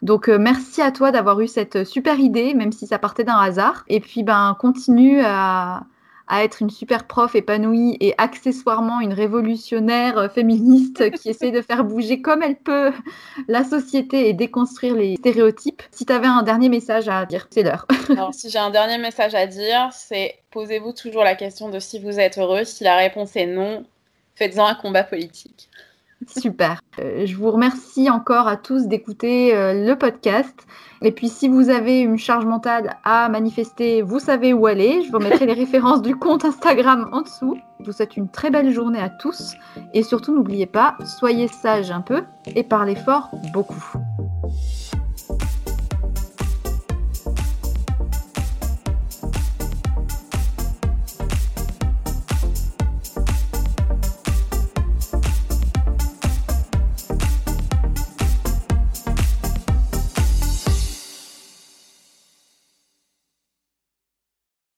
Donc 0.02 0.30
euh, 0.30 0.38
merci 0.38 0.82
à 0.82 0.91
toi 0.91 1.12
d'avoir 1.12 1.39
eu 1.41 1.48
cette 1.48 1.84
super 1.84 2.20
idée, 2.20 2.54
même 2.54 2.72
si 2.72 2.88
ça 2.88 3.00
partait 3.00 3.24
d'un 3.24 3.38
hasard. 3.38 3.84
Et 3.88 4.00
puis 4.00 4.24
ben 4.24 4.56
continue 4.60 5.22
à, 5.24 5.84
à 6.28 6.43
être 6.43 6.62
une 6.62 6.70
super 6.70 7.06
prof 7.06 7.36
épanouie 7.36 7.98
et 8.00 8.16
accessoirement 8.18 9.00
une 9.00 9.14
révolutionnaire 9.14 10.18
euh, 10.18 10.30
féministe 10.30 11.12
qui 11.20 11.30
essaie 11.30 11.52
de 11.52 11.62
faire 11.62 11.84
bouger 11.84 12.22
comme 12.22 12.41
elle 12.41 12.56
peut 12.56 12.91
la 13.48 13.64
société 13.64 14.30
et 14.30 14.34
déconstruire 14.34 14.96
les 14.96 15.16
stéréotypes. 15.18 15.84
Si 15.91 16.06
tu 16.06 16.14
avais 16.14 16.28
un 16.28 16.43
dernier 16.43 16.70
message 16.70 17.08
à 17.10 17.26
dire, 17.26 17.48
c'est 17.50 17.64
l'heure. 17.64 17.86
Alors, 18.10 18.34
si 18.34 18.50
j'ai 18.50 18.60
un 18.60 18.72
dernier 18.72 18.98
message 18.98 19.36
à 19.36 19.46
dire, 19.48 19.89
c'est 19.91 20.36
posez-vous 20.52 20.93
toujours 20.93 21.24
la 21.24 21.36
question 21.36 21.70
de 21.70 21.80
si 21.80 22.00
vous 22.00 22.20
êtes 22.20 22.38
heureux. 22.38 22.64
Si 22.64 22.84
la 22.84 22.98
réponse 22.98 23.36
est 23.36 23.48
non, 23.48 23.86
faites-en 24.36 24.66
un 24.66 24.76
combat 24.76 25.04
politique. 25.04 25.70
Super. 26.28 26.80
Euh, 26.99 27.26
je 27.26 27.36
vous 27.36 27.51
remercie 27.51 28.09
encore 28.09 28.47
à 28.47 28.57
tous 28.57 28.88
d'écouter 28.88 29.55
euh, 29.55 29.86
le 29.86 29.95
podcast. 29.97 30.66
Et 31.01 31.11
puis 31.11 31.30
si 31.30 31.47
vous 31.47 31.70
avez 31.70 31.99
une 31.99 32.18
charge 32.18 32.45
mentale 32.45 32.97
à 33.03 33.30
manifester, 33.30 34.01
vous 34.01 34.20
savez 34.20 34.53
où 34.53 34.66
aller. 34.66 35.03
Je 35.03 35.11
vous 35.11 35.20
mettrai 35.20 35.45
les 35.45 35.53
références 35.53 36.01
du 36.01 36.16
compte 36.16 36.45
Instagram 36.45 37.09
en 37.11 37.22
dessous. 37.22 37.57
Je 37.82 37.86
vous 37.86 37.91
souhaite 37.91 38.18
une 38.18 38.30
très 38.30 38.49
belle 38.49 38.72
journée 38.72 38.99
à 38.99 39.09
tous. 39.09 39.55
Et 39.93 40.03
surtout, 40.03 40.34
n'oubliez 40.34 40.66
pas, 40.66 40.97
soyez 41.05 41.47
sages 41.47 41.91
un 41.91 42.01
peu 42.01 42.24
et 42.55 42.63
parlez 42.63 42.95
fort 42.95 43.30
beaucoup. 43.53 43.84